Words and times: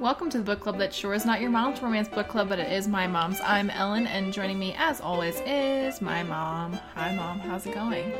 Welcome 0.00 0.30
to 0.30 0.38
the 0.38 0.44
book 0.44 0.60
club 0.60 0.78
that 0.78 0.94
sure 0.94 1.12
is 1.12 1.26
not 1.26 1.42
your 1.42 1.50
mom's 1.50 1.82
romance 1.82 2.08
book 2.08 2.26
club, 2.26 2.48
but 2.48 2.58
it 2.58 2.72
is 2.72 2.88
my 2.88 3.06
mom's. 3.06 3.38
I'm 3.44 3.68
Ellen, 3.68 4.06
and 4.06 4.32
joining 4.32 4.58
me, 4.58 4.74
as 4.78 4.98
always, 4.98 5.42
is 5.44 6.00
my 6.00 6.22
mom. 6.22 6.72
Hi, 6.94 7.14
mom. 7.14 7.38
How's 7.38 7.66
it 7.66 7.74
going? 7.74 8.10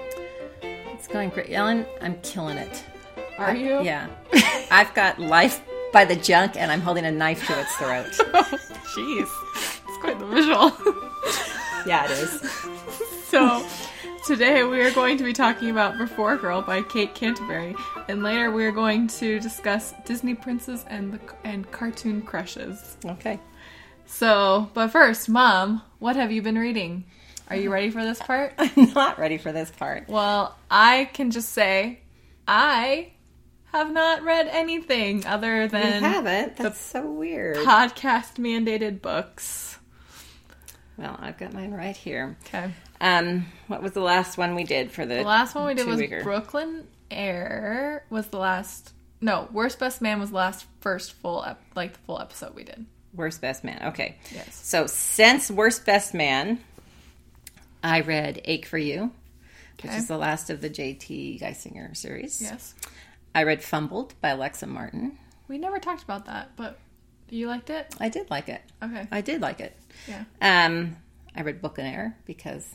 It's 0.60 1.08
going 1.08 1.30
great. 1.30 1.50
Ellen, 1.50 1.86
I'm 2.02 2.20
killing 2.20 2.58
it. 2.58 2.84
Are 3.38 3.56
you? 3.56 3.80
Yeah. 3.80 4.08
I've 4.70 4.92
got 4.92 5.18
life 5.18 5.62
by 5.90 6.04
the 6.04 6.16
junk 6.16 6.56
and 6.56 6.70
I'm 6.70 6.82
holding 6.82 7.06
a 7.06 7.10
knife 7.10 7.46
to 7.46 7.58
its 7.58 7.74
throat. 7.76 8.12
Oh, 8.34 8.58
jeez, 8.98 9.28
it's 9.88 9.98
quite 10.02 10.18
the 10.18 10.26
visual. 10.26 10.72
yeah, 11.86 12.04
it 12.04 12.10
is. 12.10 12.42
so, 13.28 13.66
today 14.30 14.62
we 14.62 14.80
are 14.80 14.92
going 14.92 15.18
to 15.18 15.24
be 15.24 15.32
talking 15.32 15.70
about 15.70 15.98
Before 15.98 16.36
Girl 16.36 16.62
by 16.62 16.82
Kate 16.82 17.16
Canterbary, 17.16 17.74
and 18.06 18.22
later 18.22 18.52
we 18.52 18.64
are 18.64 18.70
going 18.70 19.08
to 19.08 19.40
discuss 19.40 19.92
Disney 20.04 20.36
princes 20.36 20.84
and 20.86 21.14
the 21.14 21.20
and 21.42 21.68
cartoon 21.72 22.22
crushes. 22.22 22.96
Okay. 23.04 23.40
So, 24.06 24.70
but 24.72 24.92
first, 24.92 25.28
mom, 25.28 25.82
what 25.98 26.14
have 26.14 26.30
you 26.30 26.42
been 26.42 26.56
reading? 26.56 27.06
Are 27.48 27.56
you 27.56 27.72
ready 27.72 27.90
for 27.90 28.04
this 28.04 28.20
part? 28.20 28.54
I'm 28.58 28.92
not 28.94 29.18
ready 29.18 29.36
for 29.36 29.50
this 29.50 29.68
part. 29.72 30.08
Well, 30.08 30.56
I 30.70 31.10
can 31.12 31.32
just 31.32 31.48
say 31.48 31.98
I 32.46 33.10
have 33.72 33.92
not 33.92 34.22
read 34.22 34.46
anything 34.46 35.26
other 35.26 35.62
You 35.62 35.68
than 35.70 36.04
haven't? 36.04 36.54
That's 36.54 36.80
so 36.80 37.10
weird. 37.10 37.56
podcast 37.56 38.34
mandated 38.36 39.02
books. 39.02 39.76
Well, 40.96 41.18
I've 41.18 41.36
got 41.36 41.52
mine 41.52 41.72
right 41.72 41.96
here. 41.96 42.36
Okay. 42.46 42.72
Um, 43.00 43.46
what 43.66 43.82
was 43.82 43.92
the 43.92 44.00
last 44.00 44.36
one 44.36 44.54
we 44.54 44.64
did 44.64 44.90
for 44.92 45.06
the 45.06 45.16
The 45.16 45.22
last 45.22 45.54
one 45.54 45.66
we 45.66 45.74
did 45.74 45.86
was 45.86 45.96
two-weeker? 45.96 46.22
Brooklyn 46.22 46.86
Air 47.10 48.04
was 48.10 48.26
the 48.28 48.38
last 48.38 48.92
no, 49.22 49.48
Worst 49.52 49.78
Best 49.78 50.00
Man 50.00 50.18
was 50.18 50.30
the 50.30 50.36
last 50.36 50.66
first 50.80 51.12
full 51.12 51.44
ep- 51.44 51.62
like 51.74 51.92
the 51.92 51.98
full 52.00 52.20
episode 52.20 52.54
we 52.54 52.64
did. 52.64 52.86
Worst 53.14 53.40
Best 53.40 53.64
Man. 53.64 53.88
Okay. 53.88 54.16
Yes. 54.32 54.54
So 54.54 54.86
since 54.86 55.50
Worst 55.50 55.84
Best 55.84 56.14
Man, 56.14 56.58
I 57.82 58.00
read 58.00 58.40
Ache 58.44 58.66
for 58.66 58.78
You, 58.78 59.10
which 59.82 59.92
is 59.92 60.08
the 60.08 60.16
last 60.16 60.48
of 60.50 60.60
the 60.60 60.68
J.T. 60.70 61.38
Geissinger 61.42 61.96
series. 61.96 62.40
Yes. 62.40 62.74
I 63.34 63.42
read 63.44 63.62
Fumbled 63.62 64.14
by 64.20 64.30
Alexa 64.30 64.66
Martin. 64.66 65.18
We 65.48 65.58
never 65.58 65.78
talked 65.78 66.02
about 66.02 66.26
that, 66.26 66.52
but 66.56 66.78
you 67.28 67.48
liked 67.48 67.70
it? 67.70 67.94
I 68.00 68.08
did 68.08 68.30
like 68.30 68.48
it. 68.48 68.62
Okay. 68.82 69.06
I 69.10 69.20
did 69.20 69.40
like 69.40 69.60
it. 69.60 69.76
Yeah. 70.08 70.24
Um, 70.40 70.96
I 71.34 71.42
read 71.42 71.60
Book 71.60 71.78
and 71.78 71.86
Air 71.86 72.16
because, 72.26 72.74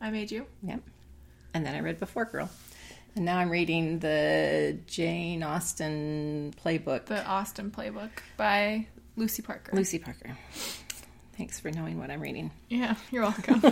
I 0.00 0.10
made 0.10 0.30
you. 0.30 0.46
yep. 0.62 0.80
And 1.52 1.66
then 1.66 1.74
I 1.74 1.80
read 1.80 1.98
Before 1.98 2.24
Girl. 2.24 2.48
And 3.16 3.24
now 3.24 3.38
I'm 3.38 3.50
reading 3.50 3.98
the 3.98 4.78
Jane 4.86 5.42
Austen 5.42 6.54
playbook. 6.64 7.06
The 7.06 7.26
Austen 7.26 7.70
Playbook 7.70 8.10
by 8.36 8.86
Lucy 9.16 9.42
Parker. 9.42 9.72
Lucy 9.74 9.98
Parker. 9.98 10.36
Thanks 11.36 11.58
for 11.58 11.70
knowing 11.70 11.98
what 11.98 12.10
I'm 12.10 12.20
reading. 12.20 12.50
Yeah, 12.68 12.94
you're 13.10 13.22
welcome. 13.22 13.62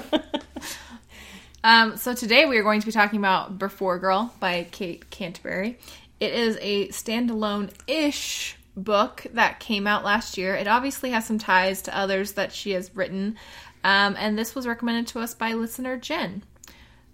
um, 1.65 1.97
so 1.97 2.15
today 2.15 2.47
we 2.47 2.59
are 2.59 2.63
going 2.63 2.81
to 2.81 2.87
be 2.87 2.93
talking 2.93 3.19
about 3.19 3.59
Before 3.59 3.99
Girl 3.99 4.35
by 4.41 4.67
Kate 4.71 5.09
Canterbary. 5.11 5.79
It 6.19 6.33
is 6.35 6.59
a 6.61 6.89
standalone-ish 6.89 8.57
book 8.77 9.27
that 9.35 9.61
came 9.61 9.87
out 9.87 10.05
last 10.05 10.39
year. 10.39 10.55
It 10.55 10.67
obviously 10.67 11.11
has 11.11 11.27
some 11.27 11.39
ties 11.39 11.83
to 11.83 11.97
others 11.97 12.33
that 12.33 12.53
she 12.53 12.73
has 12.73 12.95
written, 12.95 13.37
um, 13.85 14.17
and 14.19 14.39
this 14.39 14.55
was 14.55 14.67
recommended 14.67 15.07
to 15.09 15.21
us 15.21 15.35
by 15.35 15.55
listener 15.55 15.97
Jen. 15.97 16.43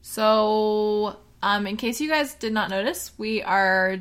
So, 0.03 1.19
um, 1.43 1.67
in 1.67 1.77
case 1.77 2.01
you 2.01 2.09
guys 2.09 2.35
did 2.35 2.53
not 2.53 2.71
notice, 2.71 3.13
we 3.17 3.43
are 3.43 3.99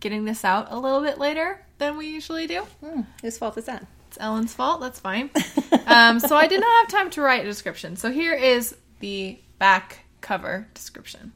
getting 0.00 0.24
this 0.24 0.44
out 0.44 0.68
a 0.70 0.78
little 0.78 1.00
bit 1.00 1.18
later 1.18 1.64
than 1.78 1.96
we 1.96 2.08
usually 2.08 2.46
do. 2.46 2.62
Hmm, 2.84 3.02
whose 3.22 3.38
fault 3.38 3.56
is 3.56 3.64
that? 3.66 3.86
It's 4.08 4.18
Ellen's 4.20 4.54
fault. 4.54 4.80
That's 4.80 5.00
fine. 5.00 5.30
um, 5.86 6.20
so 6.20 6.36
I 6.36 6.46
did 6.46 6.60
not 6.60 6.80
have 6.80 6.88
time 6.88 7.10
to 7.10 7.22
write 7.22 7.42
a 7.42 7.48
description. 7.48 7.96
So 7.96 8.10
here 8.10 8.34
is 8.34 8.76
the 9.00 9.38
back 9.58 10.04
cover 10.20 10.68
description. 10.74 11.32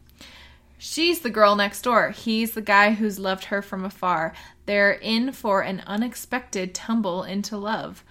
She's 0.79 1.21
the 1.21 1.31
girl 1.31 1.55
next 1.55 1.83
door. 1.83 2.11
He's 2.11 2.53
the 2.53 2.61
guy 2.61 2.93
who's 2.93 3.19
loved 3.19 3.45
her 3.45 3.63
from 3.63 3.85
afar. 3.85 4.35
They're 4.67 4.93
in 4.93 5.33
for 5.33 5.61
an 5.61 5.83
unexpected 5.87 6.75
tumble 6.75 7.23
into 7.23 7.57
love. 7.57 8.03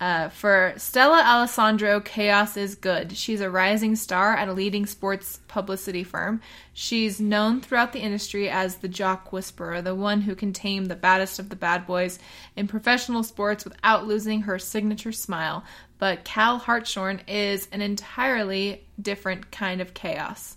Uh, 0.00 0.28
for 0.28 0.74
Stella 0.76 1.24
Alessandro, 1.26 2.00
chaos 2.00 2.56
is 2.56 2.76
good. 2.76 3.16
She's 3.16 3.40
a 3.40 3.50
rising 3.50 3.96
star 3.96 4.36
at 4.36 4.48
a 4.48 4.52
leading 4.52 4.86
sports 4.86 5.40
publicity 5.48 6.04
firm. 6.04 6.40
She's 6.72 7.20
known 7.20 7.60
throughout 7.60 7.92
the 7.92 7.98
industry 7.98 8.48
as 8.48 8.76
the 8.76 8.86
jock 8.86 9.32
whisperer, 9.32 9.82
the 9.82 9.96
one 9.96 10.20
who 10.20 10.36
can 10.36 10.52
tame 10.52 10.84
the 10.84 10.94
baddest 10.94 11.40
of 11.40 11.48
the 11.48 11.56
bad 11.56 11.84
boys 11.84 12.20
in 12.54 12.68
professional 12.68 13.24
sports 13.24 13.64
without 13.64 14.06
losing 14.06 14.42
her 14.42 14.58
signature 14.60 15.10
smile. 15.10 15.64
But 15.98 16.22
Cal 16.22 16.58
Hartshorn 16.58 17.22
is 17.26 17.66
an 17.72 17.82
entirely 17.82 18.84
different 19.02 19.50
kind 19.50 19.80
of 19.80 19.94
chaos. 19.94 20.56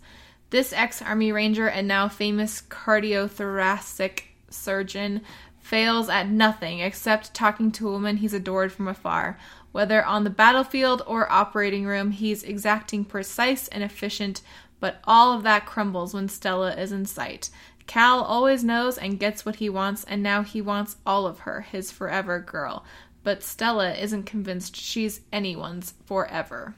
This 0.51 0.71
ex 0.71 1.01
Army 1.01 1.31
Ranger 1.31 1.67
and 1.67 1.87
now 1.87 2.09
famous 2.09 2.61
cardiothoracic 2.61 4.21
surgeon 4.51 5.21
fails 5.71 6.09
at 6.09 6.27
nothing 6.27 6.81
except 6.81 7.33
talking 7.33 7.71
to 7.71 7.87
a 7.87 7.91
woman 7.93 8.17
he's 8.17 8.33
adored 8.33 8.73
from 8.73 8.89
afar. 8.89 9.39
Whether 9.71 10.03
on 10.03 10.25
the 10.25 10.29
battlefield 10.29 11.01
or 11.07 11.31
operating 11.31 11.85
room, 11.85 12.11
he's 12.11 12.43
exacting 12.43 13.05
precise 13.05 13.69
and 13.69 13.81
efficient, 13.81 14.41
but 14.81 14.99
all 15.05 15.31
of 15.31 15.43
that 15.43 15.65
crumbles 15.65 16.13
when 16.13 16.27
Stella 16.27 16.75
is 16.75 16.91
in 16.91 17.05
sight. 17.05 17.49
Cal 17.87 18.19
always 18.21 18.65
knows 18.65 18.97
and 18.97 19.17
gets 19.17 19.45
what 19.45 19.55
he 19.55 19.69
wants, 19.69 20.03
and 20.03 20.21
now 20.21 20.43
he 20.43 20.61
wants 20.61 20.97
all 21.05 21.25
of 21.25 21.39
her, 21.39 21.61
his 21.61 21.89
forever 21.89 22.41
girl. 22.41 22.83
But 23.23 23.41
Stella 23.41 23.93
isn't 23.93 24.23
convinced 24.23 24.75
she's 24.75 25.21
anyone's 25.31 25.93
forever. 26.05 26.75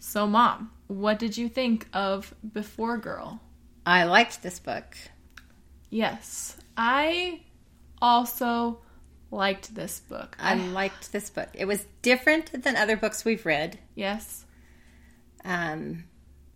So, 0.00 0.26
Mom, 0.26 0.72
what 0.88 1.20
did 1.20 1.38
you 1.38 1.48
think 1.48 1.86
of 1.92 2.34
Before 2.52 2.98
Girl? 2.98 3.40
I 3.86 4.02
liked 4.02 4.42
this 4.42 4.58
book. 4.58 4.96
Yes, 5.90 6.56
I 6.76 7.42
also 8.04 8.78
liked 9.30 9.74
this 9.74 10.00
book. 10.00 10.36
I 10.38 10.54
liked 10.54 11.10
this 11.12 11.30
book. 11.30 11.48
It 11.54 11.64
was 11.66 11.86
different 12.02 12.62
than 12.62 12.76
other 12.76 12.96
books 12.96 13.24
we've 13.24 13.44
read, 13.46 13.78
yes, 13.94 14.44
um, 15.44 16.04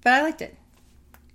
but 0.03 0.13
I 0.13 0.23
liked 0.23 0.43
it. 0.43 0.57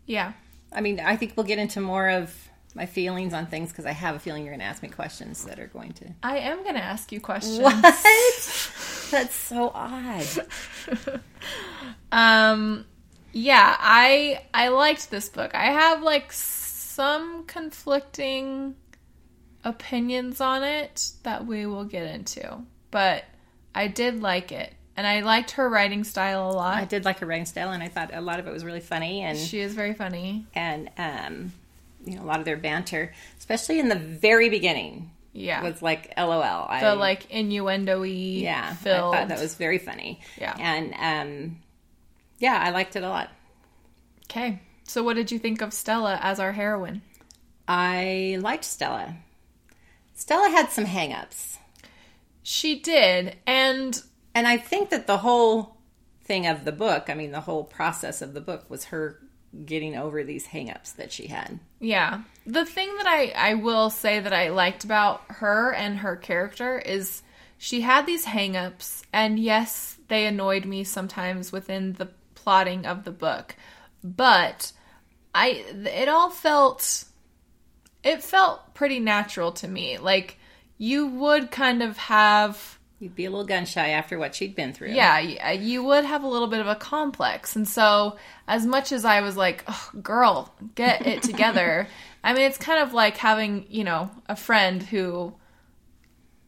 yeah, 0.05 0.33
I 0.71 0.81
mean, 0.81 0.99
I 0.99 1.17
think 1.17 1.33
we'll 1.35 1.45
get 1.45 1.59
into 1.59 1.81
more 1.81 2.09
of 2.09 2.33
my 2.75 2.85
feelings 2.87 3.33
on 3.33 3.45
things 3.45 3.69
because 3.69 3.85
I 3.85 3.91
have 3.91 4.15
a 4.15 4.19
feeling 4.19 4.43
you're 4.43 4.51
going 4.53 4.59
to 4.59 4.65
ask 4.65 4.81
me 4.81 4.89
questions 4.89 5.45
that 5.45 5.59
are 5.59 5.67
going 5.67 5.91
to. 5.93 6.05
I 6.23 6.37
am 6.39 6.63
gonna 6.63 6.79
ask 6.79 7.11
you 7.11 7.19
questions. 7.21 7.59
What? 7.63 7.81
That's 9.11 9.35
so 9.35 9.71
odd. 9.73 10.25
Um, 12.11 12.85
yeah, 13.31 13.75
I 13.79 14.41
I 14.53 14.67
liked 14.69 15.09
this 15.09 15.29
book. 15.29 15.55
I 15.55 15.65
have 15.65 16.03
like 16.03 16.31
some 16.31 17.45
conflicting 17.45 18.75
opinions 19.63 20.41
on 20.41 20.63
it 20.63 21.11
that 21.23 21.45
we 21.45 21.65
will 21.65 21.85
get 21.85 22.03
into, 22.13 22.59
but 22.91 23.23
I 23.75 23.87
did 23.87 24.21
like 24.21 24.51
it, 24.51 24.73
and 24.97 25.05
I 25.07 25.21
liked 25.21 25.51
her 25.51 25.67
writing 25.69 26.03
style 26.03 26.49
a 26.49 26.53
lot. 26.53 26.77
I 26.77 26.85
did 26.85 27.05
like 27.05 27.19
her 27.19 27.25
writing 27.25 27.45
style, 27.45 27.71
and 27.71 27.81
I 27.83 27.87
thought 27.87 28.11
a 28.13 28.21
lot 28.21 28.39
of 28.39 28.47
it 28.47 28.53
was 28.53 28.63
really 28.65 28.79
funny, 28.81 29.21
and 29.21 29.37
She 29.37 29.59
is 29.59 29.73
very 29.73 29.93
funny. 29.93 30.45
and 30.55 30.89
um, 30.97 31.53
you 32.05 32.15
know, 32.15 32.23
a 32.23 32.27
lot 32.27 32.39
of 32.39 32.45
their 32.45 32.57
banter, 32.57 33.13
especially 33.39 33.79
in 33.79 33.87
the 33.89 33.95
very 33.95 34.49
beginning, 34.49 35.09
Yeah, 35.31 35.63
was 35.63 35.81
like 35.81 36.13
LOL. 36.17 36.67
I, 36.69 36.81
the 36.81 36.95
like 36.95 37.29
innuendo-y 37.31 38.07
yeah, 38.07 38.73
filled. 38.75 39.15
I 39.15 39.19
thought 39.19 39.27
that 39.29 39.39
was 39.39 39.55
very 39.55 39.77
funny. 39.79 40.19
Yeah. 40.39 40.55
and 40.59 40.93
um, 40.99 41.57
yeah, 42.39 42.61
I 42.61 42.71
liked 42.71 42.95
it 42.95 43.03
a 43.03 43.09
lot. 43.09 43.29
okay. 44.25 44.59
So, 44.85 45.01
what 45.01 45.15
did 45.15 45.31
you 45.31 45.39
think 45.39 45.61
of 45.61 45.71
Stella 45.71 46.19
as 46.21 46.41
our 46.41 46.51
heroine? 46.51 47.01
I 47.69 48.37
liked 48.41 48.65
Stella. 48.65 49.15
Stella 50.13 50.49
had 50.49 50.69
some 50.69 50.85
hangups. 50.85 51.57
She 52.43 52.79
did, 52.79 53.37
and 53.45 54.01
And 54.35 54.47
I 54.47 54.57
think 54.57 54.89
that 54.89 55.07
the 55.07 55.17
whole 55.17 55.77
thing 56.23 56.47
of 56.47 56.65
the 56.65 56.71
book, 56.71 57.09
I 57.09 57.13
mean, 57.13 57.31
the 57.31 57.41
whole 57.41 57.63
process 57.63 58.21
of 58.21 58.33
the 58.33 58.41
book 58.41 58.69
was 58.69 58.85
her 58.85 59.19
getting 59.65 59.95
over 59.95 60.23
these 60.23 60.47
hangups 60.47 60.95
that 60.95 61.11
she 61.11 61.27
had. 61.27 61.59
Yeah. 61.79 62.23
The 62.45 62.65
thing 62.65 62.95
that 62.97 63.05
I, 63.05 63.33
I 63.35 63.53
will 63.53 63.89
say 63.89 64.19
that 64.19 64.33
I 64.33 64.49
liked 64.49 64.83
about 64.83 65.21
her 65.27 65.73
and 65.73 65.99
her 65.99 66.15
character 66.15 66.79
is 66.79 67.21
she 67.57 67.81
had 67.81 68.05
these 68.05 68.25
hangups, 68.25 69.03
and 69.13 69.37
yes, 69.37 69.97
they 70.07 70.25
annoyed 70.25 70.65
me 70.65 70.83
sometimes 70.83 71.51
within 71.51 71.93
the 71.93 72.09
plotting 72.35 72.85
of 72.85 73.03
the 73.03 73.11
book. 73.11 73.55
But 74.03 74.73
I 75.35 75.63
it 75.85 76.09
all 76.09 76.29
felt 76.29 77.05
it 78.03 78.23
felt 78.23 78.73
pretty 78.73 78.99
natural 78.99 79.51
to 79.53 79.67
me. 79.67 79.97
Like 79.97 80.37
you 80.77 81.07
would 81.07 81.51
kind 81.51 81.81
of 81.83 81.97
have 81.97 82.79
You'd 82.99 83.15
be 83.15 83.25
a 83.25 83.29
little 83.29 83.45
gun 83.45 83.65
shy 83.65 83.89
after 83.89 84.17
what 84.17 84.33
she'd 84.33 84.55
been 84.55 84.71
through. 84.71 84.91
yeah, 84.91 85.35
uh, 85.45 85.49
you 85.49 85.83
would 85.83 86.05
have 86.05 86.23
a 86.23 86.27
little 86.27 86.47
bit 86.47 86.61
of 86.61 86.67
a 86.67 86.75
complex. 86.75 87.53
And 87.53 87.67
so, 87.67 88.15
as 88.47 88.65
much 88.65 88.93
as 88.93 89.03
I 89.03 89.19
was 89.19 89.35
like, 89.35 89.65
oh, 89.67 89.89
girl, 90.01 90.53
get 90.75 91.05
it 91.05 91.21
together, 91.21 91.85
I 92.23 92.31
mean, 92.31 92.43
it's 92.43 92.57
kind 92.57 92.81
of 92.81 92.93
like 92.93 93.17
having, 93.17 93.65
you 93.69 93.83
know, 93.83 94.09
a 94.29 94.37
friend 94.37 94.81
who 94.81 95.33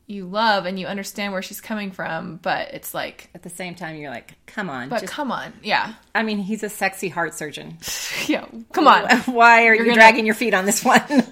you 0.08 0.26
love 0.28 0.66
and 0.66 0.80
you 0.80 0.86
understand 0.86 1.34
where 1.34 1.42
she's 1.42 1.60
coming 1.62 1.92
from, 1.92 2.38
but 2.38 2.74
it's 2.74 2.94
like, 2.94 3.30
At 3.34 3.42
the 3.42 3.50
same 3.50 3.74
time, 3.76 3.96
you're 3.96 4.12
like, 4.12 4.34
come 4.46 4.70
on. 4.70 4.90
but 4.90 5.02
just- 5.02 5.12
come 5.14 5.32
on, 5.32 5.52
yeah, 5.64 5.94
I 6.14 6.22
mean, 6.24 6.38
he's 6.38 6.62
a 6.64 6.70
sexy 6.70 7.10
heart 7.10 7.34
surgeon. 7.34 7.78
yeah, 8.28 8.46
come 8.72 8.88
on. 8.88 9.10
Why 9.26 9.66
are 9.68 9.74
you 9.74 9.84
gonna- 9.84 9.96
dragging 9.96 10.26
your 10.26 10.36
feet 10.36 10.54
on 10.54 10.66
this 10.66 10.84
one? 10.84 11.02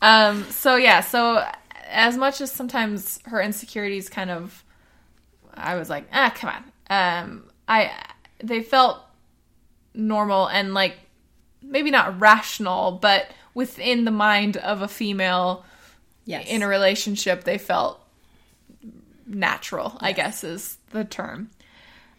Um, 0.00 0.44
so 0.50 0.76
yeah, 0.76 1.00
so 1.00 1.44
as 1.90 2.16
much 2.16 2.40
as 2.40 2.52
sometimes 2.52 3.18
her 3.24 3.40
insecurities 3.40 4.08
kind 4.08 4.30
of, 4.30 4.62
I 5.54 5.74
was 5.74 5.90
like, 5.90 6.06
ah, 6.12 6.32
come 6.34 6.50
on. 6.50 6.64
Um, 6.88 7.44
I 7.66 7.90
they 8.42 8.62
felt 8.62 9.00
normal 9.94 10.46
and 10.46 10.72
like 10.72 10.94
maybe 11.62 11.90
not 11.90 12.20
rational, 12.20 12.92
but 12.92 13.26
within 13.54 14.04
the 14.04 14.12
mind 14.12 14.56
of 14.58 14.82
a 14.82 14.88
female 14.88 15.64
yes. 16.28 16.46
in 16.48 16.62
a 16.62 16.68
relationship, 16.68 17.44
they 17.44 17.58
felt 17.58 18.00
natural. 19.26 19.98
I 20.00 20.12
guess 20.12 20.44
is 20.44 20.78
the 20.90 21.04
term. 21.04 21.50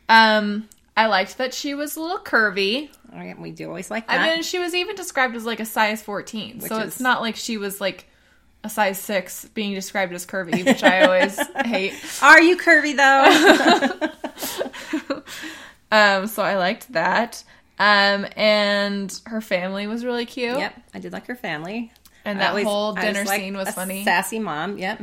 Um, 0.09 0.67
I 0.97 1.05
liked 1.05 1.37
that 1.37 1.53
she 1.53 1.73
was 1.73 1.95
a 1.95 2.01
little 2.01 2.19
curvy. 2.19 2.89
All 3.13 3.19
right, 3.19 3.39
we 3.39 3.51
do 3.51 3.67
always 3.67 3.89
like 3.89 4.07
that. 4.07 4.19
I 4.19 4.33
mean, 4.33 4.43
she 4.43 4.59
was 4.59 4.75
even 4.75 4.95
described 4.95 5.35
as 5.35 5.45
like 5.45 5.59
a 5.59 5.65
size 5.65 6.01
14. 6.01 6.61
so 6.61 6.77
Which 6.77 6.87
it's 6.87 6.99
not 6.99 7.21
like 7.21 7.35
she 7.35 7.57
was 7.57 7.79
like 7.79 8.05
a 8.63 8.69
size 8.69 8.99
6 8.99 9.45
being 9.53 9.73
described 9.73 10.13
as 10.13 10.25
curvy, 10.25 10.65
which 10.65 10.83
I 10.83 11.03
always 11.03 11.39
hate. 11.65 11.93
are 12.21 12.41
you 12.41 12.57
curvy 12.57 12.95
though? 12.97 14.09
Um, 15.91 16.27
so 16.27 16.43
I 16.43 16.57
liked 16.57 16.91
that. 16.93 17.43
Um, 17.79 18.27
and 18.35 19.19
her 19.25 19.41
family 19.41 19.87
was 19.87 20.03
really 20.03 20.25
cute. 20.25 20.57
yep, 20.57 20.79
I 20.93 20.99
did 20.99 21.13
like 21.13 21.27
her 21.27 21.35
family. 21.35 21.91
And 22.29 22.39
that 22.39 22.63
whole 22.63 22.93
dinner 22.93 23.23
like 23.23 23.41
scene 23.41 23.55
was 23.57 23.69
funny. 23.69 24.03
Sassy 24.03 24.39
mom. 24.39 24.77
Yep. 24.77 25.01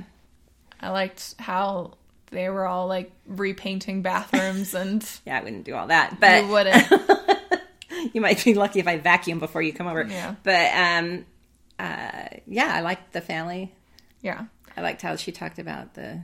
I 0.80 0.90
liked 0.90 1.34
how 1.38 1.94
they 2.30 2.48
were 2.48 2.66
all 2.66 2.86
like 2.86 3.12
repainting 3.26 4.02
bathrooms 4.02 4.74
and 4.74 5.08
Yeah, 5.24 5.38
I 5.38 5.42
wouldn't 5.42 5.64
do 5.64 5.74
all 5.74 5.86
that, 5.88 6.18
but 6.20 6.44
you 6.44 6.50
wouldn't. 6.50 6.86
you 8.14 8.20
might 8.20 8.44
be 8.44 8.54
lucky 8.54 8.80
if 8.80 8.86
I 8.88 8.98
vacuum 8.98 9.38
before 9.38 9.62
you 9.62 9.72
come 9.72 9.86
over. 9.86 10.04
Yeah. 10.04 10.34
But 10.42 10.72
um, 10.74 11.24
uh, 11.78 12.36
yeah, 12.46 12.72
I 12.74 12.80
liked 12.80 13.12
the 13.12 13.20
family. 13.20 13.72
Yeah. 14.22 14.46
I 14.76 14.82
liked 14.82 15.02
how 15.02 15.16
she 15.16 15.32
talked 15.32 15.58
about 15.58 15.94
the, 15.94 16.20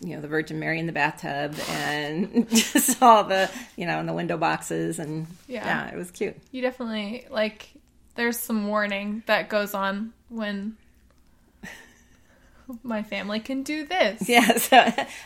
you 0.00 0.14
know, 0.14 0.20
the 0.20 0.28
Virgin 0.28 0.60
Mary 0.60 0.78
in 0.78 0.86
the 0.86 0.92
bathtub 0.92 1.56
and 1.70 2.48
just 2.50 3.02
all 3.02 3.24
the, 3.24 3.50
you 3.76 3.86
know, 3.86 3.98
in 3.98 4.06
the 4.06 4.12
window 4.12 4.36
boxes 4.36 4.98
and 4.98 5.26
Yeah. 5.48 5.64
yeah, 5.64 5.92
it 5.92 5.96
was 5.96 6.10
cute. 6.10 6.36
You 6.52 6.62
definitely 6.62 7.26
like 7.30 7.68
there's 8.14 8.38
some 8.38 8.68
warning 8.68 9.22
that 9.26 9.48
goes 9.48 9.74
on 9.74 10.12
when 10.28 10.76
my 12.82 13.02
family 13.02 13.40
can 13.40 13.62
do 13.62 13.84
this. 13.86 14.28
Yeah. 14.28 14.56
So, 14.56 14.78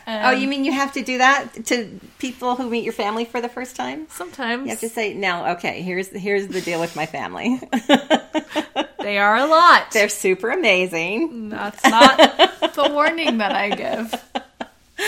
oh, 0.07 0.33
Um, 0.33 0.39
you 0.39 0.47
mean 0.47 0.65
you 0.65 0.71
have 0.73 0.93
to 0.93 1.01
do 1.03 1.19
that 1.19 1.65
to 1.67 1.99
people 2.19 2.55
who 2.55 2.69
meet 2.69 2.83
your 2.83 2.93
family 2.93 3.25
for 3.25 3.39
the 3.41 3.49
first 3.49 3.75
time? 3.75 4.07
Sometimes 4.09 4.63
You 4.63 4.69
have 4.71 4.79
to 4.81 4.89
say, 4.89 5.13
now, 5.13 5.53
okay, 5.53 5.81
here's 5.81 6.09
here's 6.09 6.47
the 6.47 6.61
deal 6.61 6.79
with 6.79 6.95
my 6.95 7.05
family. 7.05 7.59
they 8.99 9.17
are 9.17 9.37
a 9.37 9.45
lot. 9.45 9.91
They're 9.91 10.09
super 10.09 10.49
amazing. 10.49 11.49
That's 11.49 11.83
not 11.85 12.17
the 12.17 12.89
warning 12.91 13.37
that 13.37 13.53
I 13.53 13.69
give. 13.69 14.11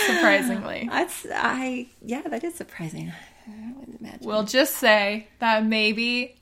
Surprisingly. 0.06 0.88
That's 0.90 1.26
I 1.32 1.88
yeah, 2.00 2.22
that 2.22 2.44
is 2.44 2.54
surprising. 2.54 3.12
I 3.46 3.72
wouldn't 3.76 4.00
imagine. 4.00 4.26
We'll 4.26 4.44
just 4.44 4.76
say 4.76 5.26
that 5.40 5.66
maybe 5.66 6.36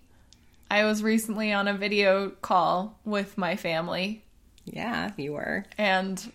I 0.71 0.85
was 0.85 1.03
recently 1.03 1.53
on 1.53 1.67
a 1.69 1.75
video 1.75 2.31
call 2.31 2.99
with 3.05 3.39
my 3.39 3.57
family 3.57 4.25
yeah, 4.65 5.13
you 5.17 5.33
were. 5.33 5.65
and 5.79 6.31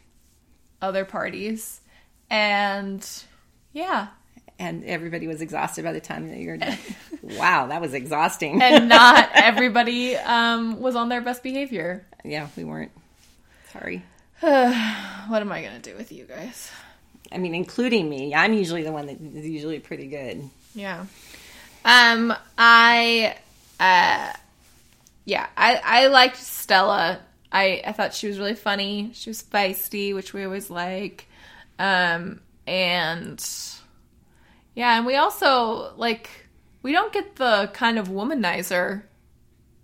other 0.81 1.06
parties. 1.06 1.81
And 2.30 3.07
yeah, 3.74 4.07
And 4.57 4.83
everybody 4.85 5.27
was 5.27 5.41
exhausted 5.41 5.83
by 5.83 5.94
the 5.94 6.01
time 6.01 6.30
that 6.30 6.39
you're 6.39 6.57
done. 6.57 6.77
wow, 7.21 7.68
that 7.68 7.80
was 7.80 7.94
exhausting. 7.94 8.62
and 8.62 8.89
not 8.89 9.30
everybody 9.35 10.15
um, 10.15 10.79
was 10.79 10.95
on 10.95 11.09
their 11.09 11.21
best 11.21 11.44
behavior. 11.44 12.06
yeah, 12.24 12.47
we 12.57 12.63
weren't. 12.63 12.91
Sorry. 13.71 14.03
what 14.39 15.41
am 15.41 15.51
I 15.51 15.62
going 15.62 15.79
to 15.79 15.91
do 15.91 15.95
with 15.95 16.12
you 16.12 16.25
guys? 16.25 16.71
I 17.31 17.38
mean, 17.38 17.53
including 17.56 18.09
me. 18.09 18.33
I'm 18.33 18.53
usually 18.53 18.83
the 18.83 18.91
one 18.91 19.06
that 19.07 19.19
is 19.21 19.47
usually 19.47 19.79
pretty 19.79 20.07
good. 20.07 20.50
Yeah. 20.75 21.06
Um, 21.86 22.33
I, 22.57 23.36
uh, 23.80 24.31
yeah, 25.25 25.48
I, 25.58 25.81
I 25.84 26.08
liked 26.08 26.38
Stella. 26.38 27.20
I, 27.52 27.81
I 27.86 27.92
thought 27.92 28.14
she 28.14 28.28
was 28.28 28.40
really 28.40 28.56
funny. 28.56 29.12
She 29.14 29.30
was 29.30 29.42
feisty, 29.44 30.14
which 30.14 30.34
we 30.34 30.44
always 30.44 30.70
like. 30.70 31.28
Um, 31.80 32.42
and 32.68 33.44
yeah, 34.75 34.98
and 34.98 35.06
we 35.06 35.16
also 35.16 35.94
like, 35.98 36.30
we 36.81 36.92
don't 36.92 37.14
get 37.14 37.36
the 37.36 37.70
kind 37.74 38.00
of 38.00 38.08
womanizer 38.10 39.04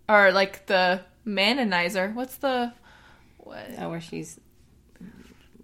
or 0.08 0.32
like 0.32 0.66
the 0.66 1.02
manonizer. 1.26 2.14
What's 2.14 2.38
the, 2.38 2.74
what? 3.38 3.66
Oh, 3.78 3.90
where 3.90 4.02
she's 4.02 4.40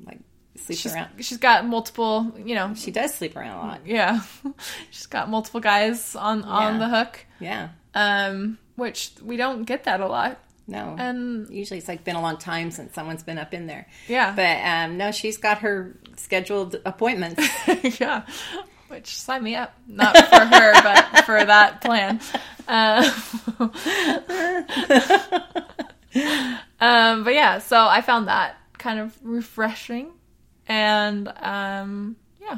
like 0.05 0.19
sleeps 0.55 0.81
She's, 0.81 0.93
around. 0.93 1.09
she's 1.23 1.37
got 1.37 1.65
multiple, 1.65 2.33
you 2.45 2.55
know, 2.55 2.73
She 2.75 2.91
does 2.91 3.13
sleep 3.13 3.35
around 3.35 3.57
a 3.57 3.67
lot. 3.67 3.81
yeah. 3.85 4.21
she's 4.91 5.07
got 5.07 5.29
multiple 5.29 5.59
guys 5.59 6.15
on, 6.15 6.43
on 6.43 6.73
Yeah. 6.73 6.79
the 6.79 6.89
hook. 6.97 7.25
Yeah. 7.39 7.69
Um, 7.95 8.57
which 8.75 9.11
we 9.23 9.37
don't 9.37 9.63
get 9.63 9.85
that 9.85 10.01
a 10.01 10.07
lot. 10.07 10.39
No. 10.67 10.95
And 10.97 11.49
Usually 11.49 11.79
it's 11.79 11.87
like 11.87 12.03
been 12.03 12.15
a 12.15 12.21
long 12.21 12.37
time 12.37 12.71
since 12.71 12.93
someone's 12.93 13.23
been 13.23 13.37
up 13.37 13.53
in 13.53 13.67
there. 13.67 13.87
yeah, 14.07 14.33
But 14.35 14.57
um, 14.67 14.97
no, 14.97 15.11
she's 15.11 15.37
got 15.37 15.59
her 15.59 15.95
scheduled 16.17 16.75
appointments. 16.85 17.43
yeah, 17.99 18.25
which 18.87 19.15
sign 19.17 19.43
me 19.43 19.55
up. 19.55 19.73
Not 19.87 20.15
for 20.17 20.39
her, 20.39 20.73
but 20.83 21.25
for 21.25 21.45
that 21.45 21.81
plan. 21.81 22.19
Uh, 22.67 23.09
um, 26.79 27.23
but 27.23 27.33
yeah, 27.33 27.59
so 27.59 27.87
I 27.87 28.01
found 28.01 28.27
that 28.27 28.57
kind 28.77 28.99
of 28.99 29.15
refreshing, 29.21 30.11
and 30.67 31.31
um, 31.41 32.15
yeah, 32.41 32.57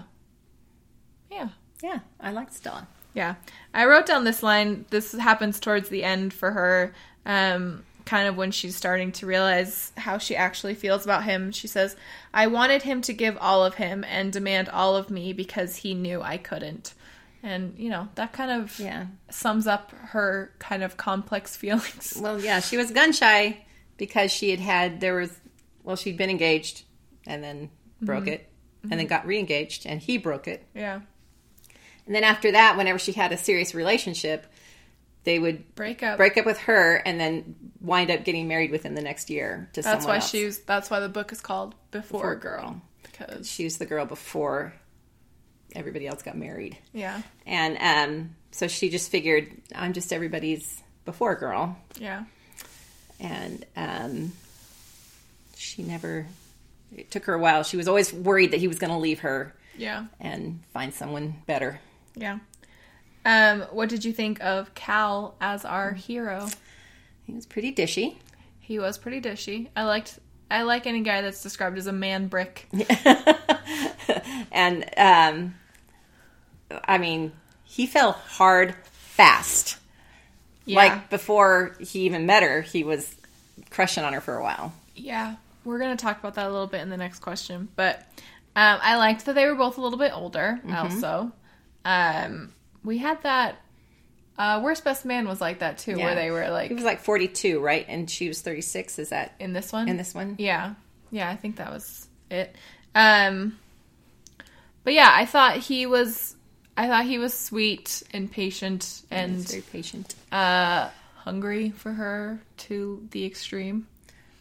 yeah. 1.29 1.49
yeah, 1.83 1.99
I 2.19 2.31
like 2.31 2.51
Stella. 2.53 2.87
Yeah. 3.17 3.35
I 3.73 3.85
wrote 3.85 4.05
down 4.05 4.23
this 4.23 4.43
line. 4.43 4.85
This 4.91 5.11
happens 5.11 5.59
towards 5.59 5.89
the 5.89 6.03
end 6.03 6.33
for 6.33 6.51
her, 6.51 6.93
um, 7.25 7.83
kind 8.05 8.27
of 8.27 8.37
when 8.37 8.51
she's 8.51 8.75
starting 8.75 9.11
to 9.13 9.25
realize 9.25 9.91
how 9.97 10.17
she 10.19 10.35
actually 10.35 10.75
feels 10.75 11.03
about 11.03 11.23
him. 11.23 11.51
She 11.51 11.67
says, 11.67 11.95
I 12.33 12.47
wanted 12.47 12.83
him 12.83 13.01
to 13.01 13.13
give 13.13 13.37
all 13.41 13.65
of 13.65 13.73
him 13.75 14.03
and 14.07 14.31
demand 14.31 14.69
all 14.69 14.95
of 14.95 15.09
me 15.09 15.33
because 15.33 15.77
he 15.77 15.93
knew 15.93 16.21
I 16.21 16.37
couldn't. 16.37 16.93
And, 17.43 17.73
you 17.77 17.89
know, 17.89 18.07
that 18.15 18.33
kind 18.33 18.51
of 18.51 18.79
Yeah. 18.79 19.07
sums 19.29 19.67
up 19.67 19.91
her 19.91 20.51
kind 20.59 20.83
of 20.83 20.95
complex 20.97 21.55
feelings. 21.61 22.17
Well, 22.21 22.39
yeah, 22.39 22.59
she 22.59 22.77
was 22.77 22.91
gun 22.91 23.11
shy 23.13 23.65
because 23.97 24.31
she 24.31 24.51
had 24.51 24.59
had 24.59 25.01
there 25.01 25.15
was 25.15 25.37
well, 25.83 25.95
she'd 25.95 26.17
been 26.17 26.29
engaged 26.29 26.83
and 27.25 27.43
then 27.43 27.69
broke 28.01 28.27
it, 28.27 28.49
and 28.83 28.99
then 28.99 29.07
got 29.07 29.25
re-engaged, 29.25 29.85
and 29.85 29.99
he 30.01 30.17
broke 30.17 30.47
it. 30.47 30.65
Yeah. 30.75 30.99
And 32.07 32.15
then 32.15 32.23
after 32.23 32.51
that, 32.53 32.75
whenever 32.77 32.97
she 32.97 33.11
had 33.11 33.31
a 33.31 33.37
serious 33.37 33.75
relationship, 33.75 34.47
they 35.25 35.37
would 35.39 35.75
Break 35.75 36.01
up. 36.03 36.17
break 36.17 36.37
up 36.37 36.45
with 36.45 36.57
her 36.59 36.95
and 37.05 37.19
then 37.19 37.55
wind 37.81 38.09
up 38.09 38.23
getting 38.23 38.47
married 38.47 38.71
within 38.71 38.95
the 38.95 39.01
next 39.01 39.29
year 39.29 39.69
to 39.73 39.81
That's 39.81 40.05
why 40.05 40.15
else. 40.15 40.29
she's, 40.29 40.59
that's 40.59 40.89
why 40.89 41.01
the 41.01 41.09
book 41.09 41.31
is 41.33 41.41
called 41.41 41.75
Before, 41.91 42.19
Before 42.21 42.35
Girl. 42.37 42.61
Girl. 42.61 42.81
Because, 43.03 43.49
She 43.51 43.65
was 43.65 43.77
the 43.77 43.85
girl 43.85 44.05
before 44.05 44.73
everybody 45.75 46.07
else 46.07 46.21
got 46.23 46.37
married. 46.37 46.77
yeah. 46.93 47.21
And 47.45 47.77
um, 47.81 48.35
so 48.51 48.67
she 48.67 48.89
just 48.89 49.11
figured, 49.11 49.51
I'm 49.75 49.91
just 49.93 50.13
everybody's 50.13 50.81
before 51.03 51.35
girl. 51.35 51.77
Yeah. 51.99 52.23
And 53.19 53.65
um, 53.75 54.31
she 55.57 55.83
never, 55.83 56.25
it 56.95 57.11
took 57.11 57.25
her 57.25 57.33
a 57.33 57.39
while. 57.39 57.63
She 57.63 57.75
was 57.77 57.87
always 57.89 58.13
worried 58.13 58.51
that 58.51 58.59
he 58.61 58.67
was 58.69 58.79
going 58.79 58.91
to 58.91 58.97
leave 58.97 59.19
her 59.19 59.53
Yeah. 59.77 60.05
and 60.21 60.61
find 60.73 60.93
someone 60.93 61.35
better. 61.47 61.79
Yeah. 62.17 62.39
Um, 63.25 63.61
what 63.71 63.89
did 63.89 64.05
you 64.05 64.13
think 64.13 64.41
of 64.41 64.73
Cal 64.73 65.35
as 65.41 65.65
our 65.65 65.93
hero? 65.93 66.47
He 67.25 67.33
was 67.33 67.45
pretty 67.45 67.73
dishy. 67.73 68.15
He 68.59 68.79
was 68.79 68.97
pretty 68.97 69.21
dishy. 69.21 69.67
I 69.75 69.83
liked 69.83 70.19
I 70.49 70.63
like 70.63 70.87
any 70.87 71.01
guy 71.01 71.21
that's 71.21 71.43
described 71.43 71.77
as 71.77 71.87
a 71.87 71.91
man 71.93 72.27
brick. 72.27 72.67
and 74.51 74.85
um, 74.97 75.55
I 76.85 76.97
mean, 76.97 77.33
he 77.63 77.85
fell 77.85 78.13
hard 78.13 78.75
fast. 78.91 79.77
Yeah. 80.65 80.77
Like 80.77 81.09
before 81.09 81.75
he 81.79 82.01
even 82.01 82.25
met 82.25 82.43
her, 82.43 82.61
he 82.61 82.83
was 82.83 83.13
crushing 83.69 84.03
on 84.03 84.13
her 84.13 84.21
for 84.21 84.35
a 84.37 84.43
while. 84.43 84.73
yeah. 84.95 85.35
We're 85.65 85.79
gonna 85.79 85.97
talk 85.97 86.17
about 86.17 86.35
that 86.35 86.45
a 86.45 86.49
little 86.49 86.67
bit 86.67 86.79
in 86.79 86.89
the 86.89 86.95
next 86.95 87.19
question. 87.19 87.67
But 87.75 87.97
um, 88.55 88.79
I 88.81 88.95
liked 88.95 89.25
that 89.25 89.35
they 89.35 89.45
were 89.45 89.55
both 89.55 89.77
a 89.77 89.81
little 89.81 89.99
bit 89.99 90.13
older 90.15 90.61
also. 90.71 91.33
Um, 91.87 92.51
we 92.83 92.97
had 92.97 93.21
that 93.23 93.55
uh, 94.37 94.59
Worst 94.63 94.83
Best 94.83 95.05
Man 95.05 95.27
was 95.27 95.39
like 95.41 95.59
that 95.59 95.77
too, 95.77 95.95
Yeah. 95.97 96.05
where 96.05 96.15
they 96.15 96.31
were 96.31 96.49
like 96.49 96.67
He 96.69 96.75
was 96.75 96.83
like 96.83 96.99
42, 96.99 97.59
right? 97.59 97.85
And 97.87 98.09
she 98.09 98.27
was 98.27 98.41
36. 98.41 98.99
Is 98.99 99.09
that 99.09 99.33
in 99.39 99.53
this 99.53 99.71
one. 99.71 99.87
in 99.89 99.97
this 99.97 100.13
one? 100.13 100.35
Yeah. 100.37 100.73
yeah, 101.11 101.29
I 101.29 101.35
think 101.35 101.55
that 101.57 101.71
was 101.71 102.07
it. 102.29 102.55
Um, 102.93 103.57
but 104.83 104.93
yeah, 104.93 105.11
I 105.13 105.25
thought 105.25 105.57
he 105.57 105.85
was. 105.85 106.35
I 106.75 106.87
thought 106.87 107.05
he 107.05 107.17
was 107.17 107.33
sweet 107.33 108.03
and 108.13 108.31
patient 108.31 109.01
and 109.09 109.37
very 109.47 109.61
patient. 109.61 110.13
uh, 110.31 110.89
hungry 111.15 111.71
for 111.71 111.91
her 111.91 112.39
to 112.57 113.07
the 113.11 113.25
extreme. 113.25 113.87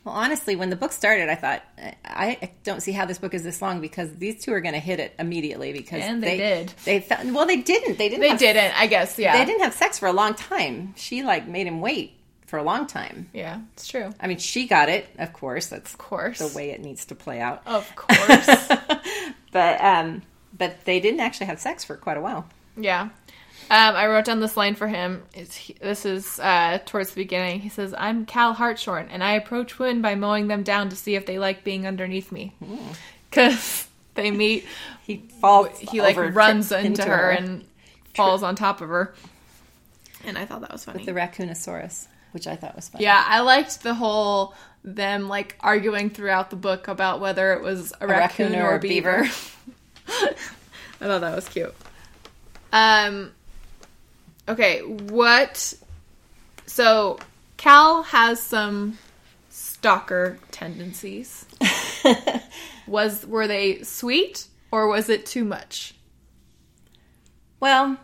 Well, 0.06 0.14
honestly, 0.14 0.54
when 0.54 0.70
the 0.70 0.76
book 0.76 0.92
started, 0.92 1.28
I 1.28 1.34
thought 1.34 1.64
I 2.04 2.52
don't 2.62 2.80
see 2.80 2.92
how 2.92 3.06
this 3.06 3.18
book 3.18 3.34
is 3.34 3.42
this 3.42 3.60
long 3.60 3.80
because 3.80 4.14
these 4.14 4.40
two 4.40 4.52
are 4.52 4.60
going 4.60 4.74
to 4.74 4.80
hit 4.80 5.00
it 5.00 5.12
immediately 5.18 5.72
because 5.72 6.00
And 6.00 6.22
they 6.22 6.36
did. 6.36 6.72
They 6.84 7.00
th- 7.00 7.32
well, 7.32 7.44
they 7.44 7.56
didn't. 7.56 7.98
They 7.98 8.08
didn't. 8.08 8.20
They 8.20 8.28
have, 8.28 8.38
didn't, 8.38 8.78
I 8.78 8.86
guess. 8.86 9.18
Yeah, 9.18 9.36
They 9.36 9.44
didn't 9.44 9.62
have 9.62 9.74
sex 9.74 9.98
for 9.98 10.06
a 10.06 10.12
long 10.12 10.34
time. 10.34 10.94
She 10.96 11.24
like 11.24 11.48
made 11.48 11.66
him 11.66 11.80
wait 11.80 12.12
for 12.46 12.56
a 12.56 12.62
long 12.62 12.86
time. 12.86 13.28
Yeah, 13.32 13.62
it's 13.72 13.88
true. 13.88 14.14
I 14.20 14.28
mean, 14.28 14.38
she 14.38 14.68
got 14.68 14.88
it, 14.88 15.08
of 15.18 15.32
course. 15.32 15.66
That's 15.66 15.92
Of 15.92 15.98
course, 15.98 16.38
the 16.38 16.56
way 16.56 16.70
it 16.70 16.80
needs 16.80 17.06
to 17.06 17.16
play 17.16 17.40
out. 17.40 17.62
Of 17.66 17.92
course. 17.96 18.48
But 19.52 19.80
um, 19.82 20.22
but 20.56 20.84
they 20.84 21.00
didn't 21.00 21.20
actually 21.20 21.46
have 21.46 21.58
sex 21.58 21.82
for 21.82 21.96
quite 21.96 22.18
a 22.18 22.20
while. 22.20 22.46
Yeah. 22.76 23.08
Um, 23.68 23.96
I 23.96 24.06
wrote 24.06 24.24
down 24.26 24.38
this 24.40 24.56
line 24.56 24.76
for 24.76 24.86
him. 24.86 25.24
It's, 25.34 25.56
he, 25.56 25.72
this 25.74 26.06
is 26.06 26.38
uh, 26.38 26.78
towards 26.86 27.10
the 27.10 27.16
beginning. 27.22 27.60
He 27.60 27.68
says, 27.68 27.94
I'm 27.98 28.24
Cal 28.24 28.52
Hartshorn, 28.52 29.08
and 29.10 29.24
I 29.24 29.32
approach 29.32 29.78
women 29.78 30.02
by 30.02 30.14
mowing 30.14 30.46
them 30.46 30.62
down 30.62 30.88
to 30.90 30.96
see 30.96 31.16
if 31.16 31.26
they 31.26 31.38
like 31.38 31.64
being 31.64 31.86
underneath 31.86 32.30
me. 32.30 32.54
Because 33.28 33.88
they 34.14 34.30
meet, 34.30 34.66
He 35.02 35.24
falls. 35.40 35.76
he 35.80 36.00
like 36.00 36.16
over, 36.16 36.28
runs 36.28 36.68
trips 36.68 36.84
into, 36.84 37.04
her, 37.04 37.30
and 37.30 37.64
falls 38.14 38.42
on 38.44 38.54
top 38.54 38.80
of 38.80 38.88
her. 38.88 39.14
And 40.24 40.38
I 40.38 40.44
thought 40.44 40.60
that 40.60 40.72
was 40.72 40.84
funny. 40.84 40.98
With 41.04 41.06
the 41.06 41.12
raccoonोsaurus, 41.20 42.06
which 42.32 42.46
I 42.46 42.54
thought 42.56 42.76
was 42.76 42.88
funny. 42.88 43.04
yeah, 43.04 43.24
I 43.26 43.40
liked 43.40 43.82
the 43.82 43.94
whole 43.94 44.54
them 44.84 45.28
like 45.28 45.56
arguing 45.60 46.10
throughout 46.10 46.50
the 46.50 46.56
book 46.56 46.86
about 46.86 47.20
whether 47.20 47.52
it 47.54 47.62
was 47.62 47.92
a, 48.00 48.06
raccoon, 48.06 48.52
raccoon 48.52 48.60
or, 48.60 48.68
or 48.68 48.72
a 48.74 48.76
a 48.76 48.80
beaver. 48.80 49.22
beaver. 49.22 49.32
I 51.00 51.04
thought 51.06 51.20
that 51.20 51.34
was 51.34 51.48
cute. 51.48 51.74
Um 52.72 53.32
okay, 54.48 54.80
what 54.82 55.74
so 56.66 57.18
Cal 57.56 58.02
has 58.04 58.40
some 58.42 58.98
stalker 59.50 60.38
tendencies. 60.50 61.46
was 62.86 63.26
were 63.26 63.46
they 63.46 63.82
sweet 63.82 64.46
or 64.70 64.86
was 64.88 65.08
it 65.08 65.26
too 65.26 65.44
much? 65.44 65.94
Well, 67.60 67.96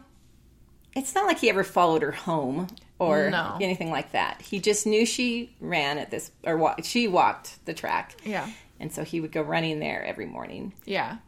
it's 0.94 1.14
not 1.14 1.26
like 1.26 1.38
he 1.38 1.50
ever 1.50 1.64
followed 1.64 2.02
her 2.02 2.12
home 2.12 2.68
or 2.98 3.30
No. 3.30 3.58
anything 3.60 3.90
like 3.90 4.12
that. 4.12 4.40
He 4.42 4.60
just 4.60 4.86
knew 4.86 5.04
she 5.04 5.54
ran 5.60 5.98
at 5.98 6.10
this, 6.10 6.30
or 6.44 6.74
she 6.82 7.08
walked 7.08 7.64
the 7.66 7.74
track. 7.74 8.16
Yeah. 8.24 8.48
And 8.80 8.92
so 8.92 9.04
he 9.04 9.20
would 9.20 9.32
go 9.32 9.42
running 9.42 9.78
there 9.80 10.02
every 10.04 10.26
morning. 10.26 10.72
Yeah. 10.84 11.18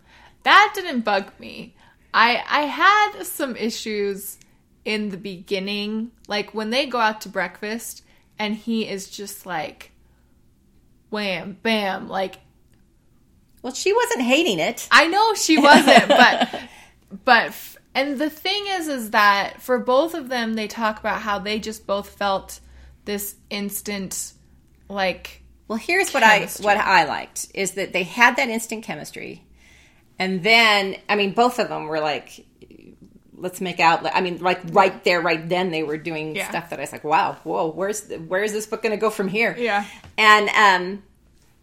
That 0.45 0.73
didn't 0.75 1.01
bug 1.03 1.31
me. 1.39 1.75
I 2.13 2.43
I 2.49 2.61
had 2.63 3.23
some 3.25 3.57
issues 3.57 4.39
in 4.85 5.11
the 5.11 5.17
beginning, 5.17 6.11
like 6.29 6.55
when 6.55 6.71
they 6.71 6.87
go 6.87 6.99
out 6.99 7.21
to 7.23 7.29
breakfast 7.29 8.03
and 8.39 8.55
he 8.55 8.89
is 8.89 9.09
just 9.09 9.47
like 9.47 9.93
wham 11.11 11.57
bam 11.63 12.09
like 12.09 12.37
Well, 13.63 13.73
she 13.73 13.93
wasn't 13.93 14.23
hating 14.23 14.59
it. 14.59 14.89
I 14.91 15.07
know 15.07 15.35
she 15.35 15.59
wasn't, 15.59 16.09
but 16.09 16.61
but 17.25 17.47
f- 17.47 17.77
and 17.95 18.19
the 18.19 18.31
thing 18.31 18.65
is 18.69 18.89
is 18.89 19.11
that 19.11 19.63
for 19.63 19.79
both 19.79 20.15
of 20.15 20.29
them 20.29 20.55
they 20.55 20.67
talk 20.67 20.99
about 20.99 21.23
how 21.23 21.39
they 21.39 21.59
just 21.59 21.87
both 21.87 22.11
felt 22.11 22.61
this 23.05 23.37
instant 23.51 24.33
like 24.89 25.43
Well, 25.69 25.79
here's 25.79 26.13
what 26.13 26.23
I 26.23 26.47
what 26.61 26.77
I 26.77 27.05
liked 27.05 27.47
is 27.55 27.73
that 27.73 27.93
they 27.93 28.03
had 28.03 28.37
that 28.37 28.49
instant 28.49 28.85
chemistry, 28.85 29.45
and 30.19 30.43
then 30.43 30.97
I 31.09 31.15
mean 31.17 31.33
both 31.33 31.59
of 31.59 31.69
them 31.69 31.87
were 31.87 32.01
like, 32.01 32.45
"Let's 33.37 33.61
make 33.61 33.81
out." 33.81 34.05
I 34.15 34.21
mean, 34.21 34.39
like 34.39 34.61
right 34.73 35.03
there, 35.05 35.21
right 35.21 35.49
then, 35.49 35.71
they 35.71 35.83
were 35.83 35.97
doing 35.99 36.35
Yeah. 36.37 36.49
stuff 36.49 36.71
that 36.71 36.79
I 36.79 36.83
was 36.83 36.93
like, 36.93 37.05
"Wow, 37.05 37.37
whoa, 37.45 37.69
where's 37.71 38.09
where 38.11 38.43
is 38.43 38.53
this 38.53 38.67
book 38.67 38.83
going 38.83 38.93
to 38.93 38.97
go 39.01 39.11
from 39.11 39.29
here?" 39.29 39.55
Yeah. 39.59 39.85
and 40.19 40.49
um, 40.51 41.03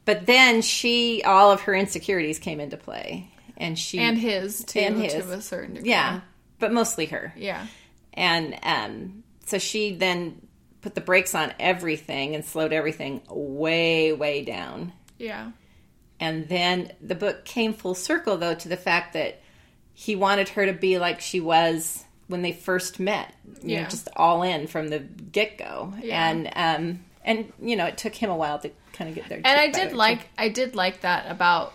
but 0.05 0.25
then 0.25 0.61
she, 0.61 1.21
all 1.23 1.51
of 1.51 1.61
her 1.61 1.73
insecurities 1.75 2.39
came 2.39 2.59
into 2.59 2.77
play, 2.77 3.29
and 3.57 3.77
she 3.77 3.99
and 3.99 4.17
his 4.17 4.63
too 4.63 4.79
And 4.79 5.01
his. 5.01 5.13
to 5.13 5.31
a 5.33 5.41
certain 5.41 5.75
degree. 5.75 5.89
yeah, 5.91 6.21
but 6.59 6.71
mostly 6.73 7.05
her, 7.07 7.33
Yeah. 7.37 7.65
and 8.13 8.57
um, 8.63 9.23
so 9.45 9.57
she 9.59 9.95
then 9.95 10.41
put 10.81 10.95
the 10.95 11.01
brakes 11.01 11.35
on 11.35 11.53
everything 11.59 12.33
and 12.33 12.43
slowed 12.43 12.73
everything 12.73 13.21
way, 13.29 14.11
way 14.13 14.43
down. 14.43 14.91
Yeah. 15.19 15.51
And 16.19 16.47
then 16.49 16.91
the 17.01 17.13
book 17.15 17.45
came 17.45 17.73
full 17.73 17.93
circle, 17.95 18.37
though, 18.37 18.55
to 18.55 18.67
the 18.69 18.77
fact 18.77 19.13
that 19.13 19.41
he 20.01 20.15
wanted 20.15 20.49
her 20.49 20.65
to 20.65 20.73
be 20.73 20.97
like 20.97 21.21
she 21.21 21.39
was 21.39 22.03
when 22.27 22.41
they 22.41 22.51
first 22.53 22.99
met. 22.99 23.35
You 23.61 23.75
Yeah. 23.75 23.83
know, 23.83 23.89
just 23.89 24.09
all 24.15 24.41
in 24.41 24.65
from 24.65 24.87
the 24.87 24.97
get 24.99 25.59
go. 25.59 25.93
Yeah. 26.01 26.27
And 26.29 26.49
um, 26.55 27.05
and 27.23 27.53
you 27.61 27.75
know, 27.75 27.85
it 27.85 27.97
took 27.99 28.15
him 28.15 28.31
a 28.31 28.35
while 28.35 28.57
to 28.59 28.71
kind 28.93 29.09
of 29.09 29.15
get 29.15 29.29
there. 29.29 29.37
and 29.45 29.59
I 29.59 29.67
did 29.69 29.93
like 29.93 30.27
I 30.39 30.49
did 30.49 30.75
like 30.75 31.01
that 31.01 31.29
about 31.29 31.73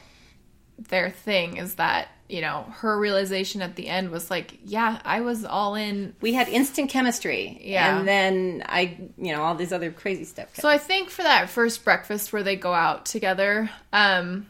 their 0.78 1.08
thing 1.10 1.56
is 1.58 1.76
that 1.76 2.08
you 2.28 2.40
know 2.40 2.66
her 2.78 2.98
realization 2.98 3.62
at 3.62 3.76
the 3.76 3.86
end 3.88 4.10
was 4.10 4.28
like 4.30 4.58
yeah 4.64 5.00
I 5.04 5.20
was 5.20 5.44
all 5.44 5.74
in 5.76 6.14
we 6.20 6.32
had 6.32 6.48
instant 6.48 6.90
chemistry. 6.90 7.60
Yeah. 7.62 7.98
And 8.00 8.08
then 8.08 8.64
I, 8.66 8.98
you 9.16 9.32
know, 9.32 9.42
all 9.44 9.54
these 9.54 9.72
other 9.72 9.92
crazy 9.92 10.24
stuff. 10.24 10.48
so 10.56 10.68
I 10.68 10.78
think 10.78 11.10
for 11.10 11.22
that 11.22 11.48
first 11.48 11.84
breakfast 11.84 12.32
where 12.32 12.42
they 12.42 12.56
go 12.56 12.72
out 12.74 13.06
together 13.06 13.70
um 13.92 14.46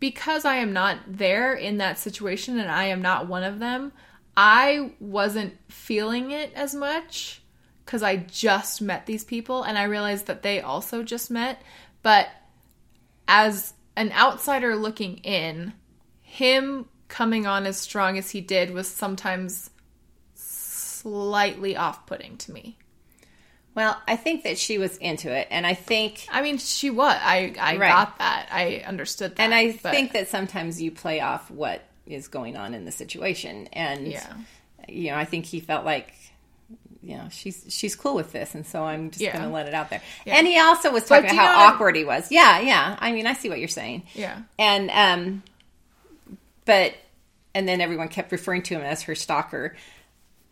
because 0.00 0.44
I 0.44 0.56
am 0.56 0.72
not 0.72 0.98
there 1.06 1.54
in 1.54 1.76
that 1.78 1.98
situation 1.98 2.58
and 2.58 2.70
I 2.70 2.86
am 2.86 3.02
not 3.02 3.28
one 3.28 3.44
of 3.44 3.58
them 3.58 3.92
I 4.36 4.92
wasn't 5.00 5.54
feeling 5.68 6.30
it 6.30 6.52
as 6.54 6.74
much 6.74 7.42
because 7.84 8.02
I 8.02 8.16
just 8.16 8.80
met 8.80 9.06
these 9.06 9.24
people 9.24 9.62
and 9.62 9.76
I 9.76 9.84
realized 9.84 10.26
that 10.26 10.42
they 10.42 10.60
also 10.60 11.02
just 11.02 11.30
met 11.30 11.62
but 12.02 12.28
as 13.28 13.74
an 13.96 14.12
outsider 14.12 14.76
looking 14.76 15.18
in, 15.18 15.72
him 16.22 16.86
coming 17.08 17.46
on 17.46 17.66
as 17.66 17.76
strong 17.76 18.16
as 18.16 18.30
he 18.30 18.40
did 18.40 18.70
was 18.70 18.88
sometimes 18.88 19.70
slightly 20.34 21.76
off 21.76 22.06
putting 22.06 22.36
to 22.38 22.52
me. 22.52 22.78
Well, 23.74 24.00
I 24.08 24.16
think 24.16 24.42
that 24.44 24.58
she 24.58 24.78
was 24.78 24.96
into 24.96 25.30
it, 25.34 25.46
and 25.50 25.66
I 25.66 25.74
think. 25.74 26.26
I 26.30 26.42
mean, 26.42 26.58
she 26.58 26.90
was. 26.90 27.16
I, 27.20 27.54
I 27.60 27.76
Right. 27.76 27.88
got 27.90 28.18
that. 28.18 28.48
I 28.50 28.82
understood 28.86 29.36
that. 29.36 29.42
And 29.42 29.54
I 29.54 29.72
but- 29.82 29.92
think 29.92 30.12
that 30.12 30.28
sometimes 30.28 30.80
you 30.82 30.90
play 30.90 31.20
off 31.20 31.50
what 31.50 31.82
is 32.06 32.28
going 32.28 32.56
on 32.56 32.74
in 32.74 32.84
the 32.84 32.92
situation, 32.92 33.68
and 33.72 34.06
Yeah. 34.08 34.26
you 34.88 35.10
know, 35.10 35.16
I 35.16 35.24
think 35.24 35.44
he 35.46 35.60
felt 35.60 35.84
like, 35.84 36.12
you 37.02 37.16
know, 37.16 37.28
she's 37.30 37.64
she's 37.68 37.94
cool 37.94 38.14
with 38.16 38.32
this, 38.32 38.54
and 38.56 38.66
so 38.66 38.82
I'm 38.82 39.10
just 39.10 39.20
Yeah. 39.22 39.32
going 39.32 39.44
to 39.44 39.50
let 39.50 39.68
it 39.68 39.74
out 39.74 39.88
there. 39.90 40.02
Yeah. 40.26 40.34
And 40.36 40.46
he 40.46 40.58
also 40.58 40.90
was 40.90 41.04
talking 41.04 41.26
about 41.30 41.36
how 41.36 41.68
know 41.68 41.74
awkward 41.74 41.94
he 41.96 42.04
was. 42.04 42.30
Yeah, 42.32 42.58
yeah. 42.60 42.96
I 42.98 43.12
mean, 43.12 43.26
I 43.28 43.34
see 43.34 43.48
what 43.48 43.58
you're 43.60 43.68
saying. 43.68 44.02
Yeah. 44.14 44.40
And 44.58 44.90
um, 44.90 45.42
but 46.64 46.94
and 47.54 47.68
then 47.68 47.80
everyone 47.80 48.08
kept 48.08 48.32
referring 48.32 48.62
to 48.64 48.74
him 48.74 48.82
as 48.82 49.02
her 49.02 49.14
stalker, 49.14 49.76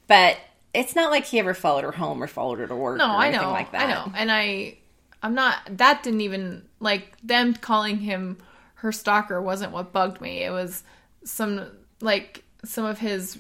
but 0.07 0.37
it's 0.75 0.95
not 0.95 1.11
like 1.11 1.25
he 1.25 1.39
ever 1.39 1.55
followed 1.55 1.85
her 1.85 1.93
home 1.93 2.23
or 2.23 2.27
followed 2.27 2.59
her 2.59 2.67
to 2.67 2.77
work. 2.77 2.99
No, 2.99 3.07
or 3.07 3.17
I 3.17 3.31
know. 3.31 3.51
like 3.51 3.73
that. 3.73 3.89
I 3.89 3.93
know. 3.93 4.13
And 4.15 4.31
I 4.31 4.79
I'm 5.23 5.35
not 5.35 5.59
that 5.79 6.03
didn't 6.03 6.21
even 6.21 6.65
like 6.81 7.17
them 7.23 7.55
calling 7.55 7.99
him 7.99 8.39
her 8.75 8.93
stalker 8.93 9.41
wasn't 9.43 9.73
what 9.73 9.93
bugged 9.93 10.21
me. 10.21 10.43
It 10.45 10.51
was 10.51 10.85
some 11.25 11.67
like 12.01 12.45
some 12.65 12.85
of 12.85 12.99
his 12.99 13.39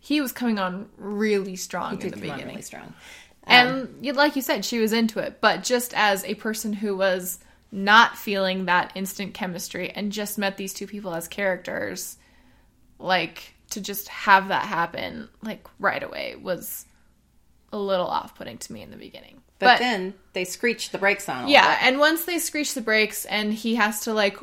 he 0.00 0.20
was 0.20 0.32
coming 0.32 0.58
on 0.58 0.88
really 0.96 1.56
strong 1.56 1.92
in 1.94 1.98
Did 2.00 2.12
the 2.14 2.20
come 2.20 2.30
on 2.30 2.36
beginning. 2.36 2.54
really 2.54 2.62
strong. 2.62 2.94
And 3.44 3.68
um, 3.68 3.94
you- 4.00 4.12
like 4.12 4.34
you 4.36 4.42
said, 4.42 4.64
she 4.64 4.78
was 4.78 4.92
into 4.92 5.18
it. 5.20 5.40
But 5.40 5.62
just 5.62 5.92
as 5.94 6.24
a 6.24 6.34
person 6.34 6.72
who 6.72 6.96
was 6.96 7.38
not 7.72 8.16
feeling 8.18 8.64
that 8.64 8.92
instant 8.96 9.34
chemistry 9.34 9.90
and 9.90 10.10
just 10.10 10.38
met 10.38 10.56
these 10.56 10.72
two 10.74 10.86
people 10.86 11.14
as 11.14 11.28
characters, 11.28 12.16
like 12.98 13.54
to 13.70 13.80
just 13.80 14.08
have 14.08 14.48
that 14.48 14.64
happen 14.64 15.28
like 15.42 15.66
right 15.78 16.02
away 16.02 16.36
was 16.40 16.84
a 17.72 17.78
little 17.78 18.06
off 18.06 18.34
putting 18.34 18.58
to 18.58 18.72
me 18.72 18.82
in 18.82 18.90
the 18.90 18.96
beginning. 18.96 19.42
But, 19.58 19.78
then 19.78 20.14
they 20.32 20.44
screeched 20.44 20.90
the 20.90 20.98
brakes 20.98 21.28
on. 21.28 21.44
a 21.44 21.48
yeah, 21.48 21.78
and 21.82 21.98
once 21.98 22.24
they 22.24 22.38
screech 22.38 22.72
the 22.72 22.80
brakes 22.80 23.26
and 23.26 23.52
he 23.52 23.74
has 23.74 24.00
to 24.02 24.14
like 24.14 24.38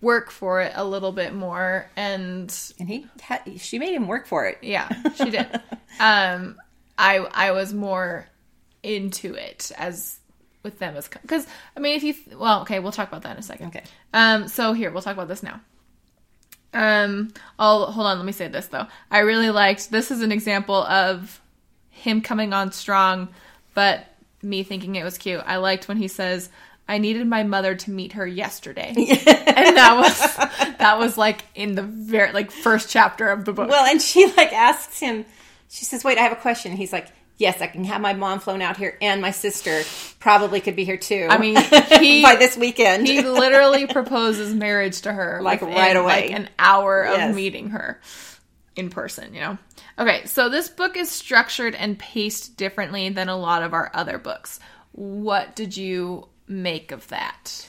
work 0.00 0.30
for 0.30 0.62
it 0.62 0.72
a 0.74 0.84
little 0.84 1.12
bit 1.12 1.34
more 1.34 1.88
and 1.94 2.72
and 2.78 2.88
he 2.88 3.06
had, 3.20 3.42
she 3.58 3.78
made 3.78 3.94
him 3.94 4.08
work 4.08 4.26
for 4.26 4.46
it. 4.46 4.58
yeah, 4.62 4.88
she 5.14 5.30
did. 5.30 5.46
um, 6.00 6.56
I 6.98 7.18
I 7.18 7.52
was 7.52 7.74
more 7.74 8.26
into 8.82 9.34
it 9.34 9.70
as 9.76 10.18
with 10.62 10.78
them 10.78 10.96
as 10.96 11.08
because 11.08 11.46
I 11.76 11.80
mean 11.80 11.96
if 11.96 12.02
you 12.02 12.14
well 12.36 12.62
okay 12.62 12.78
we'll 12.80 12.92
talk 12.92 13.08
about 13.08 13.22
that 13.22 13.32
in 13.32 13.38
a 13.38 13.42
second. 13.42 13.68
Okay. 13.68 13.84
Um. 14.14 14.48
So 14.48 14.72
here 14.72 14.90
we'll 14.90 15.02
talk 15.02 15.14
about 15.14 15.28
this 15.28 15.42
now. 15.42 15.60
Um. 16.74 17.32
Oh, 17.58 17.86
hold 17.86 18.06
on. 18.06 18.18
Let 18.18 18.26
me 18.26 18.32
say 18.32 18.48
this 18.48 18.66
though. 18.66 18.86
I 19.10 19.20
really 19.20 19.50
liked. 19.50 19.90
This 19.90 20.10
is 20.10 20.20
an 20.20 20.32
example 20.32 20.76
of 20.76 21.40
him 21.90 22.20
coming 22.20 22.52
on 22.52 22.72
strong, 22.72 23.28
but 23.74 24.06
me 24.42 24.62
thinking 24.62 24.96
it 24.96 25.04
was 25.04 25.18
cute. 25.18 25.42
I 25.46 25.56
liked 25.56 25.88
when 25.88 25.96
he 25.96 26.08
says, 26.08 26.48
"I 26.88 26.94
I 26.94 26.98
needed 26.98 27.26
my 27.26 27.42
mother 27.42 27.74
to 27.74 27.90
meet 27.90 28.12
her 28.12 28.26
yesterday. 28.26 28.94
and 28.96 29.76
that 29.76 29.96
was 29.96 30.76
that 30.78 30.98
was 30.98 31.16
like 31.16 31.44
in 31.54 31.74
the 31.74 31.82
very 31.82 32.32
like 32.32 32.50
first 32.50 32.90
chapter 32.90 33.28
of 33.28 33.44
the 33.44 33.52
book. 33.52 33.68
Well, 33.68 33.84
and 33.84 34.00
she 34.00 34.26
like 34.36 34.52
asks 34.52 34.98
him, 34.98 35.24
she 35.72 35.86
says, 35.86 36.04
Wait, 36.04 36.18
I 36.18 36.20
have 36.20 36.32
a 36.32 36.36
question. 36.36 36.76
He's 36.76 36.92
like, 36.92 37.08
Yes, 37.42 37.60
I 37.60 37.66
can 37.66 37.82
have 37.84 38.00
my 38.00 38.12
mom 38.14 38.38
flown 38.38 38.62
out 38.62 38.76
here 38.76 38.96
and 39.02 39.20
my 39.20 39.32
sister 39.32 39.82
probably 40.20 40.60
could 40.60 40.76
be 40.76 40.84
here 40.84 40.96
too. 40.96 41.26
I 41.28 41.38
mean, 41.38 41.56
he 42.00 42.22
by 42.22 42.36
this 42.36 42.56
weekend. 42.56 43.08
he 43.08 43.20
literally 43.20 43.86
proposes 43.88 44.54
marriage 44.54 45.00
to 45.00 45.12
her 45.12 45.40
Like, 45.42 45.60
right 45.60 45.96
away. 45.96 46.28
like 46.28 46.30
an 46.30 46.48
hour 46.56 47.02
of 47.02 47.34
meeting 47.34 47.70
her 47.70 48.00
in 48.76 48.90
person, 48.90 49.34
you 49.34 49.40
know. 49.40 49.58
Okay, 49.98 50.24
so 50.26 50.48
this 50.48 50.68
book 50.68 50.96
is 50.96 51.10
structured 51.10 51.74
and 51.74 51.98
paced 51.98 52.56
differently 52.56 53.08
than 53.08 53.28
a 53.28 53.36
lot 53.36 53.64
of 53.64 53.74
our 53.74 53.90
other 53.92 54.18
books. 54.18 54.60
What 54.92 55.56
did 55.56 55.76
you 55.76 56.28
make 56.46 56.92
of 56.92 57.08
that? 57.08 57.66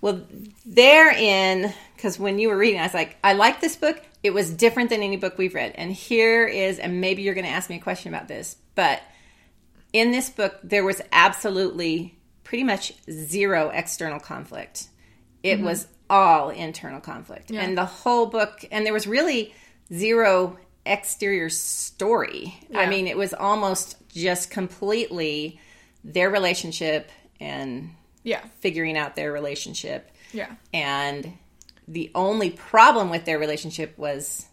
Well, 0.00 0.22
therein, 0.64 1.74
because 1.94 2.18
when 2.18 2.38
you 2.38 2.48
were 2.48 2.56
reading, 2.56 2.80
I 2.80 2.84
was 2.84 2.94
like, 2.94 3.18
I 3.22 3.34
like 3.34 3.60
this 3.60 3.76
book. 3.76 4.00
It 4.22 4.30
was 4.32 4.50
different 4.50 4.90
than 4.90 5.02
any 5.02 5.16
book 5.16 5.36
we've 5.36 5.54
read. 5.54 5.72
And 5.76 5.92
here 5.92 6.46
is, 6.46 6.78
and 6.78 7.00
maybe 7.00 7.22
you're 7.22 7.34
going 7.34 7.46
to 7.46 7.52
ask 7.52 7.68
me 7.70 7.76
a 7.76 7.80
question 7.80 8.12
about 8.12 8.28
this, 8.28 8.56
but 8.74 9.02
in 9.92 10.12
this 10.12 10.30
book, 10.30 10.58
there 10.62 10.84
was 10.84 11.02
absolutely 11.12 12.18
pretty 12.44 12.64
much 12.64 12.92
zero 13.10 13.70
external 13.72 14.20
conflict. 14.20 14.88
It 15.42 15.56
mm-hmm. 15.56 15.64
was 15.66 15.86
all 16.08 16.50
internal 16.50 17.00
conflict. 17.00 17.50
Yeah. 17.50 17.62
And 17.62 17.76
the 17.76 17.84
whole 17.84 18.26
book, 18.26 18.64
and 18.70 18.84
there 18.84 18.92
was 18.92 19.06
really 19.06 19.54
zero 19.92 20.58
exterior 20.84 21.48
story. 21.48 22.58
I 22.74 22.86
mean, 22.86 23.06
it 23.06 23.16
was 23.16 23.32
almost 23.32 23.96
just 24.08 24.50
completely 24.50 25.60
their 26.04 26.30
relationship 26.30 27.10
and 27.40 27.90
Yeah. 28.24 28.42
figuring 28.60 28.96
out 28.96 29.14
their 29.16 29.32
relationship. 29.32 30.10
Yeah. 30.32 30.50
And 30.72 31.38
the 31.86 32.10
only 32.14 32.50
problem 32.50 33.10
with 33.10 33.24
their 33.24 33.38
relationship 33.38 33.96
was 33.96 34.46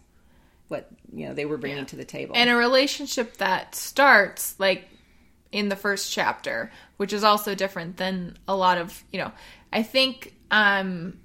you 1.12 1.26
know 1.26 1.34
they 1.34 1.44
were 1.44 1.58
bringing 1.58 1.86
to 1.86 1.96
the 1.96 2.04
table. 2.04 2.34
and 2.36 2.50
a 2.50 2.56
relationship 2.56 3.36
that 3.38 3.74
starts 3.74 4.58
like 4.58 4.88
in 5.52 5.68
the 5.68 5.76
first 5.76 6.12
chapter 6.12 6.70
which 6.96 7.12
is 7.12 7.24
also 7.24 7.54
different 7.54 7.96
than 7.96 8.36
a 8.46 8.54
lot 8.54 8.78
of 8.78 9.02
you 9.12 9.18
know 9.18 9.32
i 9.72 9.82
think 9.82 10.34
um 10.50 11.18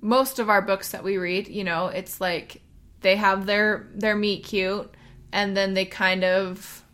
most 0.00 0.38
of 0.38 0.48
our 0.48 0.62
books 0.62 0.92
that 0.92 1.02
we 1.02 1.16
read 1.16 1.48
you 1.48 1.64
know 1.64 1.86
it's 1.86 2.20
like 2.20 2.60
they 3.00 3.16
have 3.16 3.46
their 3.46 3.88
their 3.94 4.16
meet 4.16 4.44
cute 4.44 4.92
and 5.32 5.56
then 5.56 5.74
they 5.74 5.84
kind 5.84 6.24
of 6.24 6.84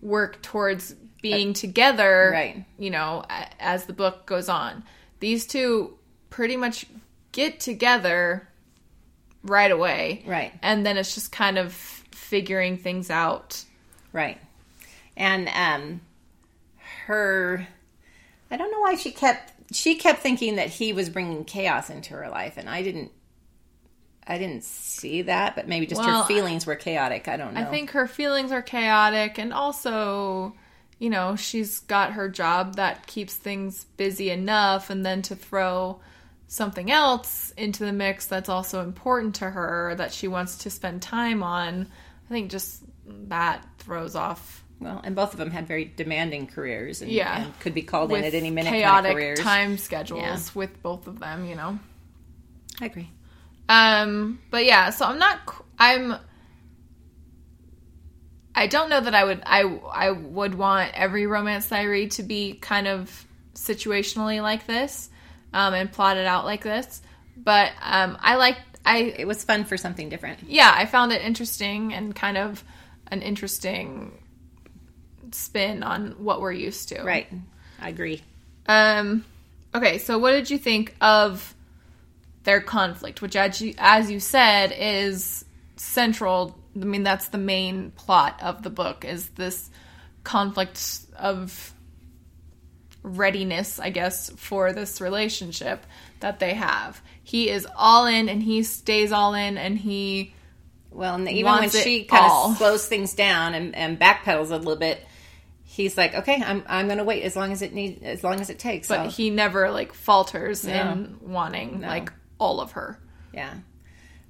work 0.00 0.40
towards 0.42 0.94
being 1.22 1.52
together 1.52 2.30
right. 2.32 2.64
you 2.78 2.90
know 2.90 3.24
as 3.58 3.84
the 3.84 3.92
book 3.92 4.26
goes 4.26 4.48
on 4.48 4.82
these 5.20 5.46
two 5.46 5.96
pretty 6.30 6.56
much 6.56 6.86
get 7.32 7.60
together 7.60 8.48
right 9.42 9.70
away 9.70 10.22
Right. 10.26 10.52
and 10.62 10.84
then 10.84 10.96
it's 10.98 11.14
just 11.14 11.32
kind 11.32 11.56
of 11.58 11.72
figuring 11.72 12.76
things 12.78 13.10
out 13.10 13.64
right. 14.12 14.38
And 15.16 15.48
um 15.48 16.00
her 17.06 17.66
I 18.50 18.56
don't 18.56 18.70
know 18.70 18.80
why 18.80 18.94
she 18.96 19.10
kept 19.12 19.52
she 19.74 19.94
kept 19.94 20.20
thinking 20.20 20.56
that 20.56 20.68
he 20.68 20.92
was 20.92 21.08
bringing 21.08 21.44
chaos 21.44 21.90
into 21.90 22.14
her 22.14 22.28
life 22.28 22.56
and 22.56 22.68
I 22.68 22.82
didn't 22.82 23.12
I 24.26 24.38
didn't 24.38 24.62
see 24.64 25.22
that, 25.22 25.56
but 25.56 25.66
maybe 25.66 25.86
just 25.86 26.00
Well, 26.00 26.22
her 26.22 26.28
feelings 26.28 26.64
were 26.66 26.76
chaotic. 26.76 27.26
I 27.26 27.36
don't 27.36 27.54
know. 27.54 27.60
i 27.60 27.64
think 27.64 27.90
her 27.92 28.06
feelings 28.06 28.52
are 28.52 28.62
chaotic 28.62 29.38
and 29.38 29.52
also 29.52 30.54
you 30.98 31.10
know 31.10 31.34
she's 31.36 31.80
got 31.80 32.12
her 32.12 32.28
job 32.28 32.76
that 32.76 33.06
keeps 33.06 33.34
things 33.34 33.84
busy 33.96 34.30
enough 34.30 34.90
and 34.90 35.04
then 35.04 35.22
to 35.22 35.34
throw 35.34 35.98
something 36.52 36.90
else 36.90 37.52
into 37.56 37.84
the 37.84 37.92
mix 37.92 38.26
that's 38.26 38.48
also 38.48 38.82
important 38.82 39.36
to 39.36 39.48
her 39.48 39.94
that 39.96 40.12
she 40.12 40.26
wants 40.26 40.58
to 40.58 40.68
spend 40.70 41.00
time 41.00 41.44
on 41.44 41.86
i 42.28 42.28
think 42.32 42.50
just 42.50 42.82
that 43.28 43.64
throws 43.78 44.16
off 44.16 44.64
well, 44.80 45.00
and 45.04 45.14
both 45.14 45.32
of 45.32 45.38
them 45.38 45.50
had 45.50 45.68
very 45.68 45.84
demanding 45.84 46.46
careers 46.46 47.02
and, 47.02 47.10
Yeah. 47.12 47.42
and 47.44 47.60
could 47.60 47.74
be 47.74 47.82
called 47.82 48.10
in 48.12 48.24
at 48.24 48.34
any 48.34 48.50
minute 48.50 48.70
kind 48.70 49.06
of 49.06 49.14
chaotic 49.14 49.36
time 49.44 49.78
schedules 49.78 50.22
Yeah. 50.22 50.38
with 50.54 50.82
both 50.82 51.06
of 51.06 51.20
them 51.20 51.44
you 51.46 51.54
know 51.54 51.78
I 52.80 52.86
agree. 52.86 53.10
Um, 53.68 54.40
but 54.50 54.64
yeah, 54.64 54.90
so 54.90 55.04
I'm 55.04 55.18
not. 55.18 55.38
I'm. 55.78 56.16
I 58.54 58.66
don't 58.66 58.88
know 58.90 59.00
that 59.00 59.14
I 59.14 59.24
would. 59.24 59.42
I 59.44 59.62
I 59.92 60.10
would 60.10 60.54
want 60.54 60.92
every 60.94 61.26
romance 61.26 61.70
read 61.70 62.12
to 62.12 62.22
be 62.22 62.54
kind 62.54 62.88
of 62.88 63.26
situationally 63.54 64.42
like 64.42 64.66
this, 64.66 65.10
um, 65.52 65.74
and 65.74 65.90
plotted 65.90 66.26
out 66.26 66.44
like 66.44 66.62
this. 66.62 67.02
But 67.36 67.72
um, 67.82 68.18
I 68.20 68.36
like. 68.36 68.56
I 68.84 69.14
It 69.18 69.26
was 69.26 69.44
fun 69.44 69.64
for 69.64 69.76
something 69.76 70.08
different. 70.08 70.40
yeah, 70.46 70.72
I 70.74 70.86
found 70.86 71.12
it 71.12 71.22
interesting 71.22 71.92
and 71.92 72.14
kind 72.14 72.38
of 72.38 72.64
an 73.08 73.22
interesting 73.22 74.12
spin 75.32 75.82
on 75.82 76.12
what 76.18 76.40
we're 76.40 76.52
used 76.52 76.88
to. 76.90 77.02
Right. 77.02 77.28
I 77.80 77.88
agree. 77.88 78.22
Um, 78.66 79.24
okay, 79.74 79.98
so 79.98 80.18
what 80.18 80.32
did 80.32 80.50
you 80.50 80.58
think 80.58 80.94
of 81.00 81.54
their 82.44 82.60
conflict, 82.60 83.20
which, 83.20 83.36
as 83.36 83.60
you, 83.60 83.74
as 83.78 84.10
you 84.10 84.20
said, 84.20 84.74
is 84.76 85.44
central? 85.76 86.58
I 86.74 86.84
mean, 86.84 87.02
that's 87.02 87.28
the 87.28 87.38
main 87.38 87.90
plot 87.90 88.40
of 88.42 88.62
the 88.62 88.70
book 88.70 89.04
is 89.04 89.28
this 89.30 89.70
conflict 90.24 91.00
of 91.16 91.74
readiness, 93.02 93.78
I 93.78 93.90
guess, 93.90 94.30
for 94.36 94.72
this 94.72 95.00
relationship 95.00 95.84
that 96.20 96.38
they 96.38 96.54
have. 96.54 97.00
He 97.22 97.48
is 97.48 97.66
all 97.76 98.06
in, 98.06 98.28
and 98.28 98.42
he 98.42 98.62
stays 98.62 99.12
all 99.12 99.34
in, 99.34 99.56
and 99.58 99.78
he 99.78 100.34
Well, 100.90 101.14
and 101.14 101.28
even 101.28 101.52
when 101.52 101.70
she 101.70 102.04
kind 102.04 102.24
all. 102.30 102.50
of 102.52 102.56
slows 102.58 102.86
things 102.86 103.14
down 103.14 103.54
and, 103.54 103.74
and 103.74 103.98
backpedals 103.98 104.50
a 104.50 104.56
little 104.56 104.76
bit, 104.76 105.04
he's 105.64 105.96
like, 105.96 106.14
"Okay, 106.14 106.42
I'm 106.44 106.62
I'm 106.66 106.86
going 106.86 106.98
to 106.98 107.04
wait 107.04 107.22
as 107.22 107.36
long 107.36 107.52
as 107.52 107.62
it 107.62 107.72
need 107.72 108.02
as 108.02 108.22
long 108.24 108.40
as 108.40 108.50
it 108.50 108.58
takes." 108.58 108.88
but 108.88 108.98
I'll- 109.00 109.10
he 109.10 109.30
never 109.30 109.70
like 109.70 109.94
falters 109.94 110.64
No. 110.64 110.74
in 110.92 111.16
wanting 111.22 111.80
No. 111.80 111.86
like 111.88 112.12
all 112.38 112.60
of 112.60 112.72
her. 112.72 112.98
yeah. 113.32 113.54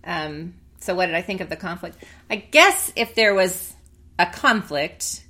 Um. 0.05 0.55
So, 0.81 0.95
what 0.95 1.07
did 1.07 1.15
I 1.15 1.23
think 1.23 1.41
of 1.41 1.49
the 1.51 1.57
conflict? 1.57 1.97
I 2.31 2.37
guess 2.37 2.93
if 2.97 3.15
there 3.15 3.35
was 3.35 3.75
a 4.19 4.27
conflict, 4.27 5.23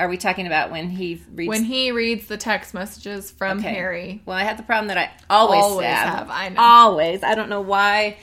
are 0.00 0.08
we 0.08 0.16
talking 0.16 0.46
about 0.46 0.70
when 0.70 0.90
he 0.90 1.22
reads? 1.32 1.48
When 1.48 1.62
he 1.64 1.92
reads 1.92 2.26
the 2.26 2.36
text 2.36 2.74
messages 2.74 3.30
from 3.30 3.58
Okay. 3.58 3.68
Harry, 3.68 4.22
Well, 4.26 4.36
I 4.36 4.44
have 4.44 4.56
the 4.56 4.62
problem 4.64 4.88
that 4.88 4.98
I 4.98 5.10
always, 5.28 5.62
Always 5.62 5.86
have. 5.86 6.08
have, 6.18 6.30
I 6.30 6.48
know. 6.48 6.60
Always. 6.60 7.22
I 7.22 7.34
don't 7.34 7.48
know 7.50 7.60
why. 7.60 8.16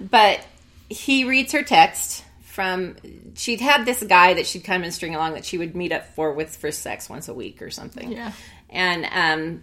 But 0.00 0.44
he 0.88 1.24
reads 1.24 1.52
her 1.52 1.62
text 1.62 2.24
from 2.42 2.96
she'd 3.34 3.60
had 3.60 3.84
this 3.84 4.02
guy 4.04 4.34
that 4.34 4.46
she'd 4.46 4.62
come 4.64 4.84
and 4.84 4.94
string 4.94 5.14
along 5.14 5.34
that 5.34 5.44
she 5.44 5.58
would 5.58 5.74
meet 5.74 5.90
up 5.90 6.06
for 6.14 6.32
with 6.32 6.56
for 6.56 6.70
sex 6.70 7.08
once 7.08 7.26
a 7.28 7.34
week 7.34 7.60
or 7.62 7.70
something. 7.70 8.12
Yeah. 8.12 8.32
And 8.70 9.06
um 9.10 9.62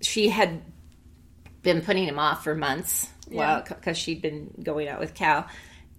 she 0.00 0.30
had 0.30 0.62
been 1.62 1.82
putting 1.82 2.04
him 2.04 2.18
off 2.18 2.42
for 2.44 2.54
months 2.54 3.08
Yeah. 3.28 3.36
well 3.38 3.64
because 3.68 3.98
she'd 3.98 4.22
been 4.22 4.50
going 4.62 4.88
out 4.88 4.98
with 4.98 5.12
Cal. 5.14 5.46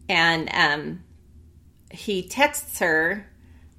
And 0.09 0.49
um 0.53 1.03
he 1.91 2.27
texts 2.27 2.79
her 2.79 3.27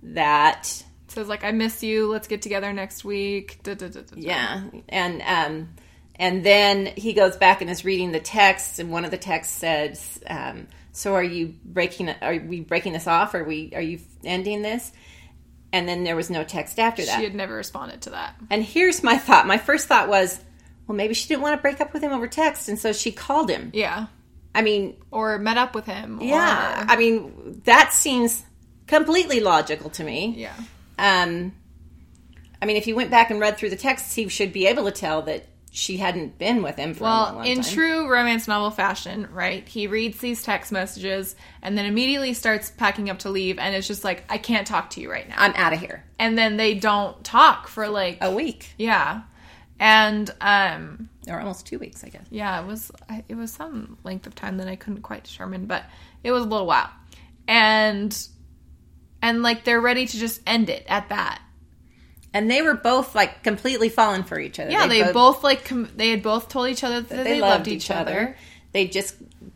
that 0.04 0.82
says 1.08 1.28
like 1.28 1.44
I 1.44 1.52
miss 1.52 1.82
you. 1.82 2.10
Let's 2.10 2.28
get 2.28 2.42
together 2.42 2.72
next 2.72 3.04
week. 3.04 3.58
Da, 3.62 3.74
da, 3.74 3.88
da. 3.88 4.00
Yeah, 4.14 4.62
and 4.88 5.22
um, 5.22 5.68
and 6.16 6.44
then 6.44 6.86
he 6.86 7.12
goes 7.12 7.36
back 7.36 7.60
and 7.60 7.70
is 7.70 7.84
reading 7.84 8.12
the 8.12 8.20
text, 8.20 8.78
and 8.78 8.90
one 8.90 9.04
of 9.04 9.10
the 9.10 9.18
texts 9.18 9.54
says, 9.56 10.20
um, 10.28 10.66
"So 10.92 11.14
are 11.14 11.22
you 11.22 11.54
breaking? 11.64 12.08
Are 12.10 12.36
we 12.38 12.60
breaking 12.60 12.92
this 12.92 13.06
off? 13.06 13.34
Are 13.34 13.44
we? 13.44 13.72
Are 13.74 13.80
you 13.82 14.00
ending 14.24 14.62
this?" 14.62 14.92
And 15.72 15.88
then 15.88 16.04
there 16.04 16.14
was 16.14 16.30
no 16.30 16.44
text 16.44 16.78
after 16.78 17.04
that. 17.04 17.18
She 17.18 17.24
had 17.24 17.34
never 17.34 17.52
responded 17.54 18.02
to 18.02 18.10
that. 18.10 18.36
and 18.48 18.62
here's 18.62 19.02
my 19.02 19.18
thought. 19.18 19.44
My 19.48 19.58
first 19.58 19.88
thought 19.88 20.08
was, 20.08 20.40
well, 20.86 20.94
maybe 20.96 21.14
she 21.14 21.26
didn't 21.26 21.42
want 21.42 21.58
to 21.58 21.62
break 21.62 21.80
up 21.80 21.92
with 21.92 22.00
him 22.00 22.12
over 22.12 22.28
text, 22.28 22.68
and 22.68 22.78
so 22.78 22.92
she 22.92 23.10
called 23.10 23.50
him. 23.50 23.70
Yeah. 23.74 24.06
I 24.54 24.62
mean, 24.62 24.96
Or 25.10 25.36
met 25.38 25.56
up 25.58 25.74
with 25.74 25.84
him. 25.86 26.20
yeah, 26.22 26.84
Or, 26.84 26.90
I 26.92 26.96
mean 26.96 27.60
that 27.64 27.92
seems 27.92 28.44
completely 28.86 29.40
logical 29.40 29.90
to 29.90 30.04
me. 30.04 30.34
yeah. 30.36 30.54
Um, 30.98 31.52
I 32.62 32.66
mean, 32.66 32.76
if 32.76 32.86
you 32.86 32.94
went 32.96 33.10
back 33.10 33.30
and 33.30 33.40
read 33.40 33.56
through 33.58 33.70
the 33.70 33.76
texts, 33.76 34.14
he 34.14 34.28
should 34.28 34.52
be 34.52 34.66
able 34.66 34.84
to 34.84 34.90
tell 34.92 35.22
that 35.22 35.46
she 35.70 35.96
hadn't 35.96 36.38
been 36.38 36.62
with 36.62 36.76
him 36.76 36.94
for 36.94 37.02
a 37.02 37.06
long, 37.08 37.24
Well, 37.26 37.34
long 37.38 37.46
in 37.46 37.60
time. 37.62 37.74
true 37.74 38.08
romance 38.08 38.46
novel 38.46 38.70
fashion, 38.70 39.26
right? 39.32 39.66
He 39.68 39.88
reads 39.88 40.18
these 40.18 40.42
text 40.44 40.70
messages 40.70 41.34
and 41.62 41.76
then 41.76 41.84
immediately 41.84 42.32
starts 42.32 42.70
packing 42.70 43.10
up 43.10 43.18
to 43.20 43.28
leave, 43.30 43.58
and 43.58 43.74
it's 43.74 43.88
just 43.88 44.04
like 44.04 44.22
I 44.30 44.38
can't 44.38 44.66
talk 44.68 44.90
to 44.90 45.00
you 45.00 45.10
right 45.10 45.28
now. 45.28 45.34
I'm 45.36 45.52
out 45.56 45.72
of 45.72 45.80
here. 45.80 46.04
and 46.18 46.38
then 46.38 46.56
they 46.56 46.74
don't 46.74 47.22
talk 47.24 47.66
for 47.66 47.88
like 47.88 48.18
A 48.20 48.30
week 48.32 48.70
yeah, 48.78 49.22
and 49.80 50.32
um 50.40 51.08
or 51.26 51.40
almost 51.40 51.66
two 51.66 51.80
weeks, 51.80 52.04
I 52.04 52.08
guess. 52.10 52.26
yeah, 52.30 52.60
it 52.62 52.66
was 52.68 52.92
it 53.28 53.34
was 53.34 53.50
some 53.50 53.98
length 54.04 54.28
of 54.28 54.36
time 54.36 54.58
that 54.58 54.68
I 54.68 54.76
couldn't 54.76 55.02
quite 55.02 55.24
determine, 55.24 55.66
but 55.66 55.82
it 56.22 56.30
was 56.30 56.44
a 56.44 56.48
little 56.48 56.66
while, 56.66 56.90
and 57.48 58.16
and 59.24 59.42
like 59.42 59.64
they're 59.64 59.80
ready 59.80 60.06
to 60.06 60.18
just 60.18 60.40
end 60.46 60.68
it 60.70 60.84
at 60.88 61.08
that. 61.08 61.40
and 62.32 62.50
they 62.50 62.60
were 62.62 62.74
both 62.74 63.14
like 63.14 63.42
completely 63.42 63.88
fallen 63.88 64.22
for 64.24 64.38
each 64.38 64.58
other. 64.60 64.70
Yeah, 64.70 64.86
they, 64.86 65.12
both, 65.12 65.42
like 65.42 65.64
com- 65.64 65.90
they 65.96 66.10
had 66.10 66.22
both 66.22 66.48
told 66.48 66.68
each 66.68 66.82
other 66.84 67.00
that 67.00 67.24
they, 67.24 67.40
loved, 67.40 67.66
each 67.68 67.90
other, 67.90 68.36
They 68.72 68.86
just 68.88 69.14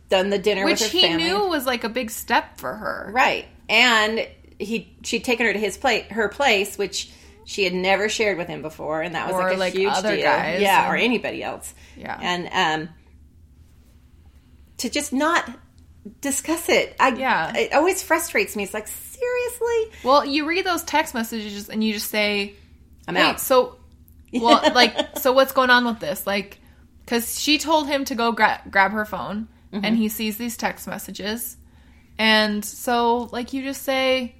done 0.09 0.29
the 0.29 0.39
dinner 0.39 0.63
which 0.65 0.79
with 0.81 0.91
her 0.91 0.97
he 0.97 1.01
family, 1.07 1.23
knew 1.25 1.47
was 1.47 1.65
like 1.65 1.83
a 1.83 1.89
big 1.89 2.09
step 2.09 2.57
for 2.57 2.73
her. 2.73 3.09
right? 3.13 3.45
And 3.67 4.27
he 4.57 4.95
she'd 5.03 5.23
taken 5.23 5.45
her 5.45 5.53
to 5.53 5.59
his 5.59 5.77
place, 5.77 6.05
her 6.11 6.29
place, 6.29 6.77
which 6.77 7.09
she 7.45 7.63
had 7.63 7.73
never 7.73 8.07
shared 8.09 8.37
with 8.37 8.47
him 8.47 8.61
before, 8.61 9.01
and 9.01 9.15
that 9.15 9.27
was 9.27 9.35
Or, 9.35 9.43
like 9.43 9.55
a 9.55 9.59
like, 9.59 9.73
huge 9.73 9.91
other 9.93 10.15
deal. 10.15 10.23
guys, 10.25 10.61
yeah, 10.61 10.87
or- 10.89 10.93
or 10.93 10.97
anybody 10.97 11.43
else. 11.43 11.73
Yeah. 11.97 12.17
and 12.21 12.87
um, 12.87 12.89
to 14.77 14.89
just 14.89 15.11
not 15.13 15.49
discuss 16.21 16.69
it, 16.69 16.95
I 16.99 17.09
Yeah. 17.15 17.55
it 17.55 17.73
always 17.73 18.01
frustrates 18.01 18.55
me. 18.55 18.63
It's 18.63 18.73
like 18.73 18.87
seriously, 19.19 19.91
Well, 20.03 20.25
you 20.25 20.47
read 20.47 20.65
those 20.65 20.83
text 20.83 21.13
messages 21.13 21.69
and 21.69 21.83
you 21.83 21.93
just 21.93 22.09
say, 22.09 22.53
I'm 23.07 23.15
Wait, 23.15 23.21
out. 23.21 23.39
so, 23.39 23.77
well, 24.33 24.61
like, 24.73 25.17
so 25.17 25.31
what's 25.33 25.51
going 25.51 25.69
on 25.69 25.85
with 25.85 25.99
this? 25.99 26.25
Like, 26.27 26.59
because 27.05 27.39
she 27.39 27.57
told 27.57 27.87
him 27.87 28.05
to 28.05 28.15
go 28.15 28.31
gra- 28.31 28.61
grab 28.69 28.91
her 28.91 29.05
phone, 29.05 29.47
Mm-hmm. 29.71 29.85
and 29.85 29.95
he 29.97 30.09
sees 30.09 30.35
these 30.37 30.57
text 30.57 30.87
messages, 30.87 31.55
and 32.17 32.65
so, 32.65 33.29
like, 33.31 33.53
you 33.53 33.61
just 33.61 33.83
say, 33.83 34.33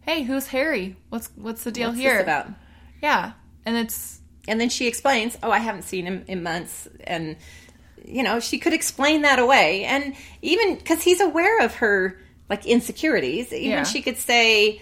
"Hey, 0.00 0.22
who's 0.24 0.48
Harry? 0.48 0.96
What's 1.08 1.30
what's 1.36 1.62
the 1.62 1.70
deal 1.70 1.90
What's 1.90 2.00
here?" 2.00 2.14
this 2.14 2.22
about? 2.24 2.48
Yeah, 3.00 3.32
and 3.64 3.76
it's 3.76 4.20
And 4.48 4.60
then 4.60 4.68
she 4.68 4.88
explains, 4.88 5.38
"Oh, 5.40 5.52
I 5.52 5.58
haven't 5.60 5.82
seen 5.82 6.04
him 6.04 6.24
in 6.26 6.42
months," 6.42 6.88
and 7.04 7.36
you 8.04 8.24
know 8.24 8.40
she 8.40 8.58
could 8.58 8.72
explain 8.72 9.22
that 9.22 9.38
away, 9.38 9.84
and 9.84 10.16
even 10.42 10.74
because 10.74 11.00
he's 11.00 11.20
aware 11.20 11.60
of 11.60 11.76
her 11.76 12.18
like 12.48 12.66
insecurities, 12.66 13.52
even 13.52 13.70
Yeah. 13.70 13.82
she 13.84 14.02
could 14.02 14.16
say, 14.18 14.80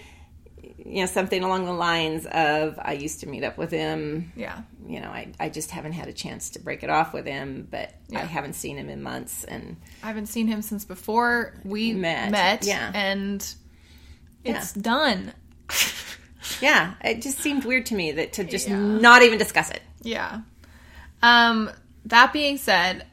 you 0.77 1.01
know, 1.01 1.05
something 1.07 1.43
along 1.43 1.65
the 1.65 1.73
lines 1.73 2.25
of, 2.27 2.77
"I 2.81 2.93
used 2.93 3.21
to 3.21 3.27
meet 3.27 3.43
up 3.43 3.57
with 3.57 3.71
him." 3.71 4.31
yeah, 4.35 4.61
You 4.87 4.99
know, 5.01 5.09
I, 5.09 5.29
I 5.39 5.49
just 5.49 5.71
haven't 5.71 5.93
had 5.93 6.07
a 6.07 6.13
chance 6.13 6.51
to 6.51 6.59
break 6.59 6.83
it 6.83 6.89
off 6.91 7.11
with 7.11 7.25
him, 7.25 7.67
but 7.71 7.91
I 8.15 8.19
haven't 8.19 8.53
seen 8.53 8.77
him 8.77 8.87
in 8.89 9.01
months. 9.01 9.43
And 9.45 9.77
I 10.03 10.07
haven't 10.07 10.27
seen 10.27 10.47
him 10.47 10.61
since 10.61 10.85
before 10.85 11.55
we 11.63 11.93
Met, 11.93 12.29
met. 12.31 12.65
yeah. 12.65 12.91
and 12.93 13.43
it's 14.43 14.73
done. 14.73 15.33
yeah, 16.61 16.93
it 17.03 17.21
just 17.23 17.39
seemed 17.39 17.65
weird 17.65 17.87
to 17.87 17.95
me 17.95 18.11
that 18.13 18.33
to 18.33 18.43
just 18.43 18.67
Yeah. 18.67 18.77
not 18.77 19.23
even 19.23 19.39
discuss 19.39 19.71
it. 19.71 19.81
Yeah. 20.03 20.41
Um 21.23 21.71
that 22.05 22.31
being 22.31 22.57
said, 22.57 23.05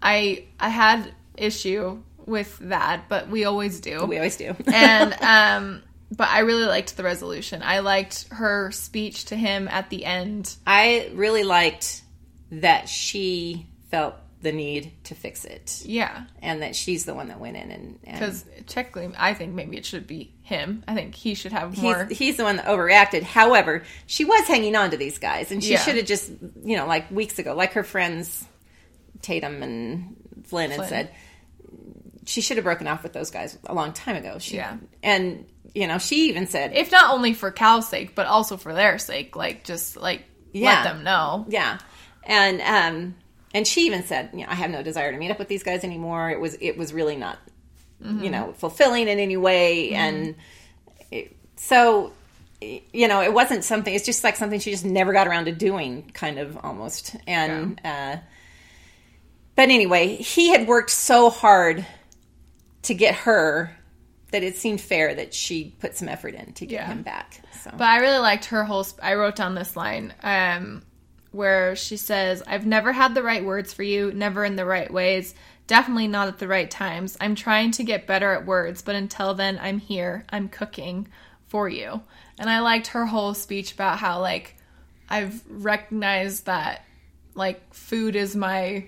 I 0.00 0.46
I 0.58 0.70
had 0.70 1.12
issue 1.36 2.02
with 2.26 2.58
that, 2.60 3.08
but 3.08 3.28
we 3.28 3.44
always 3.44 3.80
do. 3.80 4.04
We 4.06 4.16
always 4.16 4.36
do. 4.36 4.54
and 4.72 5.12
um 5.22 5.82
but 6.14 6.28
I 6.28 6.40
really 6.40 6.64
liked 6.64 6.96
the 6.96 7.04
resolution. 7.04 7.62
I 7.62 7.78
liked 7.78 8.26
her 8.32 8.70
speech 8.70 9.26
to 9.26 9.36
him 9.36 9.66
at 9.68 9.88
the 9.88 10.04
end. 10.04 10.54
I 10.66 11.10
really 11.14 11.42
liked 11.42 12.02
that 12.50 12.86
she 12.88 13.66
felt 13.90 14.16
the 14.42 14.52
need 14.52 14.92
to 15.04 15.14
fix 15.14 15.44
it. 15.46 15.82
Yeah. 15.86 16.24
and 16.42 16.60
that 16.62 16.74
she's 16.76 17.04
the 17.06 17.14
one 17.14 17.28
that 17.28 17.38
went 17.40 17.56
in 17.56 17.70
and, 17.70 17.98
and 18.04 18.18
Because 18.18 18.44
technically, 18.66 19.14
I 19.16 19.32
think 19.34 19.54
maybe 19.54 19.76
it 19.78 19.86
should 19.86 20.06
be 20.06 20.34
him. 20.42 20.82
I 20.86 20.94
think 20.94 21.14
he 21.14 21.34
should 21.34 21.52
have 21.52 21.80
more. 21.80 22.06
he's 22.10 22.36
the 22.36 22.42
one 22.44 22.56
that 22.56 22.66
overreacted. 22.66 23.22
However, 23.22 23.84
she 24.06 24.24
was 24.26 24.46
hanging 24.48 24.74
on 24.76 24.90
to 24.90 24.96
these 24.98 25.18
guys, 25.18 25.50
and 25.52 25.62
she 25.62 25.70
Yeah. 25.72 25.78
should 25.78 25.96
have 25.96 26.06
just, 26.06 26.28
you 26.64 26.76
know, 26.76 26.86
like 26.86 27.08
weeks 27.10 27.38
ago, 27.38 27.54
like 27.54 27.72
her 27.74 27.84
friends 27.84 28.44
Tatum 29.22 29.62
and 29.62 30.16
Flynn 30.44 30.70
had 30.70 30.76
Flynn. 30.78 30.88
said, 30.88 31.10
she 32.26 32.40
should 32.40 32.56
have 32.56 32.64
broken 32.64 32.86
off 32.86 33.02
with 33.02 33.12
those 33.12 33.30
guys 33.30 33.58
a 33.66 33.74
long 33.74 33.92
time 33.92 34.16
ago. 34.16 34.38
She, 34.38 34.56
Yeah. 34.56 34.76
and 35.02 35.44
you 35.74 35.86
know, 35.86 35.98
she 35.98 36.28
even 36.28 36.46
said, 36.46 36.72
if 36.74 36.92
not 36.92 37.12
only 37.14 37.32
for 37.34 37.50
Cal's 37.50 37.88
sake, 37.88 38.14
but 38.14 38.26
also 38.26 38.56
for 38.56 38.74
their 38.74 38.98
sake, 38.98 39.34
like 39.36 39.64
just 39.64 39.96
like 39.96 40.22
Yeah. 40.52 40.74
let 40.74 40.84
them 40.84 41.02
know. 41.04 41.46
yeah, 41.48 41.78
and 42.24 42.60
um, 42.60 43.14
and 43.54 43.66
she 43.66 43.86
even 43.86 44.02
said, 44.04 44.30
you 44.32 44.40
know, 44.40 44.46
I 44.48 44.54
have 44.54 44.70
no 44.70 44.82
desire 44.82 45.10
to 45.12 45.18
meet 45.18 45.30
up 45.30 45.38
with 45.38 45.48
these 45.48 45.62
guys 45.62 45.82
anymore. 45.84 46.30
It 46.30 46.38
was 46.40 46.56
it 46.60 46.76
was 46.76 46.92
really 46.92 47.16
not, 47.16 47.38
you 48.00 48.30
know, 48.30 48.52
fulfilling 48.58 49.08
in 49.08 49.18
any 49.18 49.36
way, 49.36 49.92
and 49.92 50.34
it, 51.10 51.34
so 51.56 52.12
you 52.60 53.08
know, 53.08 53.22
it 53.22 53.32
wasn't 53.32 53.64
something. 53.64 53.92
It's 53.92 54.04
just 54.04 54.22
like 54.22 54.36
something 54.36 54.60
she 54.60 54.70
just 54.70 54.84
never 54.84 55.12
got 55.12 55.26
around 55.26 55.46
to 55.46 55.52
doing, 55.52 56.10
kind 56.14 56.38
of 56.38 56.56
almost. 56.64 57.16
And 57.26 57.80
uh, 57.84 58.18
but 59.56 59.68
anyway, 59.68 60.16
he 60.16 60.50
had 60.50 60.66
worked 60.68 60.90
so 60.90 61.28
hard 61.30 61.84
to 62.82 62.94
get 62.94 63.14
her 63.14 63.76
that 64.30 64.42
it 64.42 64.56
seemed 64.56 64.80
fair 64.80 65.14
that 65.14 65.34
she 65.34 65.74
put 65.78 65.94
some 65.96 66.08
effort 66.08 66.34
in 66.34 66.52
to 66.54 66.64
get 66.66 66.80
Yeah. 66.80 66.86
him 66.86 67.02
back. 67.02 67.40
So 67.62 67.70
But 67.72 67.84
I 67.88 67.98
really 67.98 68.18
liked 68.18 68.46
her 68.46 68.64
whole. 68.64 68.82
Sp- 68.82 69.00
I 69.02 69.14
wrote 69.14 69.36
down 69.36 69.54
this 69.54 69.76
line 69.76 70.14
um, 70.22 70.82
where 71.32 71.76
she 71.76 71.96
says, 71.98 72.42
"I've 72.46 72.66
never 72.66 72.92
had 72.92 73.14
the 73.14 73.22
right 73.22 73.44
words 73.44 73.72
for 73.74 73.82
you, 73.82 74.10
never 74.12 74.44
in 74.44 74.56
the 74.56 74.64
right 74.64 74.90
ways, 74.90 75.34
definitely 75.66 76.08
not 76.08 76.28
at 76.28 76.38
the 76.38 76.48
right 76.48 76.70
times. 76.70 77.16
I'm 77.20 77.34
trying 77.34 77.72
to 77.72 77.84
get 77.84 78.06
better 78.06 78.32
at 78.32 78.46
words, 78.46 78.80
but 78.82 78.94
until 78.94 79.34
then, 79.34 79.58
I'm 79.60 79.78
here. 79.78 80.24
I'm 80.30 80.48
cooking 80.48 81.08
for 81.48 81.68
you." 81.68 82.00
And 82.38 82.48
I 82.48 82.60
liked 82.60 82.88
her 82.88 83.04
whole 83.06 83.34
speech 83.34 83.72
about 83.74 83.98
how 83.98 84.20
like 84.20 84.56
I've 85.10 85.42
recognized 85.48 86.46
that 86.46 86.84
like 87.34 87.72
food 87.74 88.16
is 88.16 88.34
my 88.34 88.86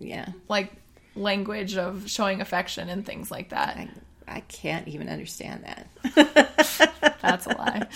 yeah, 0.00 0.30
like 0.48 0.72
language 1.16 1.76
of 1.76 2.08
showing 2.10 2.40
affection 2.40 2.88
and 2.88 3.04
things 3.06 3.30
like 3.30 3.50
that. 3.50 3.76
I, 3.76 3.88
I 4.26 4.40
can't 4.40 4.88
even 4.88 5.08
understand 5.08 5.64
that. 5.64 7.18
That's 7.22 7.46
a 7.46 7.50
lie. 7.50 7.86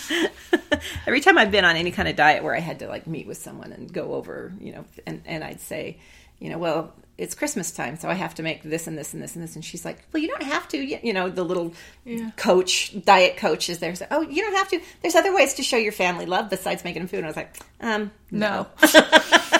Every 1.07 1.21
time 1.21 1.39
I've 1.39 1.51
been 1.51 1.65
on 1.65 1.77
any 1.77 1.91
kind 1.91 2.09
of 2.09 2.17
diet 2.17 2.43
where 2.45 2.55
I 2.55 2.61
had 2.61 2.79
to 2.81 2.89
like 2.89 3.07
meet 3.07 3.27
with 3.27 3.39
someone 3.39 3.73
and 3.73 3.93
go 3.93 4.15
over, 4.15 4.53
you 4.61 4.73
know, 4.73 4.85
and, 5.07 5.23
and 5.27 5.43
I'd 5.43 5.61
say, 5.61 5.99
you 6.39 6.51
know, 6.51 6.59
well, 6.59 6.93
it's 7.17 7.35
Christmas 7.35 7.73
time, 7.73 7.97
so 7.97 8.09
I 8.09 8.15
have 8.15 8.37
to 8.37 8.45
make 8.45 8.63
this 8.63 8.87
and 8.87 8.97
this 8.97 9.13
and 9.13 9.21
this 9.21 9.35
and 9.35 9.43
this. 9.43 9.57
And 9.57 9.65
she's 9.65 9.85
like, 9.85 9.99
well, 10.13 10.23
you 10.23 10.29
don't 10.29 10.45
have 10.45 10.69
to. 10.69 10.79
You 10.79 11.13
know, 11.13 11.29
the 11.29 11.43
little 11.45 11.75
Yeah. 12.05 12.31
coach, 12.37 12.95
diet 13.05 13.37
coach 13.37 13.69
is 13.69 13.81
there. 13.81 13.93
So, 13.97 14.07
oh, 14.13 14.21
you 14.21 14.41
don't 14.43 14.55
have 14.55 14.69
to. 14.69 14.81
There's 15.03 15.17
other 15.17 15.35
ways 15.35 15.55
to 15.55 15.65
show 15.65 15.77
your 15.79 15.91
family 15.91 16.27
love 16.27 16.49
besides 16.49 16.85
making 16.85 17.01
them 17.03 17.09
food. 17.09 17.17
And 17.19 17.27
I 17.27 17.31
was 17.31 17.37
like, 17.37 17.59
um, 17.81 18.13
No. 18.31 18.69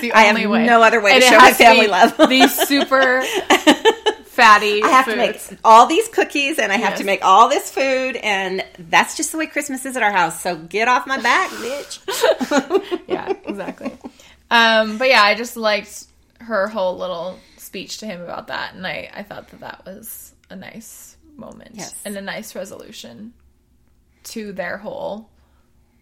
the 0.00 0.12
I 0.12 0.22
have 0.22 0.50
way. 0.50 0.64
no 0.66 0.82
other 0.82 1.00
way 1.00 1.12
And 1.12 1.22
to 1.22 1.28
show 1.28 1.38
my 1.38 1.52
family 1.52 1.86
love. 1.86 2.16
These 2.28 2.54
super 2.68 3.22
fatty. 4.24 4.82
I 4.82 4.88
have 4.88 5.06
to 5.06 5.16
make 5.16 5.40
all 5.64 5.86
these 5.86 6.08
cookies 6.08 6.58
and 6.58 6.70
I 6.72 6.76
have 6.76 6.90
Yes. 6.90 6.98
to 7.00 7.04
make 7.04 7.24
all 7.24 7.48
this 7.48 7.70
food. 7.70 8.16
And 8.16 8.64
that's 8.78 9.16
just 9.16 9.32
the 9.32 9.38
way 9.38 9.46
Christmas 9.46 9.84
is 9.86 9.96
at 9.96 10.02
our 10.02 10.12
house. 10.12 10.40
So 10.42 10.56
get 10.56 10.88
off 10.88 11.06
my 11.06 11.18
back, 11.20 11.50
bitch. 11.52 13.02
yeah, 13.08 13.32
exactly. 13.46 13.92
Um, 14.50 14.98
but 14.98 15.08
yeah, 15.08 15.22
I 15.22 15.34
just 15.34 15.56
liked 15.56 16.04
her 16.40 16.68
whole 16.68 16.96
little 16.98 17.38
speech 17.56 17.98
to 17.98 18.06
him 18.06 18.20
about 18.20 18.46
that, 18.48 18.74
and 18.74 18.86
I 18.86 19.10
I 19.12 19.22
thought 19.24 19.48
that 19.48 19.60
that 19.60 19.84
was 19.86 20.32
a 20.50 20.54
nice 20.56 21.16
moment 21.36 21.70
Yes. 21.74 21.94
and 22.04 22.16
a 22.16 22.20
nice 22.20 22.54
resolution 22.54 23.32
to 24.24 24.52
their 24.52 24.76
whole 24.78 25.28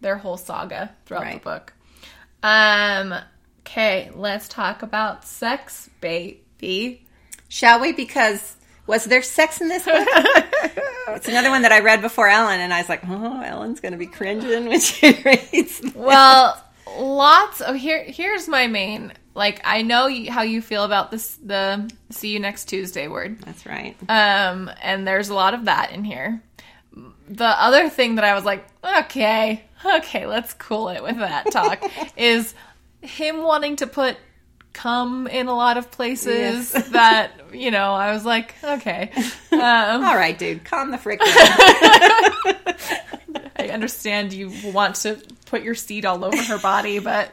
their 0.01 0.17
whole 0.19 0.37
saga 0.37 0.95
throughout 1.07 1.23
Right. 1.23 1.35
the 1.43 1.51
book. 1.51 1.73
Um. 2.43 3.15
Okay, 3.67 4.11
let's 4.15 4.47
talk 4.47 4.83
about 4.83 5.25
sex, 5.25 5.89
baby. 6.01 7.07
Shall 7.49 7.81
we? 7.81 7.93
Because 7.93 8.57
was 8.87 9.05
there 9.05 9.23
sex 9.23 9.63
in 9.63 9.69
this 9.69 9.85
book? 9.87 10.07
it's 11.09 11.29
another 11.29 11.49
one 11.49 11.63
that 11.63 11.73
I 11.73 11.81
read 11.81 12.03
before 12.03 12.29
Ellen, 12.29 12.61
and 12.61 12.75
I 12.75 12.81
was 12.81 12.91
like, 12.91 13.01
oh, 13.09 13.41
Ellen's 13.41 13.81
going 13.81 13.93
to 13.93 13.99
be 13.99 14.07
cringing 14.07 14.69
when 14.69 14.81
she 14.81 15.13
reads. 15.25 15.81
this. 15.81 15.95
Well, 15.95 16.63
lots 16.99 17.63
of 17.63 17.77
here. 17.77 18.05
Here's 18.05 18.49
my 18.49 18.67
main. 18.67 19.15
Like, 19.35 19.63
I 19.65 19.81
know 19.81 20.15
how 20.29 20.43
you 20.43 20.61
feel 20.61 20.85
about 20.85 21.11
this. 21.11 21.37
The 21.37 21.91
see 22.11 22.33
you 22.33 22.41
next 22.41 22.67
Tuesday 22.67 23.09
word. 23.09 23.41
That's 23.41 23.65
right. 23.65 23.97
Um, 24.11 24.71
and 24.83 25.07
there's 25.07 25.31
a 25.31 25.35
lot 25.35 25.55
of 25.55 25.65
that 25.65 25.93
in 25.93 26.05
here. 26.05 26.43
The 27.29 27.47
other 27.47 27.89
thing 27.89 28.17
that 28.17 28.25
I 28.25 28.35
was 28.35 28.45
like, 28.45 28.67
okay, 28.85 29.65
okay, 29.85 30.27
let's 30.27 30.53
cool 30.53 30.91
it 30.91 31.03
with 31.03 31.17
that 31.17 31.51
talk 31.51 31.83
is 32.17 32.55
him 33.05 33.43
wanting 33.43 33.77
to 33.77 33.87
put 33.87 34.17
cum 34.73 35.29
in 35.29 35.47
a 35.47 35.55
lot 35.55 35.77
of 35.79 35.91
places 35.93 36.73
Yes. 36.75 36.89
that, 36.91 37.31
you 37.53 37.71
know, 37.71 37.93
I 37.93 38.13
was 38.13 38.25
like, 38.25 38.55
okay. 38.63 39.11
Um, 39.53 39.53
All 39.61 40.17
right, 40.17 40.37
dude, 40.37 40.65
calm 40.65 40.91
the 40.91 40.99
frick 40.99 41.21
down. 41.21 41.29
I 43.57 43.69
understand 43.69 44.33
you 44.33 44.51
want 44.73 44.97
to 44.97 45.21
put 45.47 45.63
your 45.63 45.77
seed 45.77 46.05
all 46.05 46.25
over 46.25 46.43
her 46.43 46.59
body, 46.59 46.99
but 46.99 47.31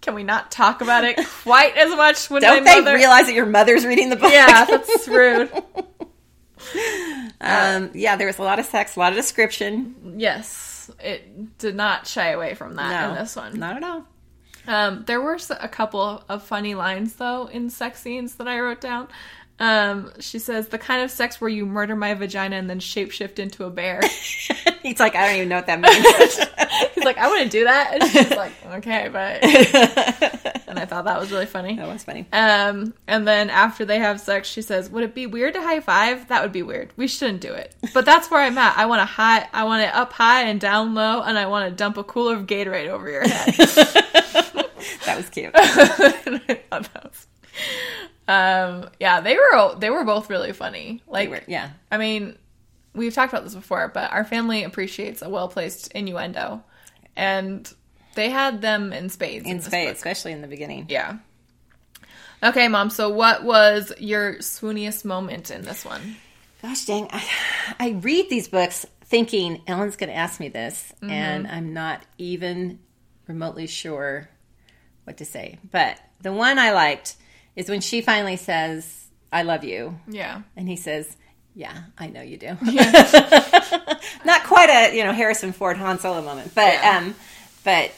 can 0.00 0.14
we 0.14 0.22
not 0.22 0.52
talk 0.52 0.80
about 0.80 1.02
it 1.04 1.18
quite 1.42 1.76
as 1.76 1.90
much 1.96 2.30
when 2.30 2.42
Don't 2.42 2.62
my 2.64 2.74
they 2.74 2.80
mother... 2.80 2.94
realize 2.94 3.26
that 3.26 3.34
your 3.34 3.46
mother's 3.46 3.84
reading 3.84 4.08
the 4.08 4.16
book? 4.16 4.32
Yeah, 4.32 4.64
that's 4.64 5.08
rude. 5.08 5.50
um, 7.40 7.90
yeah, 7.94 8.16
there 8.16 8.26
was 8.26 8.38
a 8.38 8.42
lot 8.42 8.58
of 8.58 8.66
sex, 8.66 8.96
a 8.96 9.00
lot 9.00 9.12
of 9.12 9.16
description. 9.16 10.14
Yes, 10.16 10.90
it 11.00 11.58
did 11.58 11.74
not 11.74 12.06
shy 12.06 12.30
away 12.30 12.54
from 12.54 12.76
that 12.76 13.02
No, 13.02 13.10
in 13.14 13.18
this 13.18 13.36
one. 13.36 13.58
Not 13.58 13.76
at 13.76 13.82
all. 13.82 14.06
Um, 14.68 15.04
there 15.06 15.20
were 15.20 15.38
a 15.58 15.68
couple 15.68 16.22
of 16.28 16.42
funny 16.42 16.74
lines 16.74 17.14
though 17.14 17.46
in 17.46 17.70
sex 17.70 18.00
scenes 18.02 18.34
that 18.36 18.46
I 18.46 18.60
wrote 18.60 18.80
down. 18.80 19.08
Um, 19.60 20.12
she 20.20 20.38
says 20.38 20.68
the 20.68 20.78
kind 20.78 21.02
of 21.02 21.10
sex 21.10 21.40
where 21.40 21.50
you 21.50 21.66
murder 21.66 21.96
my 21.96 22.14
vagina 22.14 22.56
and 22.56 22.70
then 22.70 22.78
shapeshift 22.78 23.38
into 23.38 23.64
a 23.64 23.70
bear. 23.70 24.00
He's 24.82 25.00
like, 25.00 25.16
I 25.16 25.26
don't 25.26 25.36
even 25.36 25.48
know 25.48 25.56
what 25.56 25.66
that 25.66 25.80
means. 25.80 26.94
He's 26.94 27.04
like, 27.04 27.18
I 27.18 27.26
want 27.28 27.42
to 27.42 27.48
do 27.48 27.64
that. 27.64 27.94
And 27.94 28.10
she's 28.10 28.30
like, 28.30 28.52
okay, 28.66 29.08
but. 29.10 29.42
And 30.68 30.78
I 30.78 30.84
thought 30.84 31.06
that 31.06 31.18
was 31.18 31.32
really 31.32 31.46
funny. 31.46 31.76
that 31.76 31.88
was 31.88 32.04
funny. 32.04 32.26
Um, 32.32 32.94
and 33.06 33.26
then 33.26 33.50
after 33.50 33.84
they 33.84 33.98
have 33.98 34.20
sex, 34.20 34.48
she 34.48 34.60
says, 34.62 34.90
"Would 34.90 35.02
it 35.02 35.14
be 35.14 35.26
weird 35.26 35.54
to 35.54 35.62
high 35.62 35.80
five? 35.80 36.28
That 36.28 36.42
would 36.42 36.52
be 36.52 36.62
weird. 36.62 36.92
We 36.96 37.08
shouldn't 37.08 37.40
do 37.40 37.52
it." 37.54 37.74
But 37.94 38.04
that's 38.04 38.30
where 38.30 38.42
I'm 38.42 38.58
at. 38.58 38.76
I 38.76 38.84
want 38.84 39.00
to 39.00 39.06
high, 39.06 39.48
I 39.52 39.64
want 39.64 39.82
it 39.82 39.94
up 39.94 40.12
high 40.12 40.42
and 40.42 40.60
down 40.60 40.94
low, 40.94 41.22
and 41.22 41.38
I 41.38 41.46
want 41.46 41.70
to 41.70 41.74
dump 41.74 41.96
a 41.96 42.04
cooler 42.04 42.36
of 42.36 42.46
Gatorade 42.46 42.88
over 42.88 43.10
your 43.10 43.26
head. 43.26 43.54
That 45.06 45.16
was 45.16 45.28
cute. 45.30 45.46
And 45.54 45.54
I 46.48 46.54
thought 46.70 46.92
that 46.92 47.04
was- 47.04 47.26
um, 48.28 48.90
yeah, 49.00 49.20
they 49.20 49.36
were 49.36 49.74
they 49.78 49.90
were 49.90 50.04
both 50.04 50.28
really 50.30 50.52
funny. 50.52 51.02
Like, 51.06 51.30
were- 51.30 51.42
yeah. 51.48 51.70
I 51.90 51.96
mean, 51.98 52.36
we've 52.94 53.14
talked 53.14 53.32
about 53.32 53.44
this 53.44 53.54
before, 53.54 53.88
but 53.88 54.12
our 54.12 54.24
family 54.24 54.64
appreciates 54.64 55.22
a 55.22 55.28
well 55.30 55.48
placed 55.48 55.90
innuendo, 55.92 56.62
and 57.16 57.72
they 58.14 58.28
had 58.30 58.60
them 58.60 58.92
in 58.92 59.08
spades. 59.08 59.46
In 59.46 59.56
this 59.56 59.66
space, 59.66 59.96
especially 59.96 60.32
in 60.32 60.42
the 60.42 60.46
beginning. 60.48 60.86
Yeah. 60.90 61.18
Okay, 62.42 62.68
mom. 62.68 62.90
So, 62.90 63.08
what 63.08 63.42
was 63.44 63.92
your 63.98 64.34
swooniest 64.36 65.04
moment 65.04 65.50
in 65.50 65.62
this 65.62 65.84
one? 65.84 66.16
Gosh 66.62 66.84
dang, 66.84 67.08
I, 67.10 67.24
I 67.80 67.90
read 68.02 68.28
these 68.30 68.48
books 68.48 68.84
thinking 69.04 69.62
Ellen's 69.66 69.96
going 69.96 70.10
to 70.10 70.16
ask 70.16 70.38
me 70.38 70.48
this, 70.48 70.92
Mm-hmm. 71.02 71.10
and 71.10 71.46
I'm 71.46 71.72
not 71.72 72.02
even 72.18 72.78
remotely 73.26 73.66
sure 73.66 74.28
what 75.08 75.16
to 75.18 75.24
say. 75.24 75.58
But 75.72 75.98
the 76.22 76.32
one 76.32 76.58
I 76.58 76.72
liked 76.72 77.16
is 77.56 77.68
when 77.68 77.80
she 77.80 78.00
finally 78.00 78.36
says, 78.36 79.06
I 79.32 79.42
love 79.42 79.64
you. 79.64 79.98
Yeah. 80.08 80.42
And 80.56 80.68
he 80.68 80.76
says, 80.76 81.16
Yeah, 81.54 81.76
I 81.98 82.06
know 82.08 82.22
you 82.22 82.36
do. 82.36 82.46
not 84.24 84.44
quite 84.44 84.70
a, 84.70 84.96
you 84.96 85.04
know, 85.04 85.12
Harrison 85.12 85.52
Ford 85.52 85.76
Han 85.76 85.98
Solo 85.98 86.22
moment, 86.22 86.54
but, 86.54 86.74
Yeah. 86.74 86.98
um, 86.98 87.14
but, 87.64 87.90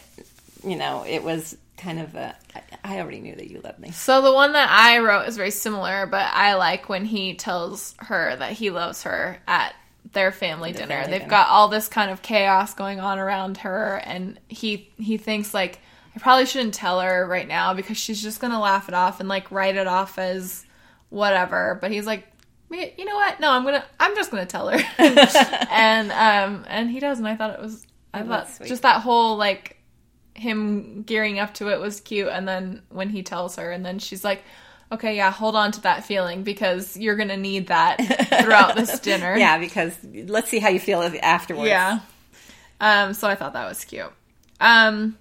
you 0.65 0.77
know, 0.77 1.05
it 1.07 1.23
was 1.23 1.57
kind 1.77 1.99
of 2.01 2.15
a 2.15 2.37
I 2.85 2.99
already 3.01 3.21
knew 3.21 3.35
that 3.37 3.49
you 3.49 3.61
loved 3.61 3.79
me. 3.79 3.91
So 3.93 4.23
the 4.23 4.33
one 4.33 4.53
that 4.55 4.69
I 4.71 4.99
wrote 4.99 5.29
is 5.29 5.37
very 5.37 5.51
similar, 5.51 6.07
but 6.07 6.27
I 6.33 6.55
like 6.55 6.89
when 6.89 7.05
he 7.05 7.35
tells 7.35 7.95
her 7.99 8.35
that 8.37 8.53
he 8.53 8.71
loves 8.71 9.03
her 9.05 9.39
at 9.47 9.75
their 10.13 10.33
family 10.33 10.73
dinner. 10.73 10.89
family 10.89 11.11
They've 11.11 11.21
dinner. 11.21 11.31
got 11.31 11.49
all 11.49 11.69
this 11.69 11.89
kind 11.89 12.11
of 12.11 12.23
chaos 12.23 12.75
going 12.75 12.99
on 13.01 13.19
around 13.19 13.59
her, 13.59 14.01
and 14.05 14.39
he 14.49 14.91
he 14.99 15.17
thinks 15.19 15.55
like 15.55 15.79
I 16.15 16.19
probably 16.19 16.47
shouldn't 16.47 16.75
tell 16.75 17.01
her 17.01 17.27
right 17.27 17.47
now 17.47 17.75
because 17.75 17.97
she's 17.97 18.23
just 18.23 18.41
gonna 18.41 18.61
laugh 18.61 18.89
it 18.89 18.95
off 18.95 19.21
and 19.21 19.29
like 19.29 19.51
write 19.51 19.77
it 19.77 19.87
off 19.87 20.19
as 20.19 20.65
whatever. 21.09 21.79
But 21.81 21.91
he's 21.93 22.07
like, 22.07 22.27
you 22.71 23.05
know 23.05 23.15
what? 23.15 23.41
No, 23.41 23.51
I'm 23.51 23.65
gonna 23.65 23.85
I'm 23.99 24.15
just 24.17 24.31
gonna 24.31 24.47
tell 24.47 24.69
her, 24.69 24.79
and 25.71 26.11
um 26.13 26.65
and 26.69 26.91
he 26.91 27.01
does, 27.01 27.19
and 27.19 27.29
I 27.29 27.37
thought 27.37 27.51
it 27.55 27.61
was 27.61 27.87
I 28.13 28.23
Oh, 28.23 28.27
thought 28.27 28.49
just 28.67 28.83
that 28.83 29.03
whole 29.03 29.37
like 29.37 29.77
him 30.35 31.03
gearing 31.03 31.39
up 31.39 31.55
to 31.55 31.69
it 31.69 31.81
was 31.81 32.01
cute. 32.01 32.29
And 32.29 32.47
then 32.49 32.83
when 32.89 33.09
he 33.11 33.23
tells 33.23 33.57
her 33.57 33.71
and 33.71 33.85
then 33.85 33.99
she's 33.99 34.25
like 34.25 34.43
okay 34.93 35.15
yeah 35.17 35.31
hold 35.31 35.55
on 35.55 35.71
to 35.71 35.81
that 35.83 36.05
feeling 36.05 36.43
because 36.43 36.97
you're 36.97 37.15
gonna 37.17 37.37
need 37.37 37.69
that 37.69 37.97
throughout 38.43 38.75
this 38.75 38.99
dinner. 39.01 39.37
Yeah, 39.37 39.59
because 39.59 39.97
let's 40.27 40.49
see 40.49 40.59
how 40.59 40.69
you 40.71 40.81
feel 40.81 41.03
afterwards. 41.23 41.69
yeah. 41.69 42.01
Um 42.81 43.15
so 43.15 43.29
i 43.29 43.35
thought 43.37 43.53
that 43.53 43.69
was 43.69 43.85
cute. 43.85 44.11
Um 44.61 45.17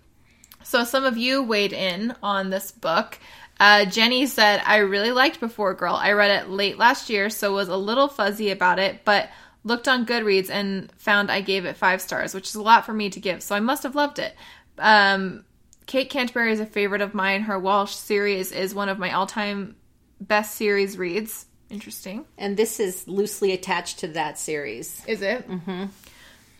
so 0.69 0.83
some 0.83 1.03
of 1.03 1.17
you 1.17 1.43
weighed 1.43 1.73
in 1.73 2.15
on 2.23 2.49
this 2.49 2.71
book 2.71 3.19
uh, 3.59 3.85
Jenny 3.85 4.25
said, 4.25 4.61
I 4.65 4.77
really 4.77 5.11
liked 5.11 5.39
Before 5.39 5.73
Girl. 5.73 5.93
I 5.93 6.13
read 6.13 6.31
it 6.31 6.49
late 6.49 6.77
last 6.77 7.09
year, 7.09 7.29
so 7.29 7.53
was 7.53 7.67
a 7.67 7.75
little 7.75 8.07
fuzzy 8.07 8.51
about 8.51 8.79
it, 8.79 9.03
but 9.03 9.29
looked 9.65 9.89
on 9.89 10.05
Goodreads 10.05 10.49
and 10.49 10.89
found 10.93 11.29
I 11.29 11.41
gave 11.41 11.65
it 11.65 11.75
five 11.75 12.01
stars, 12.01 12.33
which 12.33 12.47
is 12.47 12.55
a 12.55 12.61
lot 12.61 12.85
for 12.85 12.93
me 12.93 13.09
to 13.09 13.19
give, 13.19 13.43
so 13.43 13.55
I 13.55 13.59
must 13.59 13.83
have 13.83 13.95
loved 13.95 14.19
it. 14.19 14.33
Um, 14.77 15.43
Kate 15.87 16.09
Canterbary 16.09 16.53
is 16.53 16.61
a 16.61 16.65
favorite 16.65 17.01
of 17.01 17.13
mine. 17.13 17.41
Her 17.41 17.59
Walsh 17.59 17.93
series 17.93 18.53
is 18.53 18.73
one 18.73 18.87
of 18.87 18.97
my 18.97 19.11
all 19.11 19.27
time 19.27 19.75
best 20.21 20.55
series 20.55 20.97
reads. 20.97 21.45
Interesting. 21.69 22.25
And 22.37 22.55
this 22.55 22.79
is 22.79 23.07
loosely 23.07 23.51
attached 23.51 23.99
to 23.99 24.07
that 24.09 24.39
series. 24.39 25.03
Is 25.05 25.21
it? 25.21 25.49
Mm-hmm. 25.49 25.85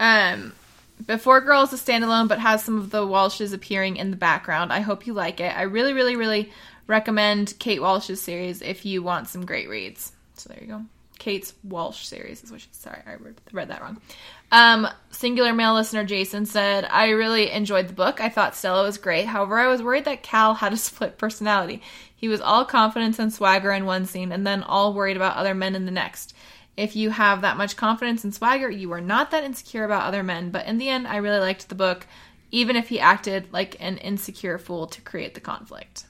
Um, 0.02 0.54
Before 1.06 1.42
Girl 1.42 1.64
is 1.64 1.74
a 1.74 1.78
standalone, 1.78 2.28
but 2.28 2.40
has 2.40 2.64
some 2.64 2.78
of 2.78 2.90
the 2.90 3.06
Walshes 3.06 3.54
appearing 3.54 3.98
in 3.98 4.12
the 4.12 4.18
background. 4.18 4.74
I 4.74 4.82
hope 4.82 5.08
you 5.08 5.14
like 5.14 5.40
it. 5.40 5.56
I 5.56 5.64
really, 5.64 5.94
really, 5.94 6.16
really 6.16 6.52
recommend 6.88 7.54
Kate 7.60 7.82
Walsh's 7.82 8.22
series 8.22 8.62
if 8.62 8.86
you 8.86 9.02
want 9.02 9.30
some 9.30 9.46
great 9.46 9.70
reads. 9.70 10.12
So 10.36 10.50
there 10.50 10.62
you 10.62 10.68
go. 10.68 10.86
Kate's 11.20 11.54
Walsh 11.64 12.06
series 12.06 12.44
is 12.44 12.52
what 12.52 12.62
she. 12.62 12.70
Sorry, 12.72 13.02
I 13.06 13.16
read 13.52 13.68
that 13.68 13.82
wrong. 13.82 14.02
Um, 14.52 14.88
singular 15.12 15.54
male 15.54 15.74
listener 15.74 16.06
Jason 16.06 16.46
said, 16.46 16.88
"I 16.90 17.10
really 17.10 17.52
enjoyed 17.52 17.90
the 17.90 17.94
book. 17.94 18.22
I 18.22 18.30
thought 18.30 18.56
Stella 18.56 18.84
was 18.84 18.98
great. 18.98 19.28
However, 19.28 19.60
I 19.60 19.68
was 19.68 19.84
worried 19.84 20.06
that 20.06 20.24
Cal 20.24 20.56
had 20.56 20.74
a 20.74 20.78
split 20.78 21.18
personality. 21.18 21.82
He 22.16 22.28
was 22.28 22.42
all 22.42 22.66
confidence 22.66 23.20
and 23.20 23.32
swagger 23.32 23.72
in 23.72 23.86
one 23.86 24.06
scene, 24.06 24.32
and 24.32 24.48
then 24.48 24.64
all 24.64 24.94
worried 24.94 25.18
about 25.18 25.38
other 25.38 25.54
men 25.54 25.76
in 25.76 25.86
the 25.86 25.92
next." 25.92 26.34
If 26.80 26.96
you 26.96 27.10
have 27.10 27.42
that 27.42 27.58
much 27.58 27.76
confidence 27.76 28.24
and 28.24 28.34
swagger, 28.34 28.70
you 28.70 28.92
are 28.94 29.02
not 29.02 29.32
that 29.32 29.44
insecure 29.44 29.84
about 29.84 30.04
other 30.04 30.24
men. 30.24 30.50
But 30.50 30.66
in 30.66 30.78
the 30.78 30.88
end, 30.88 31.08
I 31.08 31.18
really 31.18 31.40
liked 31.40 31.68
the 31.68 31.76
book, 31.76 32.08
even 32.52 32.76
if 32.78 32.88
he 32.88 33.00
acted 33.00 33.52
like 33.52 33.76
an 33.82 33.98
insecure 33.98 34.58
fool 34.58 34.88
to 34.88 35.02
create 35.02 35.34
the 35.34 35.42
conflict. 35.42 36.06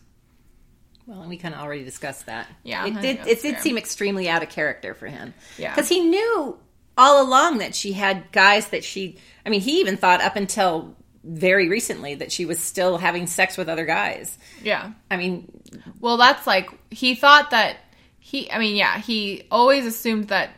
Well, 1.08 1.22
and 1.22 1.30
we 1.30 1.38
kind 1.38 1.56
of 1.56 1.62
already 1.62 1.84
discussed 1.84 2.28
that. 2.28 2.48
Yeah, 2.64 2.86
it 2.86 3.02
did. 3.02 3.20
It 3.28 3.42
did 3.42 3.54
fair. 3.54 3.62
seem 3.62 3.78
extremely 3.80 4.30
out 4.30 4.44
of 4.44 4.50
character 4.50 4.94
for 4.94 5.08
him. 5.08 5.34
Yeah. 5.58 5.74
because 5.74 5.90
he 5.90 6.02
knew 6.02 6.60
all 6.96 7.26
along 7.28 7.58
that 7.60 7.74
she 7.74 7.94
had 7.94 8.32
guys 8.32 8.68
that 8.70 8.84
she. 8.84 9.18
I 9.44 9.50
mean, 9.50 9.62
he 9.62 9.80
even 9.80 9.98
thought 9.98 10.22
up 10.22 10.36
until 10.36 10.96
very 11.24 11.68
recently 11.68 12.14
that 12.16 12.32
she 12.32 12.46
was 12.46 12.60
still 12.60 13.00
having 13.00 13.26
sex 13.26 13.58
with 13.58 13.68
other 13.70 13.86
guys. 13.86 14.38
Yeah. 14.64 14.92
I 15.10 15.18
mean, 15.18 15.52
Well, 16.00 16.18
that's 16.18 16.46
like 16.46 16.70
he 16.92 17.16
thought 17.16 17.50
that 17.50 17.78
he. 18.20 18.52
I 18.52 18.60
mean, 18.60 18.76
yeah, 18.76 19.00
he 19.00 19.48
always 19.50 19.88
assumed 19.88 20.28
that 20.28 20.52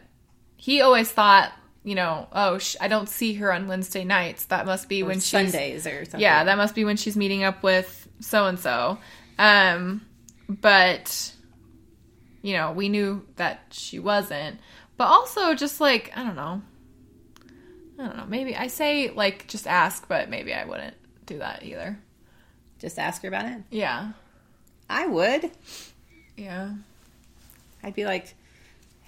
he 0.61 0.81
always 0.81 1.09
thought, 1.11 1.51
you 1.83 1.95
know, 1.95 2.27
oh, 2.31 2.59
sh- 2.59 2.75
I 2.79 2.87
don't 2.87 3.09
see 3.09 3.33
her 3.33 3.51
on 3.51 3.67
Wednesday 3.67 4.03
nights. 4.03 4.45
That 4.45 4.67
must 4.67 4.87
be 4.87 5.01
when 5.01 5.15
she's 5.15 5.25
Sundays 5.51 5.87
or 5.87 6.05
something. 6.05 6.19
Yeah, 6.19 6.43
that 6.43 6.55
must 6.55 6.75
be 6.75 6.85
when 6.85 6.97
she's 6.97 7.17
meeting 7.17 7.43
up 7.43 7.63
with 7.63 8.07
so 8.19 8.45
and 8.45 8.59
so. 8.59 8.99
Um, 9.39 10.05
but 10.47 11.33
you 12.43 12.53
know, 12.53 12.73
we 12.73 12.89
knew 12.89 13.25
that 13.37 13.65
she 13.71 13.97
wasn't. 13.97 14.59
But 14.97 15.05
also, 15.05 15.55
just 15.55 15.81
like 15.81 16.11
I 16.15 16.23
don't 16.23 16.35
know, 16.35 16.61
I 17.97 18.03
don't 18.05 18.17
know. 18.17 18.25
Maybe 18.27 18.55
I 18.55 18.67
say 18.67 19.09
like 19.09 19.47
just 19.47 19.65
ask, 19.65 20.07
but 20.07 20.29
maybe 20.29 20.53
I 20.53 20.65
wouldn't 20.65 20.95
do 21.25 21.39
that 21.39 21.63
either. 21.63 21.97
Just 22.77 22.99
ask 22.99 23.23
her 23.23 23.29
about 23.29 23.45
it. 23.45 23.63
Yeah, 23.71 24.11
I 24.87 25.07
would. 25.07 25.49
yeah. 26.37 26.75
I'd 27.83 27.95
be 27.95 28.05
like, 28.05 28.35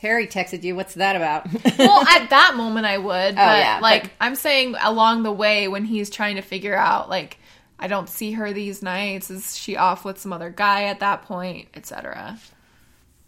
Harry 0.03 0.27
texted 0.27 0.61
you. 0.63 0.75
What's 0.75 0.93
that 0.93 1.15
about? 1.15 1.47
well, 1.79 2.05
at 2.07 2.29
that 2.29 2.53
moment 2.55 2.85
I 2.85 2.99
would, 2.99 3.35
but 3.35 3.57
yeah, 3.57 3.79
like 3.81 4.03
but- 4.03 4.11
I'm 4.21 4.35
saying 4.35 4.75
along 4.81 5.23
the 5.23 5.31
way 5.31 5.67
when 5.67 5.85
he's 5.85 6.09
trying 6.11 6.35
to 6.35 6.41
figure 6.43 6.75
out 6.75 7.09
like 7.09 7.39
I 7.79 7.87
don't 7.87 8.07
see 8.07 8.33
her 8.33 8.53
these 8.53 8.83
nights, 8.83 9.31
is 9.31 9.57
she 9.57 9.75
off 9.75 10.05
with 10.05 10.19
some 10.19 10.31
other 10.31 10.49
guy 10.51 10.83
at 10.83 10.99
that 10.99 11.23
point, 11.23 11.69
etc. 11.73 12.37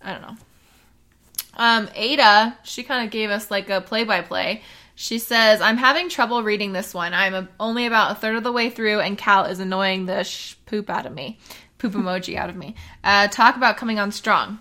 I 0.04 0.12
don't 0.12 0.22
know. 0.22 0.36
Um 1.58 1.90
Ada, 1.96 2.58
she 2.64 2.84
kind 2.84 3.06
of 3.06 3.12
gave 3.12 3.30
us 3.32 3.50
like 3.50 3.70
a 3.70 3.82
play 3.82 4.04
by 4.04 4.22
play. 4.22 4.62
She 4.98 5.20
says, 5.20 5.60
"I'm 5.62 5.78
having 5.78 6.08
trouble 6.10 6.42
reading 6.44 6.72
this 6.72 6.94
one. 6.94 7.14
I'm 7.14 7.34
a, 7.34 7.48
only 7.60 7.86
about 7.86 8.12
a 8.12 8.16
third 8.16 8.36
of 8.38 8.44
the 8.44 8.52
way 8.52 8.70
through, 8.70 9.02
and 9.02 9.18
Cal 9.18 9.46
is 9.46 9.60
annoying 9.60 10.06
the 10.06 10.24
sh- 10.24 10.56
poop 10.66 10.90
out 10.90 11.06
of 11.06 11.14
me, 11.14 11.38
poop 11.78 11.94
emoji 11.94 12.38
out 12.38 12.50
of 12.50 12.56
me. 12.56 12.76
Uh, 13.04 13.28
talk 13.28 13.58
about 13.58 13.76
coming 13.76 14.00
on 14.00 14.14
strong. 14.14 14.60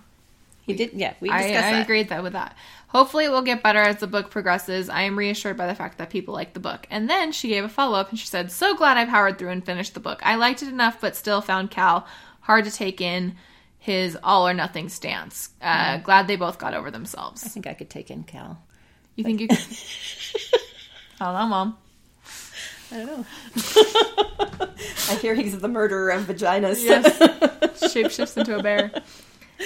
He 0.64 0.74
did. 0.74 0.92
Yeah, 0.94 1.14
we 1.20 1.30
I, 1.30 1.42
discussed 1.42 1.66
I 1.66 1.72
that. 1.72 1.82
agreed 1.82 2.08
that 2.08 2.22
with 2.22 2.32
that. 2.34 2.56
Hopefully, 2.88 3.24
it 3.24 3.30
will 3.30 3.42
get 3.42 3.62
better 3.62 3.80
as 3.80 3.96
the 3.96 4.06
book 4.06 4.30
progresses. 4.30 4.88
I 4.88 5.02
am 5.02 5.18
reassured 5.18 5.56
by 5.56 5.66
the 5.66 5.74
fact 5.74 5.98
that 5.98 6.10
people 6.10 6.32
like 6.32 6.52
the 6.52 6.60
book. 6.60 6.86
And 6.90 7.10
then 7.10 7.32
she 7.32 7.48
gave 7.48 7.64
a 7.64 7.68
follow 7.68 7.98
up 7.98 8.10
and 8.10 8.18
she 8.18 8.26
said, 8.26 8.52
"So 8.52 8.76
glad 8.76 8.96
I 8.96 9.04
powered 9.04 9.38
through 9.38 9.50
and 9.50 9.64
finished 9.64 9.94
the 9.94 10.00
book. 10.00 10.20
I 10.24 10.36
liked 10.36 10.62
it 10.62 10.68
enough, 10.68 11.00
but 11.00 11.16
still 11.16 11.40
found 11.40 11.70
Cal 11.70 12.06
hard 12.40 12.64
to 12.66 12.70
take 12.70 13.00
in 13.00 13.34
his 13.84 14.16
all 14.22 14.48
or 14.48 14.54
nothing 14.54 14.88
stance. 14.88 15.50
Uh, 15.60 15.98
Glad 15.98 16.26
they 16.26 16.36
both 16.36 16.58
got 16.58 16.72
over 16.72 16.90
themselves. 16.90 17.44
I 17.44 17.48
think 17.48 17.66
I 17.66 17.74
could 17.74 17.90
take 17.90 18.10
in 18.10 18.24
Cal. 18.24 18.58
You 19.14 19.24
think 19.24 19.42
you? 19.42 19.48
Could... 19.48 19.58
I 21.20 21.26
don't 21.26 21.34
know, 21.34 21.46
mom. 21.46 21.76
I 22.90 22.96
don't 22.96 23.06
know. 23.06 23.26
I 25.10 25.18
hear 25.20 25.34
he's 25.34 25.58
the 25.58 25.68
murderer 25.68 26.10
of 26.10 26.24
vaginas. 26.24 26.82
Yes. 26.82 27.18
Shapeshifts 27.92 28.38
into 28.38 28.56
a 28.56 28.62
bear. 28.62 28.90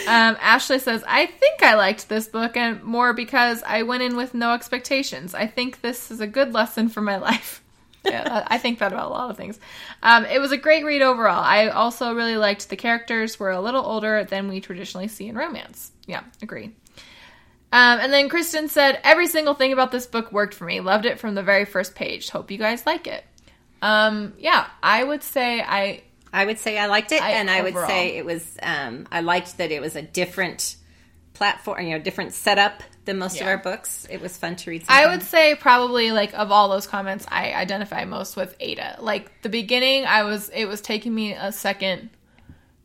Um, 0.06 0.36
Ashley 0.40 0.78
says, 0.78 1.02
I 1.06 1.26
think 1.26 1.62
I 1.62 1.74
liked 1.74 2.08
this 2.08 2.28
book 2.28 2.56
and 2.56 2.82
more 2.82 3.12
because 3.12 3.62
I 3.62 3.82
went 3.82 4.02
in 4.02 4.16
with 4.16 4.34
no 4.34 4.52
expectations. 4.52 5.34
I 5.34 5.46
think 5.46 5.80
this 5.80 6.10
is 6.10 6.20
a 6.20 6.26
good 6.26 6.52
lesson 6.52 6.88
for 6.88 7.00
my 7.00 7.16
life. 7.18 7.62
yeah, 8.04 8.44
I 8.46 8.58
think 8.58 8.78
that 8.78 8.92
about 8.92 9.06
a 9.06 9.12
lot 9.12 9.30
of 9.30 9.36
things. 9.36 9.58
Um, 10.02 10.24
it 10.24 10.40
was 10.40 10.52
a 10.52 10.56
great 10.56 10.84
read 10.84 11.02
overall. 11.02 11.42
I 11.42 11.68
also 11.68 12.14
really 12.14 12.36
liked 12.36 12.68
the 12.68 12.76
characters 12.76 13.40
were 13.40 13.50
a 13.50 13.60
little 13.60 13.84
older 13.84 14.24
than 14.24 14.48
we 14.48 14.60
traditionally 14.60 15.08
see 15.08 15.28
in 15.28 15.36
romance. 15.36 15.90
Yeah, 16.06 16.22
agree. 16.42 16.74
Um, 17.70 18.00
and 18.00 18.12
then 18.12 18.28
Kristen 18.28 18.68
said, 18.68 19.00
Every 19.04 19.26
single 19.26 19.54
thing 19.54 19.72
about 19.72 19.90
this 19.90 20.06
book 20.06 20.32
worked 20.32 20.54
for 20.54 20.64
me. 20.64 20.80
Loved 20.80 21.06
it 21.06 21.18
from 21.18 21.34
the 21.34 21.42
very 21.42 21.64
first 21.64 21.94
page. 21.94 22.30
Hope 22.30 22.50
you 22.50 22.58
guys 22.58 22.86
like 22.86 23.06
it. 23.06 23.24
Um, 23.82 24.34
yeah, 24.38 24.66
I 24.82 25.02
would 25.04 25.22
say 25.22 25.60
I. 25.60 26.02
I 26.32 26.44
would 26.44 26.58
say 26.58 26.78
I 26.78 26.86
liked 26.86 27.12
it, 27.12 27.22
I- 27.22 27.30
and 27.32 27.50
I 27.50 27.62
would 27.62 27.74
say 27.86 28.16
it 28.16 28.24
was. 28.24 28.56
Um, 28.62 29.06
I 29.10 29.20
liked 29.20 29.58
that 29.58 29.70
it 29.70 29.80
was 29.80 29.96
a 29.96 30.02
different 30.02 30.76
platform, 31.34 31.80
you 31.86 31.90
know, 31.90 31.98
different 32.02 32.32
setup 32.34 32.82
than 33.04 33.18
most 33.18 33.40
of 33.40 33.46
our 33.46 33.58
books. 33.58 34.06
It 34.10 34.20
was 34.20 34.36
fun 34.36 34.56
to 34.56 34.70
read. 34.70 34.84
I 34.88 35.06
would 35.06 35.22
say 35.22 35.54
probably 35.54 36.10
like 36.12 36.34
of 36.34 36.50
all 36.52 36.68
those 36.68 36.86
comments, 36.86 37.24
I 37.28 37.52
identify 37.54 38.04
most 38.04 38.36
with 38.36 38.54
Ada. 38.60 38.96
Like 39.00 39.42
the 39.42 39.48
beginning, 39.48 40.04
I 40.04 40.24
was 40.24 40.48
it 40.50 40.66
was 40.66 40.80
taking 40.80 41.14
me 41.14 41.32
a 41.34 41.52
second 41.52 42.10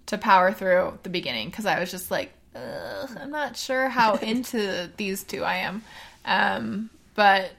to 0.08 0.18
power 0.18 0.52
through 0.52 1.00
the 1.04 1.10
beginning 1.10 1.50
because 1.50 1.66
I 1.66 1.80
was 1.80 1.90
just 1.92 2.12
like, 2.12 2.32
Ugh, 2.56 3.10
I'm 3.20 3.32
not 3.32 3.58
sure 3.58 3.90
how 3.90 4.16
into 4.22 4.90
these 4.98 5.24
two 5.24 5.44
I 5.44 5.58
am, 5.58 5.82
um, 6.26 6.90
but 7.16 7.52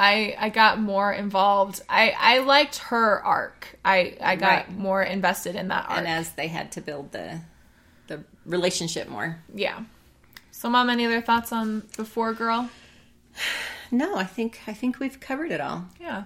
I 0.00 0.34
I 0.38 0.48
got 0.48 0.80
more 0.80 1.12
involved. 1.12 1.82
I 1.88 2.14
I 2.18 2.38
liked 2.38 2.78
her 2.90 3.22
arc. 3.24 3.76
I 3.84 4.16
I 4.20 4.36
got 4.36 4.66
Right. 4.68 4.78
more 4.78 5.02
invested 5.02 5.54
in 5.56 5.68
that 5.68 5.84
arc. 5.88 5.98
and 5.98 6.08
as 6.08 6.32
they 6.32 6.48
had 6.48 6.72
to 6.72 6.80
build 6.80 7.12
the 7.12 7.40
the 8.06 8.24
relationship 8.46 9.08
more. 9.08 9.38
yeah. 9.54 9.80
So, 10.52 10.68
mom, 10.68 10.90
any 10.90 11.06
other 11.06 11.22
thoughts 11.22 11.52
on 11.52 11.84
Before 11.96 12.32
Girl? 12.34 12.68
No, 13.90 14.16
I 14.16 14.24
think 14.24 14.60
I 14.66 14.72
think 14.74 14.98
we've 15.00 15.18
covered 15.20 15.50
it 15.52 15.60
all. 15.60 15.84
Yeah. 16.00 16.24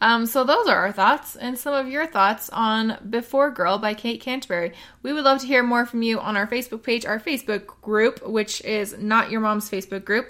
Um, 0.00 0.26
so 0.26 0.44
those 0.44 0.68
are 0.68 0.76
our 0.76 0.92
thoughts 0.92 1.36
and 1.36 1.58
some 1.58 1.72
of 1.72 1.88
your 1.88 2.06
thoughts 2.06 2.50
on 2.50 2.98
Before 3.08 3.50
Girl 3.50 3.78
by 3.78 3.94
Kate 3.94 4.20
Canterbary. 4.20 4.72
We 5.02 5.12
would 5.14 5.24
love 5.24 5.40
to 5.40 5.46
hear 5.46 5.62
more 5.62 5.86
from 5.86 6.02
you 6.02 6.20
on 6.20 6.36
our 6.36 6.46
Facebook 6.46 6.82
page, 6.82 7.06
our 7.06 7.18
Facebook 7.18 7.80
group, 7.80 8.22
which 8.26 8.60
is 8.62 8.94
Not 8.98 9.30
Your 9.30 9.40
Mom's 9.40 9.70
Facebook 9.70 10.04
group, 10.04 10.28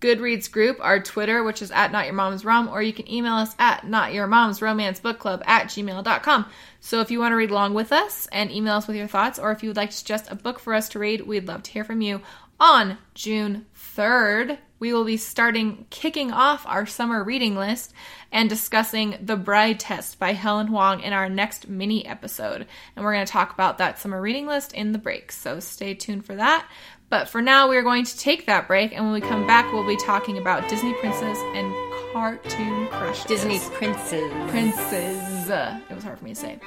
Goodreads 0.00 0.50
group, 0.50 0.78
our 0.80 1.00
Twitter, 1.00 1.42
which 1.42 1.62
is 1.62 1.70
at 1.70 1.92
Not 1.92 2.06
Your 2.06 2.14
Mom's 2.14 2.44
Rom, 2.44 2.68
or 2.68 2.82
you 2.82 2.92
can 2.92 3.10
email 3.10 3.34
us 3.34 3.54
at 3.58 3.86
Not 3.86 4.12
Your 4.12 4.26
Mom's 4.26 4.62
Romance 4.62 5.00
Book 5.00 5.18
Club 5.18 5.42
at 5.46 5.66
gmail.com. 5.66 6.46
So 6.80 7.00
if 7.00 7.10
you 7.10 7.18
want 7.18 7.32
to 7.32 7.36
read 7.36 7.50
along 7.50 7.74
with 7.74 7.92
us 7.92 8.28
and 8.30 8.50
email 8.50 8.74
us 8.74 8.86
with 8.86 8.96
your 8.96 9.08
thoughts, 9.08 9.38
or 9.38 9.50
if 9.50 9.62
you 9.62 9.70
would 9.70 9.76
like 9.76 9.90
to 9.90 9.96
suggest 9.96 10.30
a 10.30 10.36
book 10.36 10.60
for 10.60 10.74
us 10.74 10.88
to 10.90 10.98
read, 10.98 11.26
we'd 11.26 11.48
love 11.48 11.62
to 11.64 11.72
hear 11.72 11.84
from 11.84 12.00
you. 12.00 12.20
On 12.60 12.98
June 13.14 13.66
3rd, 13.96 14.58
we 14.80 14.92
will 14.92 15.04
be 15.04 15.16
starting 15.16 15.86
kicking 15.90 16.32
off 16.32 16.66
our 16.66 16.86
summer 16.86 17.22
reading 17.22 17.56
list 17.56 17.92
and 18.30 18.48
discussing 18.48 19.16
The 19.22 19.36
Bride 19.36 19.80
Test 19.80 20.18
by 20.18 20.32
Helen 20.32 20.68
Hoang 20.68 21.00
in 21.00 21.12
our 21.12 21.28
next 21.28 21.68
mini 21.68 22.04
episode. 22.06 22.66
And 22.94 23.04
we're 23.04 23.14
going 23.14 23.26
to 23.26 23.32
talk 23.32 23.52
about 23.52 23.78
that 23.78 23.98
summer 23.98 24.20
reading 24.20 24.46
list 24.46 24.72
in 24.72 24.92
the 24.92 24.98
break. 24.98 25.32
So 25.32 25.60
stay 25.60 25.94
tuned 25.94 26.26
for 26.26 26.36
that. 26.36 26.68
But 27.10 27.28
for 27.28 27.40
now, 27.40 27.68
we 27.68 27.76
are 27.76 27.82
going 27.82 28.04
to 28.04 28.18
take 28.18 28.46
that 28.46 28.68
break. 28.68 28.92
And 28.94 29.02
when 29.04 29.14
we 29.14 29.20
come 29.20 29.46
back, 29.46 29.72
we'll 29.72 29.86
be 29.86 29.96
talking 29.96 30.36
about 30.38 30.68
Disney 30.68 30.92
Princess 30.94 31.38
and 31.54 31.72
Cartoon 32.12 32.86
Crushes. 32.88 33.24
Disney 33.24 33.58
princes. 33.76 34.30
Princes. 34.50 35.48
It 35.48 35.94
was 35.94 36.04
hard 36.04 36.18
for 36.18 36.24
me 36.24 36.34
to 36.34 36.36
say. 36.40 36.58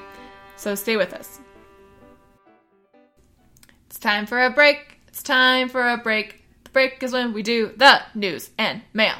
So 0.56 0.74
stay 0.76 0.98
with 0.98 1.14
us. 1.14 1.40
It's 3.88 4.00
time 4.00 4.26
for 4.26 4.44
a 4.44 4.50
break. 4.50 4.98
It's 5.10 5.22
time 5.22 5.70
for 5.70 5.88
a 5.88 5.98
break. 5.98 6.44
The 6.64 6.70
break 6.72 7.04
is 7.04 7.12
when 7.12 7.34
we 7.34 7.44
do 7.44 7.74
the 7.78 8.02
news 8.16 8.50
and 8.58 8.82
mail. 8.94 9.16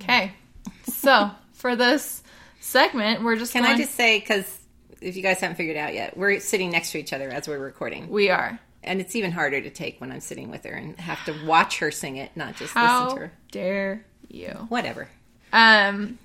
Okay. 0.00 0.32
So 0.84 1.30
for 1.54 1.74
this 1.74 2.22
segment, 2.60 3.24
we're 3.24 3.36
just 3.36 3.52
Can 3.52 3.64
I 3.64 3.68
going- 3.70 3.78
just 3.78 3.94
say 3.94 4.20
because 4.20 4.60
if 5.00 5.16
you 5.16 5.22
guys 5.22 5.40
haven't 5.40 5.56
figured 5.56 5.76
it 5.76 5.80
out 5.80 5.94
yet, 5.94 6.16
we're 6.16 6.38
sitting 6.40 6.70
next 6.70 6.92
to 6.92 6.98
each 6.98 7.12
other 7.12 7.28
as 7.30 7.48
we're 7.48 7.58
recording, 7.58 8.08
we 8.10 8.30
are. 8.30 8.60
And 8.84 9.00
it's 9.00 9.16
even 9.16 9.32
harder 9.32 9.60
to 9.60 9.70
take 9.70 10.00
when 10.00 10.12
I'm 10.12 10.20
sitting 10.20 10.50
with 10.50 10.64
her 10.64 10.72
and 10.72 10.98
have 10.98 11.24
to 11.26 11.34
watch 11.46 11.78
her 11.78 11.90
sing 11.90 12.16
it, 12.16 12.30
not 12.36 12.56
just 12.56 12.74
listen 12.74 13.08
to 13.10 13.16
her. 13.16 13.32
dare 13.50 14.04
you? 14.28 14.66
Whatever. 14.68 15.08
Um, 15.52 16.18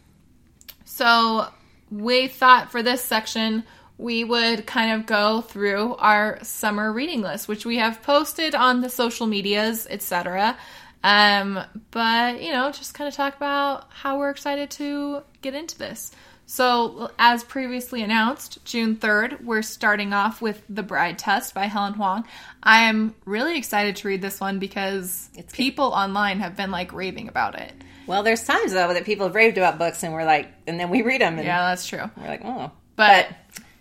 so 0.85 1.47
we 1.91 2.27
thought 2.27 2.71
for 2.71 2.83
this 2.83 3.03
section 3.03 3.63
we 3.99 4.23
would 4.23 4.65
kind 4.65 4.93
of 4.93 5.05
go 5.05 5.41
through 5.41 5.93
our 5.95 6.39
summer 6.41 6.91
reading 6.91 7.21
list, 7.21 7.49
which 7.49 7.65
we 7.65 7.77
have 7.77 8.01
posted 8.01 8.55
on 8.55 8.79
the 8.79 8.89
social 8.89 9.27
medias, 9.27 9.85
etc. 9.89 10.57
Um, 11.03 11.59
but 11.91 12.41
you 12.41 12.53
know, 12.53 12.71
just 12.71 12.93
kind 12.93 13.09
of 13.09 13.13
talk 13.13 13.35
about 13.35 13.87
how 13.91 14.17
we're 14.17 14.29
excited 14.29 14.71
to 14.71 15.21
get 15.41 15.53
into 15.53 15.77
this. 15.77 16.13
So, 16.51 17.11
as 17.19 17.43
previously 17.43 18.01
announced, 18.01 18.57
June 18.65 18.95
3rd, 18.95 19.43
we're 19.43 19.61
starting 19.61 20.13
off 20.13 20.41
with 20.41 20.63
The 20.67 20.81
Bride 20.81 21.19
Test 21.19 21.53
by 21.53 21.65
Helen 21.67 21.93
Hoang. 21.93 22.23
I 22.63 22.85
am 22.85 23.13
really 23.23 23.55
excited 23.55 23.97
to 23.97 24.07
read 24.07 24.23
this 24.23 24.39
one 24.39 24.57
because 24.57 25.29
It's 25.35 25.51
good. 25.53 25.57
people 25.57 25.85
online 25.85 26.39
have 26.39 26.57
been 26.57 26.71
like 26.71 26.91
raving 26.91 27.27
about 27.27 27.59
it. 27.59 27.71
Well, 28.07 28.23
there's 28.23 28.43
times 28.45 28.73
though 28.73 28.91
that 28.91 29.05
people 29.05 29.27
have 29.27 29.35
raved 29.35 29.59
about 29.59 29.77
books, 29.77 30.01
and 30.01 30.11
we're 30.11 30.25
like, 30.25 30.51
and 30.65 30.79
then 30.79 30.89
we 30.89 31.03
read 31.03 31.21
them, 31.21 31.35
and 31.37 31.45
Yeah, 31.45 31.61
that's 31.69 31.85
true. 31.85 32.09
we're 32.17 32.27
like, 32.27 32.41
oh. 32.43 32.71
But 32.95 33.27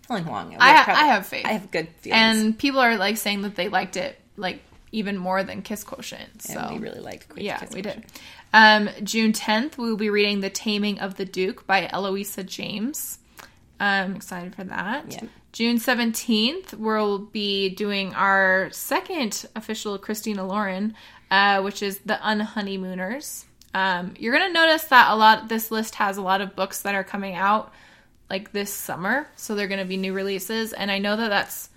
Helen 0.06 0.24
Hoang. 0.24 0.54
I- 0.60 0.68
I 0.68 1.06
have 1.06 1.26
faith. 1.26 1.46
I 1.46 1.52
have 1.52 1.70
good 1.70 1.88
feelings, 2.00 2.20
and 2.20 2.58
people 2.58 2.80
are 2.80 2.98
like 2.98 3.16
saying 3.16 3.40
that 3.42 3.56
they 3.56 3.70
liked 3.70 3.96
it 3.96 4.20
like 4.36 4.60
even 4.92 5.16
more 5.16 5.42
than 5.42 5.62
Kiss 5.62 5.84
Quotient. 5.84 6.42
So 6.42 6.58
And 6.58 6.76
we 6.76 6.82
really 6.82 7.00
liked. 7.00 7.28
Quick 7.28 7.44
yeah, 7.44 7.58
Kiss 7.58 7.70
we 7.70 7.82
Quotient. 7.82 8.06
did. 8.12 8.20
Um, 8.52 8.88
June 9.04 9.32
tenth, 9.32 9.76
we 9.76 9.90
will 9.90 9.96
be 9.96 10.10
reading 10.10 10.40
*The 10.40 10.50
Taming 10.50 10.98
of 11.00 11.16
the 11.16 11.24
Duke* 11.24 11.66
by 11.66 11.88
Eloisa 11.92 12.44
James. 12.44 13.18
I'm 13.80 14.16
excited 14.16 14.54
for 14.54 14.64
that. 14.64 15.12
Yeah. 15.12 15.24
June 15.52 15.78
seventeenth, 15.78 16.74
we'll 16.74 17.18
be 17.18 17.68
doing 17.70 18.14
our 18.14 18.68
second 18.72 19.46
official 19.54 19.98
Christina 19.98 20.46
Lauren, 20.46 20.94
uh, 21.30 21.60
which 21.62 21.82
is 21.82 21.98
*The 22.00 22.14
Unhoneymooners*. 22.14 23.44
Um, 23.74 24.14
you're 24.18 24.32
gonna 24.32 24.52
notice 24.52 24.84
that 24.84 25.10
a 25.10 25.14
lot. 25.16 25.48
This 25.48 25.70
list 25.70 25.96
has 25.96 26.16
a 26.16 26.22
lot 26.22 26.40
of 26.40 26.56
books 26.56 26.82
that 26.82 26.94
are 26.94 27.04
coming 27.04 27.34
out 27.34 27.72
like 28.30 28.52
this 28.52 28.72
summer, 28.72 29.28
so 29.36 29.54
they're 29.54 29.68
gonna 29.68 29.84
be 29.84 29.96
new 29.96 30.12
releases, 30.12 30.72
and 30.72 30.90
I 30.90 30.98
know 30.98 31.16
that 31.16 31.28
that's 31.28 31.68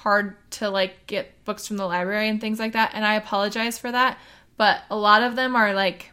hard 0.00 0.36
to 0.50 0.68
like 0.70 1.06
get 1.06 1.44
books 1.44 1.66
from 1.66 1.76
the 1.76 1.86
library 1.86 2.28
and 2.28 2.40
things 2.40 2.58
like 2.58 2.72
that 2.72 2.90
and 2.94 3.04
i 3.04 3.14
apologize 3.14 3.78
for 3.78 3.90
that 3.92 4.18
but 4.56 4.82
a 4.90 4.96
lot 4.96 5.22
of 5.22 5.36
them 5.36 5.54
are 5.54 5.74
like 5.74 6.10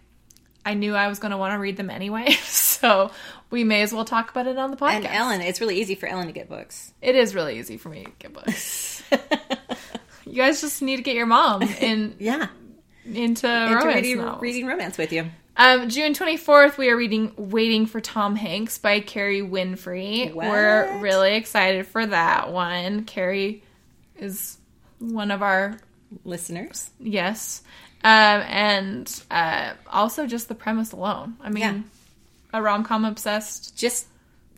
i 0.65 0.73
knew 0.73 0.93
i 0.93 1.07
was 1.07 1.19
going 1.19 1.31
to 1.31 1.37
want 1.37 1.53
to 1.53 1.57
read 1.59 1.77
them 1.77 1.89
anyway 1.89 2.29
so 2.43 3.09
we 3.49 3.63
may 3.63 3.81
as 3.81 3.93
well 3.93 4.03
talk 4.03 4.29
about 4.29 4.45
it 4.45 4.57
on 4.57 4.71
the 4.71 4.77
podcast 4.77 4.95
And 4.95 5.07
Ellen, 5.07 5.41
it's 5.41 5.61
really 5.61 5.79
easy 5.79 5.95
for 5.95 6.05
Ellen 6.05 6.27
to 6.27 6.33
get 6.33 6.49
books. 6.49 6.91
it 7.01 7.15
is 7.15 7.33
really 7.33 7.59
easy 7.59 7.77
for 7.77 7.87
me 7.89 8.03
to 8.03 8.11
get 8.19 8.33
books 8.33 9.03
you 10.25 10.33
guys 10.33 10.59
just 10.61 10.81
need 10.81 10.97
to 10.97 11.03
get 11.03 11.15
your 11.15 11.25
mom 11.25 11.61
in 11.63 12.15
yeah, 12.19 12.47
into 13.05 13.47
and 13.47 13.79
to 13.79 13.87
romance 13.87 14.05
reading, 14.05 14.39
reading 14.39 14.67
romance 14.67 14.97
with 14.97 15.13
you. 15.13 15.25
Um, 15.55 15.89
June 15.89 16.13
24th, 16.13 16.77
we 16.77 16.89
are 16.89 16.95
reading 16.97 17.31
Waiting 17.35 17.85
for 17.87 17.99
Tom 17.99 18.35
Hanks 18.35 18.77
by 18.77 18.99
Kerry 18.99 19.41
Winfrey. 19.41 20.31
What? 20.31 20.45
We're 20.45 20.99
really 20.99 21.35
excited 21.35 21.87
for 21.87 22.05
that 22.05 22.51
one. 22.51 23.05
Kerry 23.05 23.63
is 24.19 24.57
one 24.99 25.31
of 25.31 25.41
our, 25.41 25.77
Listeners, 26.23 26.89
yes. 26.99 27.63
Um, 28.03 28.11
and 28.47 29.23
uh, 29.29 29.73
also 29.91 30.25
just 30.25 30.47
the 30.47 30.55
premise 30.55 30.93
alone. 30.93 31.35
I 31.41 31.49
mean, 31.49 31.63
Yeah. 31.63 31.79
a 32.53 32.61
rom 32.61 32.83
com 32.85 33.03
obsessed. 33.03 33.77
just 33.77 34.07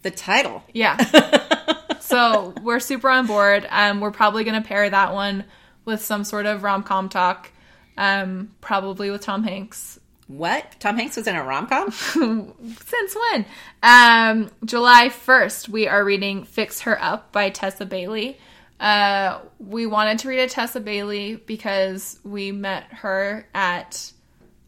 the 0.04 0.12
title. 0.12 0.64
Yeah. 0.74 0.98
so 2.00 2.54
we're 2.62 2.80
super 2.80 3.10
on 3.10 3.26
board. 3.26 3.66
Um, 3.70 4.00
we're 4.00 4.12
probably 4.12 4.44
going 4.44 4.62
to 4.62 4.68
pair 4.68 4.90
that 4.90 5.14
one 5.14 5.44
with 5.86 6.04
some 6.06 6.24
sort 6.24 6.46
of 6.46 6.62
rom 6.64 6.84
com 6.84 7.10
talk, 7.10 7.50
um, 7.98 8.52
probably 8.62 9.10
with 9.10 9.22
Tom 9.22 9.44
Hanks. 9.44 10.00
What? 10.28 10.76
Tom 10.80 10.98
Hanks 10.98 11.18
was 11.18 11.26
in 11.26 11.36
a 11.36 11.44
rom 11.44 11.66
com? 11.66 11.90
Since 11.92 13.16
when? 13.32 13.46
Um, 13.82 14.52
July 14.64 15.10
1st, 15.10 15.70
we 15.70 15.88
are 15.88 16.06
reading 16.06 16.44
Fix 16.44 16.82
Her 16.82 17.02
Up 17.02 17.32
by 17.32 17.50
Tessa 17.50 17.86
Bailey. 17.88 18.38
Uh, 18.80 19.40
we 19.60 19.86
wanted 19.86 20.20
to 20.20 20.30
read 20.30 20.40
a 20.40 20.48
Tessa 20.48 20.80
Bailey 20.80 21.36
because 21.36 22.20
we 22.24 22.52
met 22.52 22.84
her 22.92 23.48
at 23.54 24.12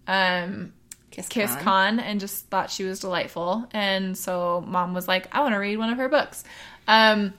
um, 0.08 0.74
Kiss, 1.12 1.28
Kiss 1.30 1.52
Con. 1.56 1.64
Con 1.64 2.00
and 2.00 2.20
just 2.20 2.48
thought 2.48 2.70
she 2.70 2.84
was 2.84 3.00
delightful. 3.00 3.68
And 3.72 4.18
so 4.18 4.64
mom 4.68 4.94
was 4.94 5.08
like, 5.08 5.34
I 5.34 5.42
want 5.42 5.54
to 5.54 5.60
read 5.60 5.78
one 5.78 5.90
of 5.90 5.98
her 5.98 6.10
books. 6.10 6.44
Um, 6.88 7.34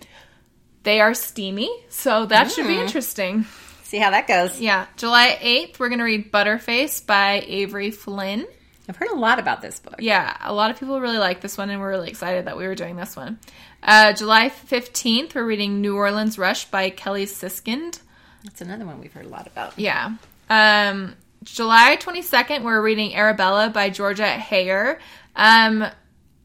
they 0.83 1.01
are 1.01 1.15
steamy, 1.15 1.71
so 1.89 2.27
that 2.27 2.51
should 2.51 2.67
be 2.67 2.79
interesting. 2.79 3.47
See 3.85 3.99
how 3.99 4.11
that 4.11 4.27
goes. 4.27 4.59
Yeah. 4.59 4.87
July 4.97 5.39
8th, 5.41 5.79
we're 5.79 5.91
going 5.91 5.99
to 5.99 6.05
read 6.05 6.33
Butterface 6.33 7.07
by 7.07 7.45
Avery 7.47 7.91
Flynn. 7.91 8.47
I've 8.89 8.97
heard 8.97 9.11
a 9.11 9.17
lot 9.17 9.39
about 9.39 9.63
this 9.63 9.79
book. 9.79 9.97
Yeah, 10.01 10.37
a 10.41 10.53
lot 10.53 10.71
of 10.71 10.81
people 10.81 11.01
really 11.01 11.19
like 11.19 11.41
this 11.41 11.57
one, 11.57 11.71
and 11.71 11.81
we're 11.81 11.91
really 11.91 12.09
excited 12.09 12.47
that 12.47 12.57
we 12.57 12.67
were 12.67 12.75
doing 12.75 12.97
this 12.97 13.15
one. 13.15 13.39
Uh, 13.83 14.13
July 14.13 14.49
15th, 14.49 15.35
we're 15.35 15.45
reading 15.45 15.81
New 15.81 15.97
Orleans 15.97 16.39
Rush 16.39 16.67
by 16.67 16.89
Kelly 16.91 17.27
Siskind. 17.27 18.01
That's 18.45 18.61
another 18.61 18.87
one 18.87 19.01
we've 19.01 19.13
heard 19.13 19.27
a 19.27 19.29
lot 19.29 19.47
about. 19.47 19.77
Yeah. 19.79 20.17
Um, 20.49 21.15
July 21.43 21.97
22nd, 22.01 22.63
we're 22.63 22.81
reading 22.81 23.15
Arabella 23.15 23.71
by 23.71 23.91
Georgia 23.91 24.39
Heyer. 24.39 24.99
Um, 25.35 25.85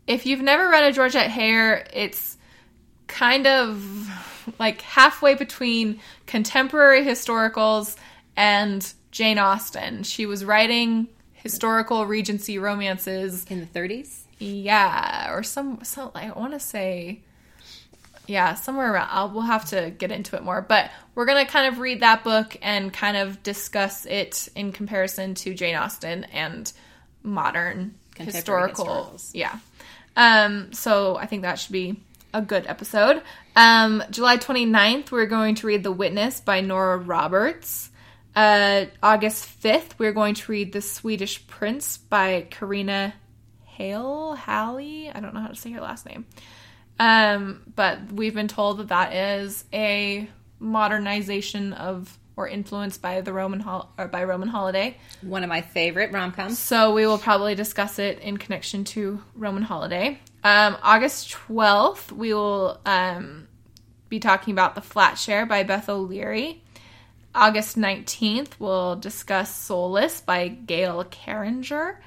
if 0.08 0.26
you've 0.26 0.42
never 0.42 0.70
read 0.70 0.86
a 0.86 0.92
Georgette 0.92 1.30
Heyer, 1.30 1.86
it's 1.94 2.38
kind 3.06 3.46
of 3.46 4.10
like 4.58 4.82
halfway 4.82 5.36
between 5.36 6.00
contemporary 6.26 7.04
historicals 7.04 7.98
and 8.36 8.94
Jane 9.12 9.38
Austen. 9.38 10.04
She 10.04 10.26
was 10.26 10.44
writing 10.44 11.08
historical 11.34 12.06
Regency 12.06 12.58
romances. 12.58 13.46
In 13.50 13.60
the 13.60 13.80
30s? 13.80 14.22
Yeah, 14.40 15.32
or 15.34 15.44
some, 15.44 15.84
some 15.84 16.12
I 16.16 16.32
want 16.32 16.54
to 16.54 16.60
say, 16.60 17.22
yeah, 18.28 18.54
somewhere 18.54 18.94
around. 18.94 19.10
I'll, 19.12 19.30
we'll 19.30 19.42
have 19.44 19.66
to 19.70 19.92
get 19.98 20.12
into 20.12 20.36
it 20.36 20.44
more, 20.44 20.62
but 20.62 20.92
we're 21.16 21.26
gonna 21.26 21.46
kind 21.46 21.68
of 21.74 21.80
read 21.80 22.02
that 22.02 22.24
book 22.24 22.58
and 22.62 22.94
kind 22.94 23.18
of 23.18 23.42
discuss 23.44 24.06
it 24.06 24.50
in 24.56 24.72
comparison 24.72 25.34
to 25.36 25.54
Jane 25.54 25.76
Austen 25.76 26.26
and 26.26 26.72
modern 27.24 27.96
historical. 28.18 29.20
Yeah. 29.34 29.58
Um, 30.16 30.74
so 30.74 31.16
I 31.16 31.28
think 31.28 31.44
that 31.44 31.60
should 31.60 31.72
be 31.72 32.00
a 32.34 32.42
good 32.42 32.66
episode. 32.68 33.22
Um, 33.56 34.04
July 34.10 34.38
29th, 34.38 35.12
we're 35.12 35.26
going 35.28 35.56
to 35.56 35.68
read 35.68 35.84
The 35.84 35.92
Witness 35.92 36.40
by 36.40 36.62
Nora 36.62 36.98
Roberts. 36.98 37.90
Uh, 38.36 38.86
August 39.02 39.62
5th, 39.64 39.92
we're 39.98 40.12
going 40.12 40.36
to 40.36 40.52
read 40.52 40.74
The 40.74 40.82
Swedish 40.82 41.46
Prince 41.48 41.98
by 41.98 42.48
Karina 42.50 43.14
Hale. 43.66 44.34
Halley? 44.34 45.10
I 45.10 45.20
don't 45.20 45.34
know 45.34 45.40
how 45.42 45.48
to 45.48 45.56
say 45.56 45.72
her 45.72 45.82
last 45.82 46.06
name. 46.06 46.26
Um, 47.00 47.64
but 47.76 48.12
we've 48.12 48.34
been 48.34 48.48
told 48.48 48.80
that 48.80 48.88
that 48.90 49.14
is 49.14 49.64
a 49.74 50.30
modernization 50.60 51.74
of 51.74 52.18
or 52.36 52.48
influenced 52.48 53.02
by 53.02 53.20
the 53.22 53.34
Roman 53.34 53.60
hol- 53.60 53.92
or 53.98 54.08
by 54.08 54.24
Roman 54.24 54.48
holiday. 54.48 54.96
One 55.22 55.44
of 55.44 55.50
my 55.50 55.62
favorite 55.62 56.12
rom 56.12 56.32
coms. 56.32 56.60
So 56.60 56.94
we 56.94 57.08
will 57.08 57.18
probably 57.18 57.56
discuss 57.56 57.98
it 57.98 58.20
in 58.20 58.38
connection 58.38 58.84
to 58.86 59.22
Roman 59.36 59.64
holiday. 59.64 60.20
Um, 60.44 60.78
August 60.84 61.32
12th, 61.32 62.12
we 62.12 62.34
will 62.34 62.80
um, 62.86 63.48
be 64.08 64.20
talking 64.20 64.52
about 64.54 64.76
The 64.76 64.82
Flat 64.82 65.18
Share 65.18 65.48
by 65.48 65.64
Beth 65.64 65.90
O'Leary. 65.90 66.64
August 67.34 67.78
19th, 67.78 68.52
we'll 68.60 68.96
discuss 68.96 69.54
Soulless 69.54 70.22
by 70.22 70.48
Gail 70.48 71.04
Carriger. 71.06 72.00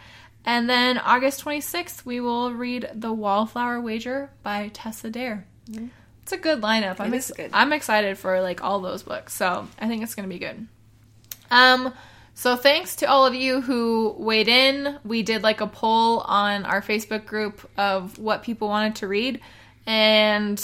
And 0.44 0.68
then 0.70 0.98
August 0.98 1.44
26th, 1.44 2.04
we 2.04 2.18
will 2.20 2.52
read 2.52 2.88
The 2.94 3.12
Wallflower 3.12 3.80
Wager 3.80 4.30
by 4.42 4.70
Tessa 4.72 5.10
Dare. 5.10 5.46
It's 6.22 6.32
a 6.32 6.36
good 6.38 6.60
lineup. 6.62 6.96
I'm, 6.98 7.12
ex- 7.14 7.30
good. 7.30 7.50
I'm 7.52 7.72
excited 7.72 8.16
for 8.18 8.40
like 8.40 8.62
all 8.64 8.80
those 8.80 9.02
books, 9.02 9.34
so 9.34 9.68
I 9.78 9.86
think 9.88 10.02
it's 10.02 10.14
going 10.14 10.28
to 10.28 10.32
be 10.34 10.38
good. 10.38 10.66
Um, 11.50 11.92
so 12.34 12.56
thanks 12.56 12.96
to 12.96 13.06
all 13.06 13.26
of 13.26 13.34
you 13.34 13.60
who 13.60 14.14
weighed 14.18 14.48
in. 14.48 14.98
We 15.04 15.22
did 15.22 15.42
like 15.42 15.60
a 15.60 15.66
poll 15.66 16.20
on 16.20 16.64
our 16.64 16.80
Facebook 16.80 17.26
group 17.26 17.68
of 17.76 18.18
what 18.18 18.42
people 18.42 18.68
wanted 18.68 18.96
to 18.96 19.08
read, 19.08 19.40
and 19.86 20.62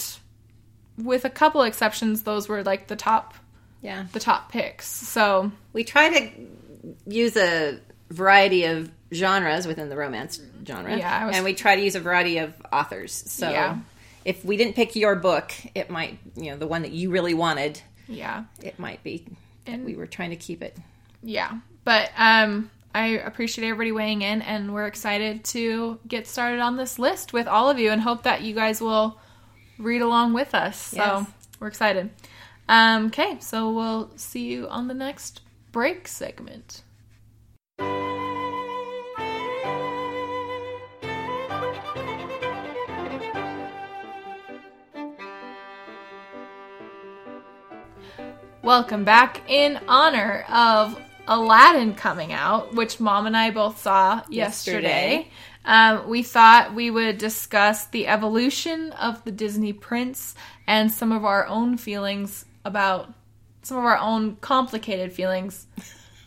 with 0.97 1.23
a 1.25 1.29
couple 1.29 1.61
exceptions, 1.61 2.23
those 2.23 2.49
were 2.49 2.63
like 2.63 2.87
the 2.87 2.95
top 2.95 3.35
Yeah. 3.81 4.05
the 4.13 4.19
top 4.19 4.51
picks. 4.51 4.87
So 4.87 5.51
We 5.73 5.83
try 5.83 6.09
to 6.09 6.31
use 7.05 7.37
a 7.37 7.79
variety 8.09 8.63
of 8.65 8.89
genres 9.13 9.65
within 9.67 9.89
the 9.89 9.95
romance 9.97 10.39
genre. 10.65 10.95
Yeah, 10.97 11.25
was- 11.27 11.35
and 11.35 11.45
we 11.45 11.53
try 11.53 11.75
to 11.75 11.81
use 11.81 11.95
a 11.95 11.99
variety 11.99 12.37
of 12.39 12.53
authors. 12.73 13.11
So 13.13 13.49
Yeah. 13.49 13.77
if 14.25 14.43
we 14.43 14.57
didn't 14.57 14.75
pick 14.75 14.95
your 14.95 15.15
book, 15.15 15.51
it 15.75 15.89
might, 15.89 16.19
you 16.35 16.51
know, 16.51 16.57
the 16.57 16.67
one 16.67 16.81
that 16.81 16.91
you 16.91 17.09
really 17.09 17.33
wanted, 17.33 17.81
yeah, 18.07 18.43
it 18.61 18.77
might 18.79 19.03
be 19.03 19.25
And- 19.65 19.85
we 19.85 19.95
were 19.95 20.07
trying 20.07 20.29
to 20.31 20.35
keep 20.35 20.61
it. 20.61 20.77
yeah. 21.23 21.59
But 21.83 22.11
um, 22.17 22.69
I 22.93 23.07
appreciate 23.19 23.65
everybody 23.65 23.91
weighing 23.93 24.21
in, 24.23 24.41
and 24.41 24.73
we're 24.73 24.87
excited 24.87 25.45
to 25.45 25.99
get 26.07 26.27
started 26.27 26.59
on 26.59 26.75
this 26.75 26.99
list 26.99 27.31
with 27.31 27.47
all 27.47 27.69
of 27.69 27.79
you, 27.79 27.91
and 27.91 28.01
hope 28.01 28.23
that 28.23 28.41
you 28.41 28.53
guys 28.53 28.81
will 28.81 29.19
read 29.77 30.01
along 30.01 30.33
with 30.33 30.53
us. 30.53 30.77
So 30.81 30.97
Yes. 30.97 31.27
we're 31.59 31.67
excited. 31.67 32.09
Um, 32.67 33.05
okay, 33.07 33.37
so 33.39 33.71
we'll 33.71 34.09
see 34.17 34.47
you 34.51 34.67
on 34.67 34.89
the 34.89 34.93
next 34.93 35.39
break 35.71 36.07
segment. 36.09 36.81
Welcome 48.67 49.05
back 49.05 49.49
in 49.49 49.79
honor 49.87 50.43
of 50.49 50.99
Aladdin 51.25 51.95
coming 51.95 52.33
out, 52.33 52.75
which 52.75 52.99
mom 52.99 53.25
and 53.25 53.37
I 53.37 53.49
both 53.49 53.79
saw 53.79 54.23
yesterday. 54.29 54.39
Yesterday. 55.21 55.27
Um, 55.63 56.09
we 56.09 56.21
thought 56.21 56.75
we 56.75 56.91
would 56.91 57.17
discuss 57.17 57.85
the 57.85 58.07
evolution 58.07 58.91
of 58.91 59.23
the 59.23 59.31
Disney 59.31 59.71
prince 59.71 60.35
and 60.67 60.91
some 60.91 61.13
of 61.13 61.23
our 61.23 61.47
own 61.47 61.77
feelings 61.77 62.43
about 62.65 63.13
some 63.63 63.77
of 63.77 63.85
our 63.85 63.97
own 63.97 64.35
complicated 64.35 65.13
feelings 65.13 65.65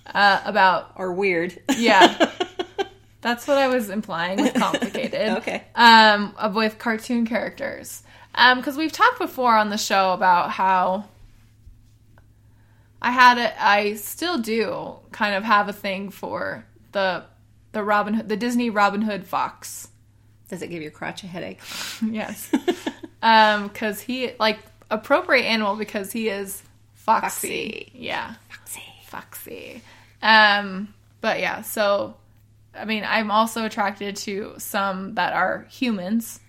uh, 0.06 0.40
about 0.42 0.94
Or 0.96 1.12
weird. 1.12 1.60
yeah. 1.76 2.30
That's 3.20 3.46
what 3.46 3.58
I 3.58 3.68
was 3.68 3.90
implying 3.90 4.40
with 4.40 4.54
complicated. 4.54 5.28
Okay. 5.36 5.64
Um, 5.74 6.34
with 6.54 6.78
cartoon 6.78 7.26
characters. 7.26 8.02
Um, 8.34 8.60
because 8.60 8.78
we've 8.78 8.92
talked 8.92 9.18
before 9.18 9.54
on 9.54 9.68
the 9.68 9.76
show 9.76 10.14
about 10.14 10.52
how 10.52 11.04
I 13.02 13.10
had 13.10 13.38
a, 13.38 13.62
I 13.62 13.94
still 13.94 14.38
do 14.38 14.96
kind 15.12 15.34
of 15.34 15.44
have 15.44 15.68
a 15.68 15.72
thing 15.72 16.10
for 16.10 16.64
the 16.92 17.24
the 17.72 17.82
Robin 17.84 18.14
Hood, 18.14 18.28
the 18.28 18.36
Disney 18.36 18.70
Robin 18.70 19.02
Hood 19.02 19.26
fox. 19.26 19.88
Does 20.48 20.62
it 20.62 20.68
give 20.68 20.82
your 20.82 20.90
crotch 20.90 21.22
a 21.22 21.26
headache? 21.26 21.60
Yes. 22.02 22.50
um, 23.22 23.68
because 23.68 24.00
he 24.00 24.32
like 24.38 24.58
appropriate 24.90 25.44
animal 25.44 25.76
because 25.76 26.10
he 26.12 26.28
is 26.28 26.62
foxy. 26.94 27.28
Foxy. 27.30 27.92
Yeah. 27.94 28.34
Foxy. 29.06 29.82
Um, 30.22 30.94
but 31.20 31.40
yeah, 31.40 31.62
so 31.62 32.16
I 32.74 32.84
mean, 32.84 33.04
I'm 33.06 33.30
also 33.30 33.64
attracted 33.64 34.16
to 34.16 34.54
some 34.58 35.14
that 35.14 35.32
are 35.32 35.66
humans, 35.70 36.40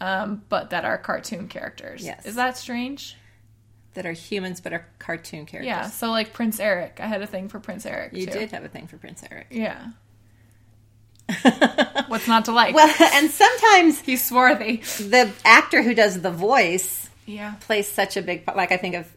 um, 0.00 0.42
but 0.48 0.70
that 0.70 0.84
are 0.84 0.96
cartoon 0.98 1.48
characters. 1.48 2.04
Yes. 2.04 2.24
Is 2.24 2.36
that 2.36 2.56
strange? 2.56 3.16
That 3.94 4.06
are 4.06 4.12
humans 4.12 4.60
but 4.60 4.72
are 4.72 4.86
cartoon 5.00 5.46
characters. 5.46 5.66
Yeah. 5.66 5.88
So 5.88 6.10
like 6.10 6.32
Prince 6.32 6.60
Eric, 6.60 6.98
I 7.02 7.06
had 7.06 7.22
a 7.22 7.26
thing 7.26 7.48
for 7.48 7.58
Prince 7.58 7.84
Eric. 7.86 8.12
You 8.12 8.26
too. 8.26 8.32
did 8.32 8.52
have 8.52 8.64
a 8.64 8.68
thing 8.68 8.86
for 8.86 8.96
Prince 8.98 9.24
Eric. 9.30 9.48
Yeah. 9.50 9.88
What's 12.08 12.26
not 12.26 12.46
to 12.46 12.52
like? 12.52 12.74
well, 12.74 12.92
and 13.14 13.30
sometimes 13.30 14.00
He's 14.04 14.24
swarthy. 14.24 14.76
the 14.76 15.30
actor 15.44 15.82
who 15.82 15.94
does 15.94 16.20
the 16.20 16.30
voice 16.30 17.08
Yeah. 17.26 17.54
plays 17.60 17.86
such 17.88 18.16
a 18.16 18.22
big 18.22 18.44
part. 18.44 18.56
Like 18.56 18.72
I 18.72 18.76
think 18.76 18.94
of, 18.96 19.12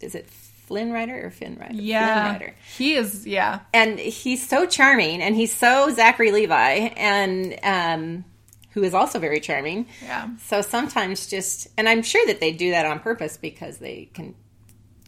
is 0.00 0.14
it 0.14 0.28
Flynn 0.28 0.92
Rider 0.92 1.26
or 1.26 1.30
Finn 1.30 1.56
Rider? 1.58 1.74
Yeah. 1.74 2.22
Flynn 2.30 2.40
Rider. 2.40 2.54
He 2.76 2.94
is. 2.94 3.26
Yeah. 3.26 3.60
And 3.72 3.98
he's 3.98 4.46
so 4.46 4.66
charming, 4.66 5.22
and 5.22 5.34
he's 5.34 5.54
so 5.54 5.90
Zachary 5.94 6.32
Levi, 6.32 6.90
and 6.96 7.58
um, 7.62 8.24
who 8.76 8.82
is 8.82 8.92
also 8.92 9.18
very 9.18 9.40
charming. 9.40 9.86
Yeah. 10.04 10.28
So 10.44 10.60
sometimes 10.60 11.26
just, 11.28 11.66
and 11.78 11.88
I'm 11.88 12.02
sure 12.02 12.24
that 12.26 12.40
they 12.40 12.52
do 12.52 12.72
that 12.72 12.84
on 12.84 13.00
purpose 13.00 13.38
because 13.38 13.78
they 13.78 14.10
can 14.12 14.34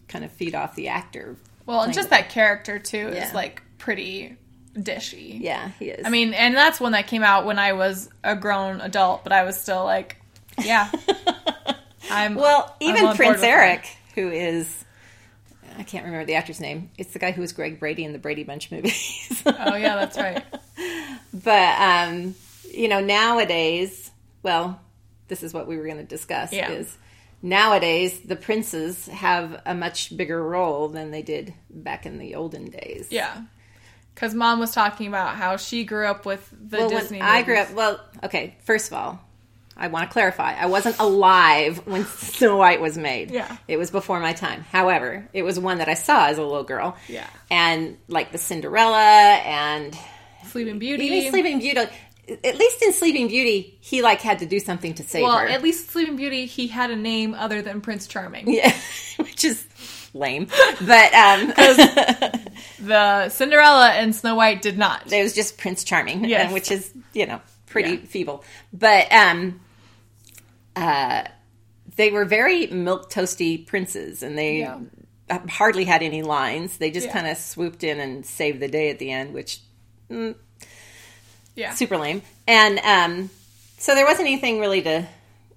kind 0.08 0.24
of 0.24 0.32
feed 0.32 0.54
off 0.54 0.74
the 0.74 0.88
actor. 0.88 1.36
Well, 1.66 1.82
and 1.82 1.92
just 1.92 2.08
that 2.08 2.30
character 2.30 2.78
too 2.78 3.10
Yeah. 3.12 3.28
is 3.28 3.34
like 3.34 3.60
pretty 3.76 4.38
dishy. 4.74 5.38
Yeah, 5.38 5.68
he 5.78 5.90
is. 5.90 6.06
I 6.06 6.08
mean, 6.08 6.32
and 6.32 6.56
that's 6.56 6.80
one 6.80 6.92
that 6.92 7.08
came 7.08 7.22
out 7.22 7.44
when 7.44 7.58
I 7.58 7.74
was 7.74 8.08
a 8.24 8.34
grown 8.34 8.80
adult, 8.80 9.22
but 9.22 9.34
I 9.34 9.44
was 9.44 9.60
still 9.60 9.84
like, 9.84 10.16
yeah. 10.64 10.90
I'm 12.10 12.36
well, 12.36 12.74
I'm 12.80 12.96
even 12.96 13.14
Prince 13.16 13.32
with 13.32 13.40
that. 13.42 13.48
Eric, 13.50 13.86
who 14.14 14.30
is. 14.30 14.82
I 15.76 15.82
can't 15.82 16.06
remember 16.06 16.24
the 16.24 16.36
actor's 16.36 16.58
name. 16.58 16.90
It's 16.96 17.12
the 17.12 17.18
guy 17.18 17.32
who 17.32 17.42
was 17.42 17.52
Greg 17.52 17.78
Brady 17.78 18.02
in 18.04 18.14
the 18.14 18.18
Brady 18.18 18.44
Bunch 18.44 18.70
movies. 18.72 19.42
Oh 19.44 19.76
yeah, 19.76 19.94
that's 19.96 20.16
right. 20.16 20.42
But 21.34 21.78
um, 21.78 22.34
you 22.74 22.88
know, 22.88 23.00
nowadays, 23.00 24.10
well, 24.42 24.80
this 25.28 25.42
is 25.42 25.52
what 25.54 25.66
we 25.66 25.76
were 25.76 25.84
going 25.84 25.98
to 25.98 26.04
discuss 26.04 26.52
Yeah. 26.52 26.70
is 26.70 26.96
nowadays 27.42 28.18
the 28.20 28.36
princes 28.36 29.06
have 29.06 29.60
a 29.66 29.74
much 29.74 30.16
bigger 30.16 30.42
role 30.42 30.88
than 30.88 31.10
they 31.10 31.22
did 31.22 31.54
back 31.70 32.06
in 32.06 32.18
the 32.18 32.34
olden 32.34 32.70
days. 32.70 33.08
Yeah. 33.10 33.42
Because 34.14 34.34
mom 34.34 34.58
was 34.58 34.72
talking 34.72 35.06
about 35.06 35.36
how 35.36 35.56
she 35.56 35.84
grew 35.84 36.06
up 36.06 36.26
with 36.26 36.48
the 36.50 36.78
Well, 36.78 36.88
Disney. 36.88 37.20
I 37.20 37.42
grew 37.42 37.56
up, 37.58 37.72
well, 37.72 38.00
okay, 38.24 38.56
first 38.64 38.88
of 38.90 38.94
all, 38.98 39.20
I 39.76 39.86
want 39.86 40.08
to 40.10 40.12
clarify. 40.12 40.54
I 40.54 40.66
wasn't 40.66 40.98
alive 40.98 41.78
when 41.86 42.04
Snow 42.04 42.56
White 42.56 42.80
was 42.80 42.98
made. 42.98 43.30
Yeah. 43.30 43.56
It 43.68 43.76
was 43.76 43.92
before 43.92 44.18
my 44.18 44.32
time. 44.32 44.62
However, 44.72 45.28
it 45.32 45.42
was 45.44 45.60
one 45.60 45.78
that 45.78 45.88
I 45.88 45.94
saw 45.94 46.26
as 46.26 46.38
a 46.38 46.42
little 46.42 46.64
girl. 46.64 46.96
Yeah. 47.06 47.28
And 47.48 47.96
like 48.08 48.32
the 48.32 48.38
Cinderella 48.38 48.96
and 48.98 49.96
Sleeping 50.48 50.80
Beauty. 50.80 51.04
even 51.04 51.30
Sleeping 51.30 51.58
Beauty. 51.60 51.82
At 52.44 52.56
least 52.58 52.82
in 52.82 52.92
Sleeping 52.92 53.28
Beauty, 53.28 53.78
he 53.80 54.02
like 54.02 54.20
had 54.20 54.40
to 54.40 54.46
do 54.46 54.58
something 54.60 54.94
to 54.94 55.02
save 55.02 55.22
well, 55.22 55.38
her. 55.38 55.46
at 55.48 55.62
least 55.62 55.90
Sleeping 55.90 56.16
Beauty, 56.16 56.44
he 56.46 56.66
had 56.66 56.90
a 56.90 56.96
name 56.96 57.34
other 57.34 57.62
than 57.62 57.80
Prince 57.80 58.06
Charming. 58.06 58.52
Yeah, 58.52 58.76
which 59.16 59.44
is 59.44 59.64
lame. 60.14 60.46
But 60.80 61.14
um, 61.14 61.52
The 62.80 63.28
Cinderella 63.30 63.90
and 63.90 64.14
Snow 64.14 64.34
White 64.34 64.62
did 64.62 64.76
not. 64.78 65.10
it 65.12 65.22
was 65.22 65.34
just 65.34 65.56
Prince 65.58 65.84
Charming, 65.84 66.24
Yes. 66.24 66.44
and 66.44 66.52
which 66.52 66.70
is 66.70 66.92
you 67.14 67.26
know 67.26 67.40
pretty 67.66 67.92
Yeah. 67.96 68.06
feeble. 68.06 68.44
But 68.72 69.10
um, 69.12 69.60
uh, 70.76 71.24
they 71.96 72.10
were 72.10 72.24
very 72.24 72.66
milk 72.68 73.10
toasty 73.10 73.66
princes, 73.66 74.22
and 74.22 74.36
they 74.38 74.58
Yeah. 74.60 74.80
hardly 75.48 75.84
had 75.84 76.02
any 76.02 76.22
lines. 76.22 76.76
They 76.78 76.90
just 76.90 77.06
Yeah. 77.06 77.12
kind 77.12 77.26
of 77.26 77.36
swooped 77.36 77.82
in 77.84 78.00
and 78.00 78.24
saved 78.24 78.60
the 78.60 78.68
day 78.68 78.90
at 78.90 78.98
the 78.98 79.10
end, 79.10 79.32
which 79.34 79.60
Yeah. 81.58 81.74
super 81.74 81.96
lame. 81.98 82.22
And 82.46 82.78
um, 82.78 83.30
so 83.78 83.94
there 83.94 84.06
wasn't 84.06 84.28
anything 84.28 84.60
really 84.60 84.82
to 84.82 85.06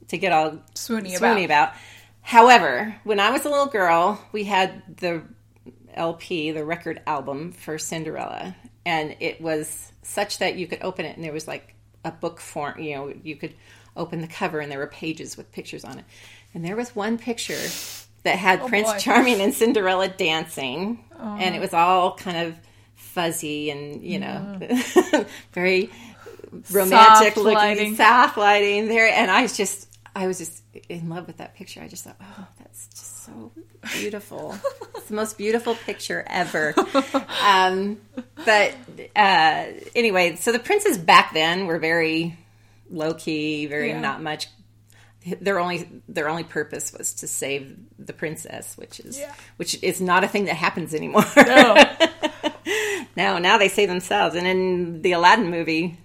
to 0.10 0.18
get 0.18 0.32
all 0.34 0.52
Swoony 0.76 1.14
swoony 1.18 1.45
about. 1.45 1.70
about. 1.70 1.74
However, 2.22 2.95
when 3.04 3.20
I 3.20 3.32
was 3.32 3.45
a 3.45 3.49
little 3.49 3.68
girl, 3.68 4.20
we 4.32 4.43
had 4.43 4.97
the 4.97 5.22
LP, 5.93 6.52
the 6.52 6.66
record 6.66 7.02
album 7.08 7.52
for 7.52 7.78
Cinderella, 7.78 8.56
and 8.86 9.16
it 9.20 9.41
was 9.41 9.91
such 10.04 10.39
that 10.39 10.56
you 10.56 10.68
could 10.68 10.80
open 10.82 11.06
it 11.06 11.16
and 11.16 11.24
there 11.24 11.32
was 11.34 11.47
like 11.47 11.76
a 12.04 12.12
book 12.12 12.39
form. 12.39 12.80
You 12.80 12.95
know, 12.95 13.14
you 13.24 13.36
could 13.36 13.54
open 13.95 14.22
the 14.22 14.28
cover 14.28 14.60
and 14.60 14.72
there 14.72 14.80
were 14.80 14.88
pages 14.88 15.38
with 15.38 15.52
pictures 15.52 15.84
on 15.84 15.99
it. 15.99 16.06
And 16.54 16.64
there 16.66 16.76
was 16.76 16.95
one 16.95 17.18
picture 17.18 17.60
that 18.24 18.36
had 18.38 18.66
Prince 18.68 18.89
Oh, 18.89 18.93
boy. 18.93 18.99
Charming 18.99 19.41
and 19.41 19.54
Cinderella 19.54 20.08
dancing, 20.08 21.04
and 21.20 21.56
it 21.56 21.60
was 21.60 21.74
all 21.74 22.16
kind 22.16 22.47
of 22.47 22.56
fuzzy 23.14 23.70
and 23.72 24.01
you 24.03 24.20
know 24.20 24.59
very 25.53 25.89
romantic 26.72 27.34
Soft 27.34 27.38
looking 27.38 27.53
lighting. 27.53 27.95
soft 27.95 28.38
lighting 28.38 28.88
there. 28.88 29.07
And 29.07 29.30
i 29.32 29.41
was 29.41 29.55
just 29.55 29.88
i 30.16 30.28
was 30.28 30.38
just 30.38 30.62
in 30.89 31.09
love 31.09 31.28
with 31.28 31.38
that 31.38 31.55
picture. 31.55 31.82
I 31.82 31.88
just 31.88 32.03
thought 32.03 32.16
oh 32.22 32.47
that's 32.59 32.88
just 32.88 33.26
so 33.26 33.51
beautiful. 33.99 34.55
It's 34.95 35.09
the 35.09 35.16
most 35.16 35.38
beautiful 35.38 35.74
picture 35.76 36.24
ever. 36.28 36.76
Um, 37.43 37.97
but 38.45 38.74
uh, 39.16 39.66
anyway 39.95 40.36
so 40.36 40.51
the 40.51 40.59
princes 40.59 40.97
back 40.97 41.34
then 41.34 41.66
were 41.66 41.80
very 41.80 42.38
low 42.89 43.14
key 43.14 43.66
very 43.66 43.89
Yeah. 43.89 43.99
not 43.99 44.22
much 44.22 44.47
their 45.39 45.59
only 45.59 45.88
their 46.07 46.28
only 46.30 46.43
purpose 46.43 46.91
was 46.97 47.13
to 47.15 47.28
save 47.28 47.78
the 47.99 48.13
princess 48.13 48.76
which 48.78 48.99
is 48.99 49.19
Yeah. 49.19 49.34
which 49.57 49.82
is 49.84 50.01
not 50.01 50.24
a 50.24 50.28
thing 50.28 50.45
that 50.45 50.55
happens 50.55 50.93
anymore 50.95 51.24
No. 51.38 51.76
now 53.15 53.38
now 53.38 53.57
they 53.57 53.67
save 53.69 53.88
themselves 53.89 54.36
and 54.36 54.47
in 54.47 55.01
the 55.03 55.11
aladdin 55.11 55.51
movie 55.51 55.97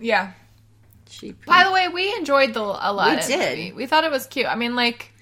Yeah. 0.00 0.32
she 1.08 1.32
By 1.32 1.64
the 1.64 1.72
way, 1.72 1.88
we 1.88 2.14
enjoyed 2.14 2.54
the 2.54 2.60
Aladdin 2.62 3.16
We 3.28 3.36
did. 3.36 3.58
movie. 3.58 3.72
We 3.72 3.86
thought 3.86 4.04
it 4.04 4.10
was 4.10 4.26
cute. 4.26 4.46
I 4.46 4.54
mean, 4.56 4.74
like, 4.76 5.12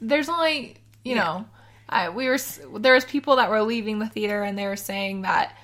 there's 0.00 0.28
only 0.28 0.76
you 1.04 1.14
know, 1.14 1.46
I 1.88 2.08
we 2.10 2.28
were 2.28 2.38
there 2.78 2.94
was 2.94 3.04
people 3.04 3.36
that 3.36 3.50
were 3.50 3.62
leaving 3.62 3.98
the 3.98 4.08
theater 4.08 4.42
and 4.42 4.58
they 4.58 4.66
were 4.66 4.76
saying 4.76 5.22
that 5.22 5.56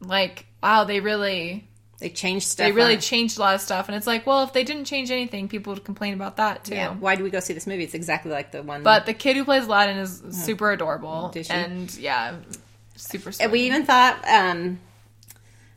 like, 0.00 0.46
wow, 0.62 0.84
they 0.84 1.00
really 1.00 1.66
they 2.02 2.10
changed 2.10 2.46
stuff 2.48 2.66
they 2.66 2.72
really 2.72 2.96
on- 2.96 3.00
changed 3.00 3.38
a 3.38 3.40
lot 3.40 3.54
of 3.54 3.60
stuff, 3.60 3.88
and 3.88 3.96
it's 3.96 4.06
like, 4.06 4.26
well, 4.26 4.42
if 4.44 4.52
they 4.52 4.64
didn't 4.64 4.84
change 4.84 5.10
anything, 5.10 5.48
people 5.48 5.72
would 5.72 5.84
complain 5.84 6.12
about 6.14 6.36
that 6.36 6.64
too. 6.64 6.74
yeah 6.74 6.90
why 6.94 7.16
do 7.16 7.24
we 7.24 7.30
go 7.30 7.40
see 7.40 7.54
this 7.54 7.66
movie 7.66 7.84
it's 7.84 7.94
exactly 7.94 8.30
like 8.30 8.52
the 8.52 8.62
one 8.62 8.82
But 8.82 9.06
the 9.06 9.14
kid 9.14 9.36
who 9.36 9.44
plays 9.44 9.64
Aladdin 9.66 9.96
is 9.98 10.22
super 10.30 10.70
adorable, 10.72 11.32
and 11.48 11.94
yeah, 11.96 12.36
super. 12.96 13.32
Sweet. 13.32 13.44
And 13.44 13.52
we 13.52 13.60
even 13.62 13.86
thought 13.86 14.22
um, 14.28 14.78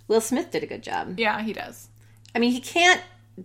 Will 0.07 0.21
Smith 0.21 0.51
did 0.51 0.63
a 0.63 0.67
good 0.67 0.83
job. 0.83 1.17
yeah, 1.19 1.41
he 1.41 1.53
does. 1.53 1.87
I 2.35 2.39
mean, 2.39 2.51
he 2.51 2.59
can't 2.59 3.01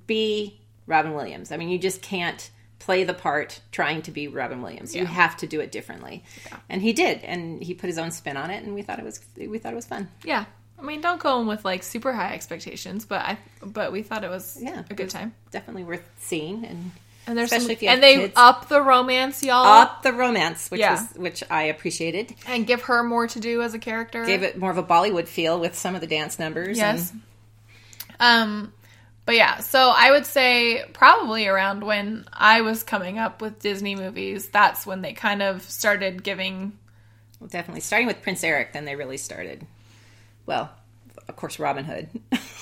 be 0.06 0.58
Robin 0.86 1.14
Williams. 1.14 1.52
I 1.52 1.56
mean, 1.56 1.68
you 1.68 1.78
just 1.78 2.02
can't 2.02 2.50
play 2.78 3.04
the 3.04 3.14
part 3.14 3.60
trying 3.72 4.00
to 4.02 4.10
be 4.10 4.26
Robin 4.26 4.62
Williams. 4.62 4.96
You 4.96 5.04
have 5.06 5.36
to 5.38 5.46
do 5.46 5.60
it 5.60 5.70
differently, 5.70 6.24
and 6.68 6.80
he 6.82 6.92
did. 6.92 7.22
And 7.24 7.62
he 7.62 7.74
put 7.74 7.86
his 7.88 7.98
own 7.98 8.10
spin 8.10 8.36
on 8.36 8.50
it, 8.50 8.64
and 8.64 8.74
we 8.74 8.82
thought 8.82 8.98
it 8.98 9.04
was 9.04 9.20
we 9.36 9.58
thought 9.58 9.72
it 9.72 9.76
was 9.76 9.86
fun. 9.86 10.08
Yeah, 10.24 10.46
I 10.80 10.84
mean, 10.84 11.00
don't 11.00 11.20
go 11.20 11.40
in 11.40 11.46
with 11.46 11.64
like 11.64 11.82
super 11.82 12.12
high 12.12 12.32
expectations, 12.34 13.04
but 13.04 13.20
I 13.20 13.38
but 13.62 13.92
we 13.92 14.02
thought 14.02 14.24
it 14.24 14.30
was 14.30 14.58
Yeah, 14.60 14.82
a 14.88 14.94
good 14.94 15.10
time. 15.10 15.34
Definitely 15.50 15.84
worth 15.84 16.02
seeing, 16.20 16.64
and 16.64 16.92
And 17.26 17.36
there's 17.38 17.52
Especially 17.52 17.64
some, 17.66 17.70
if 17.72 17.82
you 17.82 17.88
have 17.88 17.94
and 17.96 18.02
they 18.02 18.16
kids. 18.16 18.32
up 18.36 18.68
the 18.68 18.80
romance, 18.80 19.42
y'all, 19.42 19.64
up 19.66 20.02
the 20.02 20.12
romance, 20.12 20.70
which 20.70 20.80
Yeah. 20.80 20.92
was 20.92 21.12
which 21.16 21.44
I 21.50 21.64
appreciated. 21.64 22.34
and 22.46 22.66
give 22.66 22.82
her 22.82 23.02
more 23.02 23.26
to 23.28 23.38
do 23.40 23.62
as 23.62 23.74
a 23.74 23.78
character. 23.78 24.24
Gave 24.24 24.42
it 24.42 24.56
more 24.58 24.70
of 24.70 24.78
a 24.78 24.82
Bollywood 24.82 25.28
feel 25.28 25.60
with 25.60 25.76
some 25.76 25.94
of 25.94 26.00
the 26.00 26.06
dance 26.06 26.38
numbers. 26.38 26.78
yes. 26.78 27.10
and- 27.10 27.20
Um, 28.18 28.72
but 29.26 29.34
yeah, 29.36 29.58
so 29.60 29.92
I 29.94 30.10
would 30.10 30.26
say 30.26 30.84
probably 30.92 31.46
around 31.46 31.84
when 31.84 32.24
I 32.32 32.62
was 32.62 32.82
coming 32.82 33.18
up 33.18 33.40
with 33.40 33.60
Disney 33.60 33.94
movies, 33.94 34.48
that's 34.48 34.84
when 34.86 35.02
they 35.02 35.12
kind 35.12 35.42
of 35.42 35.62
started 35.62 36.22
giving. 36.22 36.72
Well, 37.38 37.48
definitely. 37.48 37.80
Starting 37.82 38.06
with 38.08 38.22
Prince 38.22 38.42
Eric, 38.44 38.72
then 38.72 38.84
they 38.86 38.96
really 38.96 39.16
started. 39.18 39.66
Well, 40.50 40.68
of 41.28 41.36
course, 41.36 41.60
Robin 41.60 41.84
Hood. 41.84 42.08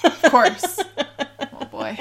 Of 0.05 0.23
course. 0.31 0.79
oh 1.55 1.65
boy. 1.71 1.99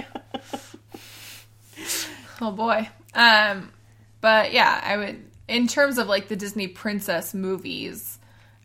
Oh 2.41 2.51
boy. 2.51 2.89
Um, 3.13 3.71
but 4.19 4.51
yeah, 4.51 4.81
I 4.83 4.97
would 4.97 5.23
in 5.47 5.67
terms 5.67 5.97
of 5.97 6.07
like 6.07 6.27
the 6.27 6.35
Disney 6.35 6.67
princess 6.67 7.33
movies. 7.33 8.19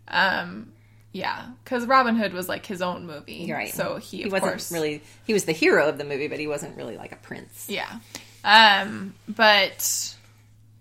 Um, 0.09 0.73
yeah, 1.13 1.47
because 1.63 1.87
Robin 1.87 2.17
Hood 2.17 2.33
was 2.33 2.49
like 2.49 2.67
his 2.67 2.83
own 2.83 3.07
movie, 3.07 3.35
You're 3.35 3.57
right. 3.57 3.73
So 3.73 3.99
he, 3.99 4.25
he 4.25 4.25
wasn't 4.25 4.43
course, 4.43 4.73
really. 4.73 5.01
He 5.25 5.33
was 5.33 5.45
the 5.45 5.53
hero 5.53 5.89
of 5.89 5.99
the 5.99 6.05
movie, 6.05 6.27
but 6.27 6.41
he 6.41 6.49
wasn't 6.49 6.77
really 6.77 6.97
like 6.97 7.13
a 7.13 7.17
prince. 7.17 7.69
yeah. 7.69 8.01
Um, 8.43 9.15
but 9.29 10.17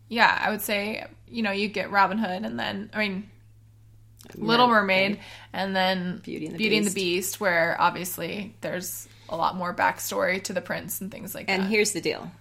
yeah, 0.09 0.41
I 0.43 0.49
would 0.49 0.61
say 0.61 1.05
you 1.29 1.43
know 1.43 1.51
you 1.51 1.67
get 1.67 1.91
Robin 1.91 2.17
Hood, 2.17 2.45
and 2.45 2.59
then 2.59 2.89
I 2.95 2.97
mean 2.97 3.29
Little 4.35 4.67
Mermaid, 4.67 5.19
and 5.53 5.75
then 5.75 6.19
Beauty 6.23 6.45
and 6.45 6.55
the 6.55 6.57
Beauty 6.57 6.77
and 6.77 6.85
the 6.85 6.91
Beast. 6.91 6.95
Beast, 6.95 7.41
where 7.41 7.75
obviously 7.79 8.55
there's 8.61 9.07
a 9.29 9.35
lot 9.35 9.55
more 9.55 9.73
backstory 9.73 10.43
to 10.43 10.53
the 10.53 10.61
prince 10.61 11.01
and 11.01 11.11
things 11.11 11.33
like 11.33 11.45
And 11.47 11.61
that. 11.61 11.65
And 11.65 11.71
here's 11.73 11.91
the 11.93 12.01
deal. 12.01 12.31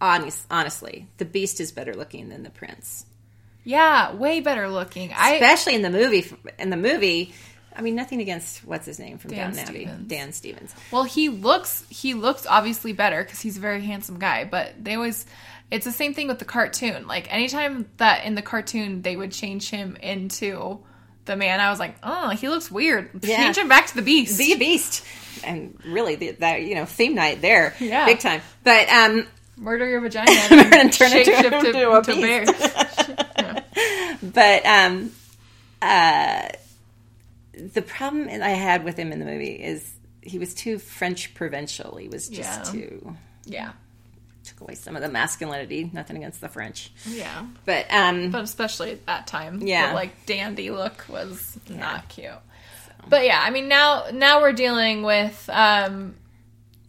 Honest, 0.00 0.46
honestly, 0.50 1.08
the 1.18 1.24
Beast 1.24 1.60
is 1.60 1.72
better 1.72 1.92
looking 1.92 2.28
than 2.28 2.44
the 2.44 2.50
Prince, 2.50 3.04
yeah, 3.64 4.14
way 4.14 4.40
better 4.40 4.68
looking. 4.68 5.12
I 5.14 5.32
especially 5.34 5.74
in 5.74 5.82
the 5.82 5.90
movie. 5.90 6.24
In 6.58 6.70
the 6.70 6.76
movie, 6.76 7.34
I 7.76 7.82
mean, 7.82 7.94
nothing 7.94 8.20
against 8.20 8.64
what's 8.64 8.86
his 8.86 8.98
name 8.98 9.18
from 9.18 9.30
Dan 9.30 9.52
Downton 9.52 9.68
Abbey, 9.68 9.90
Dan 10.06 10.32
Stevens. 10.32 10.74
well, 10.90 11.04
he 11.04 11.28
looks 11.28 11.84
he 11.90 12.14
looks 12.14 12.46
obviously 12.46 12.92
better 12.92 13.22
because 13.22 13.40
he's 13.40 13.56
a 13.56 13.60
very 13.60 13.82
handsome 13.82 14.18
guy. 14.18 14.44
But 14.44 14.82
they 14.82 14.94
always 14.94 15.26
it's 15.70 15.84
the 15.84 15.92
same 15.92 16.14
thing 16.14 16.28
with 16.28 16.38
the 16.38 16.44
cartoon. 16.44 17.06
Like 17.06 17.32
anytime 17.32 17.88
that 17.98 18.24
in 18.24 18.34
the 18.34 18.42
cartoon 18.42 19.02
they 19.02 19.16
would 19.16 19.32
change 19.32 19.68
him 19.68 19.96
into 19.96 20.80
the 21.28 21.36
man, 21.36 21.60
I 21.60 21.70
was 21.70 21.78
like, 21.78 21.94
oh, 22.02 22.30
he 22.30 22.48
looks 22.48 22.70
weird. 22.70 23.10
Yeah. 23.22 23.36
Change 23.36 23.58
him 23.58 23.68
back 23.68 23.86
to 23.86 23.94
the 23.96 24.02
beast. 24.02 24.36
Be 24.38 24.52
a 24.52 24.58
beast, 24.58 25.04
and 25.44 25.78
really, 25.86 26.16
the, 26.16 26.32
that 26.32 26.62
you 26.62 26.74
know, 26.74 26.84
theme 26.84 27.14
night 27.14 27.40
there, 27.40 27.74
Yeah. 27.78 28.04
big 28.06 28.18
time. 28.18 28.40
But 28.64 28.88
um, 28.88 29.26
Murder 29.56 29.88
your 29.88 30.00
vagina 30.02 30.30
And 30.30 30.92
turn 30.92 31.10
it 31.12 31.24
to- 31.24 31.72
to 31.72 31.90
a 31.92 32.02
to 32.02 32.14
bear. 32.20 32.44
but 34.22 34.66
um, 34.66 35.12
uh, 35.82 36.48
the 37.72 37.82
problem 37.82 38.28
I 38.42 38.50
had 38.50 38.84
with 38.84 38.96
him 38.96 39.12
in 39.12 39.18
the 39.18 39.24
movie 39.24 39.54
is 39.54 39.90
he 40.22 40.38
was 40.38 40.54
too 40.54 40.78
French 40.78 41.34
provincial. 41.34 41.96
He 41.96 42.08
was 42.08 42.28
just 42.28 42.72
Yeah. 42.74 42.80
too 42.80 43.16
yeah, 43.46 43.72
some 44.74 44.96
of 44.96 45.02
the 45.02 45.08
masculinity. 45.08 45.90
Nothing 45.92 46.16
against 46.18 46.40
the 46.40 46.48
French, 46.48 46.90
yeah. 47.08 47.46
but 47.64 47.86
um, 47.90 48.30
but 48.30 48.42
especially 48.42 48.92
at 48.92 49.06
that 49.06 49.26
time 49.26 49.60
Yeah. 49.62 49.88
the 49.90 49.94
like 49.94 50.26
dandy 50.26 50.70
look 50.70 51.04
was 51.08 51.58
not 51.68 52.08
cute 52.08 52.30
but 53.08 53.24
yeah 53.24 53.40
i 53.42 53.50
mean 53.50 53.68
now 53.68 54.06
now 54.12 54.40
we're 54.40 54.52
dealing 54.52 55.02
with 55.04 55.48
um 55.52 56.14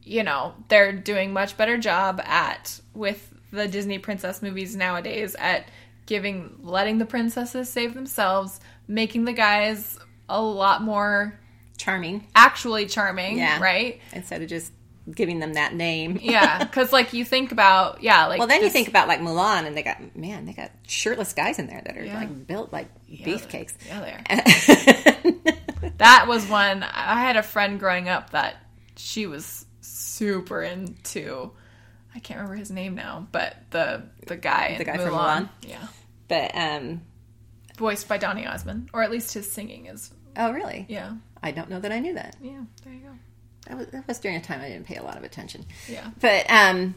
you 0.03 0.24
know 0.24 0.53
they're 0.67 0.91
doing 0.91 1.32
much 1.32 1.55
better 1.55 1.78
job 1.78 2.20
at 2.26 2.80
with 2.95 3.32
the 3.51 3.67
disney 3.67 3.99
princess 3.99 4.41
movies 4.41 4.76
nowadays 4.76 5.36
at 5.38 5.65
giving 6.07 6.55
letting 6.63 6.97
the 6.97 7.05
princesses 7.05 7.70
save 7.70 7.93
themselves 7.93 8.59
making 8.88 9.24
the 9.26 9.32
guys 9.34 9.97
a 10.28 10.41
lot 10.41 10.82
more 10.82 11.39
charming 11.78 12.26
actually 12.36 12.88
charming 12.88 13.38
Yeah. 13.38 13.61
right 13.61 13.99
instead 14.11 14.41
of 14.41 14.49
just 14.49 14.72
giving 15.14 15.39
them 15.39 15.54
that 15.54 15.74
name. 15.74 16.20
yeah 16.22 16.60
because 16.64 16.91
like 16.93 17.14
you 17.14 17.26
think 17.26 17.52
about 17.52 18.04
yeah 18.04 18.28
like 18.28 18.39
Well, 18.39 18.47
then 18.47 18.62
you 18.62 18.70
think 18.70 18.88
about 18.88 19.08
like 19.08 19.20
Mulan, 19.22 19.66
and 19.66 19.76
they 19.76 19.84
got 19.84 20.16
man, 20.16 20.45
they 20.45 20.54
got 20.54 20.72
shirtless 20.88 21.34
guys 21.34 21.58
in 21.60 21.68
there 21.68 21.82
that 21.86 21.97
are 21.97 22.04
Yeah. 22.06 22.16
like 22.18 22.47
built 22.47 22.72
like 22.72 22.88
beefcakes. 23.10 23.74
yeah 23.88 24.02
there 24.02 25.93
that 25.97 26.26
was 26.28 26.47
one 26.47 26.84
I 26.84 27.20
had 27.22 27.38
a 27.38 27.43
friend 27.43 27.80
growing 27.80 28.10
up 28.10 28.32
that 28.32 28.56
she 28.95 29.26
was 29.28 29.66
super 29.82 30.62
into. 30.62 31.52
I 32.14 32.20
can't 32.20 32.39
remember 32.39 32.58
his 32.58 32.72
name 32.72 32.95
now, 32.95 33.28
but 33.32 33.56
the 33.70 34.04
the 34.28 34.36
guy, 34.36 34.76
The 34.78 34.84
guy 34.84 34.97
from 34.97 35.14
Mulan, 35.14 35.43
Mulan? 35.43 35.50
yeah, 35.62 35.88
but 36.28 36.52
um, 36.56 37.02
voiced 37.78 38.08
by 38.08 38.18
Donny 38.18 38.45
Osmond, 38.45 38.89
or 38.93 39.04
at 39.04 39.12
least 39.12 39.34
his 39.34 39.50
singing 39.50 39.86
is, 39.86 40.12
oh 40.36 40.52
really? 40.52 40.86
yeah, 40.89 41.14
I 41.41 41.52
don't 41.52 41.70
know 41.70 41.80
that 41.80 41.91
I 41.91 42.00
knew 42.00 42.16
that. 42.16 42.36
yeah. 42.41 42.62
There 42.84 42.93
you 42.93 43.00
go. 43.02 43.10
That 43.70 43.78
was, 43.78 43.88
that 43.88 44.07
was 44.07 44.20
during 44.20 44.36
a 44.38 44.41
time 44.41 44.59
I 44.61 44.67
didn't 44.67 44.86
pay 44.88 44.95
a 44.97 45.03
lot 45.03 45.15
of 45.15 45.24
attention. 45.24 45.65
Yeah, 45.88 46.09
But 46.20 46.49
um, 46.51 46.95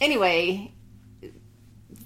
anyway, 0.00 0.72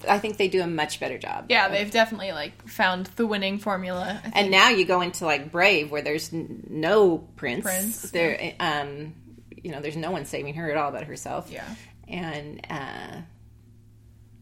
I 0.08 0.18
think 0.18 0.36
they 0.36 0.48
do 0.48 0.61
a 0.62 0.66
much 0.66 0.98
better 1.00 1.16
job. 1.16 1.46
Yeah, 1.48 1.68
they've 1.68 1.90
definitely 1.90 2.32
like 2.32 2.68
found 2.68 3.06
the 3.16 3.26
winning 3.26 3.58
formula. 3.58 4.20
And 4.34 4.50
now 4.50 4.70
you 4.70 4.84
go 4.84 5.00
into 5.00 5.24
like 5.26 5.50
Brave, 5.52 5.90
where 5.90 6.02
there's 6.02 6.32
n- 6.32 6.66
no 6.68 7.18
prince. 7.36 7.62
Prince, 7.64 8.11
There, 8.11 8.54
um, 8.61 9.14
you 9.62 9.70
know, 9.70 9.80
there's 9.80 9.96
no 9.96 10.11
one 10.11 10.24
saving 10.24 10.54
her 10.54 10.70
at 10.70 10.76
all 10.76 10.90
but 10.90 11.04
herself. 11.04 11.50
Yeah. 11.50 11.64
And 12.08 12.61
uh, 12.68 13.20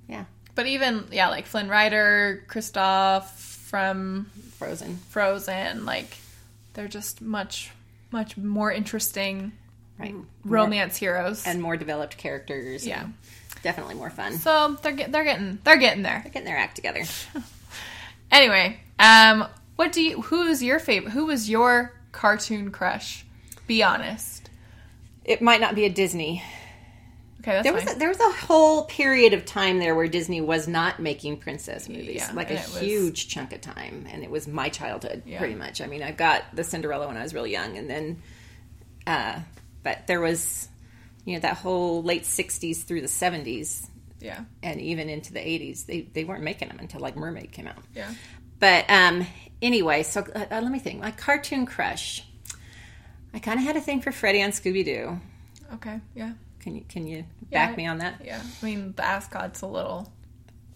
yeah, 0.09 0.25
But 0.55 0.67
even 0.67 1.09
yeah, 1.13 1.29
like 1.29 1.45
Flynn 1.47 1.69
Rider, 1.69 2.45
Kristoff 2.49 3.25
from 3.29 4.31
Frozen. 4.59 4.97
Frozen, 5.11 5.85
like 5.85 6.17
they're 6.73 6.89
just 6.89 7.21
much 7.21 7.71
much 8.11 8.37
more 8.37 8.73
interesting 8.73 9.53
Right. 9.99 10.15
romance 10.45 10.97
heroes. 10.97 11.45
and 11.47 11.61
more 11.61 11.77
developed 11.77 12.17
characters. 12.17 12.87
Yeah. 12.87 13.07
definitely 13.63 13.95
more 13.97 14.11
fun. 14.11 14.35
so 14.39 14.77
they're 14.83 14.93
get, 14.93 15.11
they're 15.11 15.25
getting 15.25 15.59
they're 15.65 15.77
getting 15.77 16.03
there. 16.03 16.21
They're 16.23 16.33
getting 16.33 16.47
their 16.47 16.57
act 16.59 16.77
together. 16.77 17.03
Anyway, 18.31 18.79
um, 18.99 19.47
what 19.77 19.91
do 19.91 20.03
you? 20.03 20.21
Who's 20.21 20.63
your 20.63 20.79
favorite? 20.79 21.13
Who 21.13 21.25
was 21.27 21.49
your 21.49 21.95
cartoon 22.13 22.71
crush? 22.71 23.25
Be 23.67 23.83
honest. 23.83 24.51
It 25.25 25.41
might 25.41 25.63
not 25.63 25.75
be 25.75 25.87
a 25.87 25.89
Disney. 25.89 26.43
Okay, 27.49 27.63
There 27.63 27.73
was 27.73 27.91
a, 27.91 27.99
there 27.99 28.09
was 28.09 28.21
a 28.21 28.31
whole 28.47 28.85
period 28.85 29.33
of 29.33 29.45
time 29.45 29.79
there 29.79 29.95
where 29.95 30.07
Disney 30.09 30.41
was 30.41 30.69
not 30.69 31.01
making 31.01 31.39
princess 31.39 31.89
movies, 31.89 32.17
Yeah, 32.17 32.33
like 32.35 32.51
a 32.51 32.55
it 32.55 32.59
was- 32.69 32.79
huge 32.81 33.29
chunk 33.29 33.53
of 33.53 33.61
time, 33.61 34.07
and 34.11 34.23
it 34.23 34.31
was 34.31 34.47
my 34.47 34.69
childhood 34.69 35.23
Yeah. 35.27 35.39
pretty 35.39 35.55
much. 35.55 35.81
I 35.81 35.87
mean, 35.87 36.03
I 36.03 36.11
got 36.13 36.45
the 36.55 36.63
Cinderella 36.65 37.07
when 37.09 37.17
I 37.17 37.23
was 37.23 37.33
really 37.35 37.53
young, 37.53 37.79
and 37.79 37.89
then, 37.89 38.23
uh, 39.07 39.41
but 39.83 40.07
there 40.07 40.21
was, 40.21 40.69
you 41.25 41.35
know, 41.35 41.41
that 41.41 41.57
whole 41.57 42.03
late 42.03 42.25
'60s 42.25 42.83
through 42.85 43.01
the 43.01 43.09
'70s, 43.09 43.89
yeah, 44.21 44.41
and 44.63 44.81
even 44.81 45.09
into 45.09 45.33
the 45.33 45.41
'80s. 45.41 45.87
They 45.87 46.03
they 46.03 46.25
weren't 46.25 46.43
making 46.43 46.69
them 46.69 46.79
until 46.81 47.01
like 47.01 47.17
Mermaid 47.17 47.53
came 47.53 47.67
out. 47.67 47.83
yeah. 47.95 48.13
But 48.61 48.91
um, 48.91 49.25
anyway, 49.63 50.03
so 50.03 50.21
uh, 50.35 50.47
uh, 50.51 50.61
let 50.61 50.71
me 50.73 50.81
think. 50.81 51.01
My 51.01 51.13
cartoon 51.13 51.65
crush. 51.65 52.25
I 53.33 53.39
kind 53.39 53.59
of 53.61 53.65
had 53.65 53.77
a 53.77 53.81
thing 53.81 54.01
for 54.01 54.11
Freddie 54.11 54.43
on 54.43 54.51
Scooby 54.51 54.85
Doo. 54.85 55.21
Okay, 55.75 56.01
yeah, 56.17 56.33
Can 56.69 56.77
you 56.77 56.85
can 56.87 57.07
you 57.07 57.25
Yeah, 57.51 57.67
back 57.67 57.77
me 57.79 57.87
on 57.87 57.99
that? 57.99 58.21
yeah. 58.23 58.43
I 58.43 58.65
mean, 58.65 58.93
the 58.95 59.03
ascot's 59.05 59.63
a 59.63 59.67
little 59.67 60.13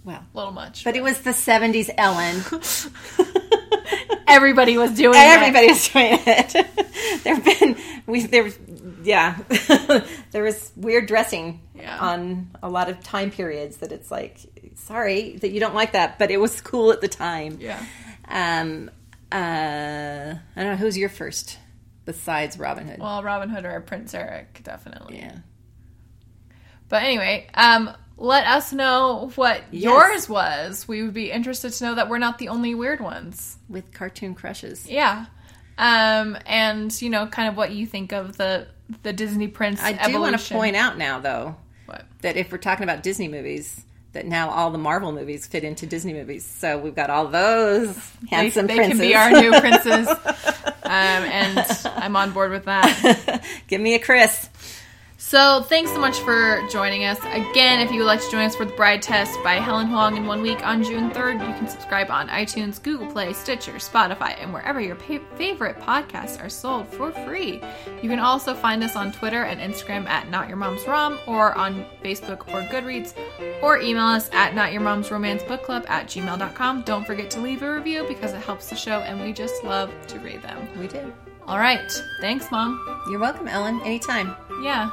Well, 0.04 0.24
a 0.34 0.36
little 0.36 0.52
much. 0.52 0.84
but 0.84 0.96
it 0.96 1.02
was 1.02 1.20
the 1.20 1.32
'70s 1.32 1.90
Ellen. 1.98 2.40
everybody 4.26 4.78
was 4.78 4.92
doing 4.92 5.14
it. 5.14 5.18
Everybody 5.18 5.66
was 5.68 5.88
doing 5.88 6.18
it. 6.26 7.24
there've 7.24 7.44
been 7.44 7.76
we 8.06 8.22
there 8.26 8.42
was 8.44 8.58
yeah 9.02 9.36
there 10.30 10.42
was 10.42 10.72
weird 10.76 11.06
dressing 11.06 11.60
Yeah. 11.74 11.98
on 11.98 12.50
a 12.62 12.70
lot 12.70 12.88
of 12.88 13.00
time 13.02 13.30
periods 13.30 13.78
that 13.78 13.92
it's 13.92 14.10
like 14.10 14.38
sorry 14.76 15.36
that 15.36 15.50
you 15.50 15.60
don't 15.60 15.74
like 15.74 15.92
that, 15.92 16.18
but 16.18 16.30
it 16.30 16.38
was 16.38 16.60
cool 16.62 16.90
at 16.92 17.00
the 17.02 17.08
time. 17.08 17.58
Yeah. 17.60 17.84
Um. 18.28 18.90
Uh. 19.30 19.34
I 19.36 20.40
don't 20.56 20.66
know 20.72 20.76
who's 20.76 20.96
your 20.96 21.08
first 21.10 21.58
besides 22.04 22.58
Robin 22.58 22.86
Hood. 22.88 22.98
Well, 22.98 23.22
Robin 23.22 23.48
Hood 23.50 23.64
or 23.64 23.80
Prince 23.80 24.14
Eric, 24.14 24.60
definitely. 24.64 25.18
yeah. 25.18 25.36
But 26.92 27.04
anyway, 27.04 27.46
um, 27.54 27.90
let 28.18 28.46
us 28.46 28.70
know 28.70 29.30
what 29.36 29.62
Yes. 29.70 29.82
yours 29.82 30.28
was. 30.28 30.86
We 30.86 31.02
would 31.02 31.14
be 31.14 31.30
interested 31.30 31.72
to 31.72 31.84
know 31.84 31.94
that 31.94 32.10
we're 32.10 32.18
not 32.18 32.36
the 32.36 32.50
only 32.50 32.74
weird 32.74 33.00
ones. 33.00 33.56
With 33.70 33.94
cartoon 33.94 34.34
crushes. 34.34 34.86
Yeah. 34.86 35.24
Um, 35.78 36.36
and 36.44 36.92
you 37.00 37.08
know, 37.08 37.26
kind 37.28 37.48
of 37.48 37.56
what 37.56 37.70
you 37.72 37.86
think 37.86 38.12
of 38.12 38.36
the 38.36 38.66
the 39.04 39.12
Disney 39.14 39.48
Prince 39.48 39.82
I 39.82 39.92
do 39.92 39.98
evolution. 40.00 40.20
want 40.20 40.38
to 40.42 40.54
point 40.54 40.76
out 40.76 40.98
now, 40.98 41.18
though, 41.18 41.56
What? 41.86 42.04
that 42.20 42.36
if 42.36 42.52
we're 42.52 42.58
talking 42.58 42.84
about 42.84 43.02
Disney 43.02 43.26
movies, 43.28 43.80
that 44.12 44.26
now 44.26 44.50
all 44.50 44.70
the 44.70 44.76
Marvel 44.76 45.12
movies 45.12 45.46
fit 45.46 45.64
into 45.64 45.86
Disney 45.86 46.12
movies. 46.12 46.44
So 46.44 46.76
we've 46.76 46.94
got 46.94 47.08
all 47.08 47.28
those 47.28 47.96
They, 47.96 48.26
handsome 48.36 48.66
they 48.66 48.76
princes. 48.76 48.98
can 49.00 49.08
be 49.08 49.14
our 49.16 49.30
new 49.30 49.50
princes. 49.58 50.08
um, 50.84 50.84
and 50.84 51.66
I'm 51.96 52.16
on 52.16 52.32
board 52.32 52.50
with 52.50 52.66
that. 52.66 53.42
Give 53.68 53.80
me 53.80 53.94
a 53.94 53.98
Chris. 53.98 54.50
So 55.32 55.62
thanks 55.62 55.90
so 55.90 55.98
much 55.98 56.18
for 56.18 56.60
joining 56.68 57.06
us. 57.06 57.18
Again, 57.20 57.80
if 57.80 57.90
you 57.90 58.00
would 58.00 58.06
like 58.06 58.20
to 58.20 58.30
join 58.30 58.44
us 58.44 58.54
for 58.54 58.66
the 58.66 58.74
Bride 58.74 59.00
Test 59.00 59.42
by 59.42 59.54
Helen 59.54 59.86
Hoang 59.86 60.18
in 60.18 60.26
one 60.26 60.42
week 60.42 60.62
on 60.62 60.84
June 60.84 61.10
3rd, 61.10 61.40
you 61.40 61.54
can 61.54 61.66
subscribe 61.66 62.10
on 62.10 62.28
iTunes, 62.28 62.82
Google 62.82 63.10
Play, 63.10 63.32
Stitcher, 63.32 63.72
Spotify, 63.76 64.36
and 64.42 64.52
wherever 64.52 64.78
your 64.78 64.94
pa- 64.94 65.24
favorite 65.36 65.78
podcasts 65.78 66.38
are 66.44 66.50
sold 66.50 66.86
for 66.86 67.12
free. 67.24 67.62
You 68.02 68.10
can 68.10 68.18
also 68.18 68.52
find 68.52 68.84
us 68.84 68.94
on 68.94 69.10
Twitter 69.10 69.44
and 69.44 69.58
Instagram 69.58 70.06
at 70.06 70.28
Not 70.28 70.48
Your 70.48 70.58
Mom's 70.58 70.86
Rom 70.86 71.18
or 71.26 71.56
on 71.56 71.86
Facebook 72.04 72.46
or 72.52 72.60
Goodreads 72.64 73.14
or 73.62 73.78
email 73.78 74.04
us 74.04 74.28
at 74.34 74.54
Not 74.54 74.70
Your 74.72 74.82
Mom's 74.82 75.10
Romance 75.10 75.42
Book 75.44 75.62
Club 75.62 75.86
at 75.88 76.08
gmail.com. 76.08 76.82
Don't 76.82 77.06
forget 77.06 77.30
to 77.30 77.40
leave 77.40 77.62
a 77.62 77.72
review 77.72 78.04
because 78.06 78.34
it 78.34 78.42
helps 78.42 78.68
the 78.68 78.76
show 78.76 79.00
and 79.00 79.18
we 79.18 79.32
just 79.32 79.64
love 79.64 79.90
to 80.08 80.18
read 80.18 80.42
them. 80.42 80.68
We 80.78 80.88
do. 80.88 81.10
All 81.46 81.58
right. 81.58 81.90
Thanks, 82.20 82.50
Mom. 82.50 82.78
You're 83.08 83.18
welcome, 83.18 83.48
Ellen. 83.48 83.80
Anytime. 83.80 84.36
Yeah. 84.62 84.90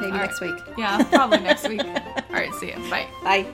Maybe 0.00 0.12
All 0.12 0.18
next 0.18 0.40
right. 0.40 0.54
week. 0.54 0.64
Yeah, 0.76 1.02
probably 1.04 1.40
next 1.40 1.68
week. 1.68 1.80
All 1.84 2.22
right, 2.30 2.54
see 2.54 2.68
you. 2.72 2.90
Bye. 2.90 3.06
Bye. 3.22 3.46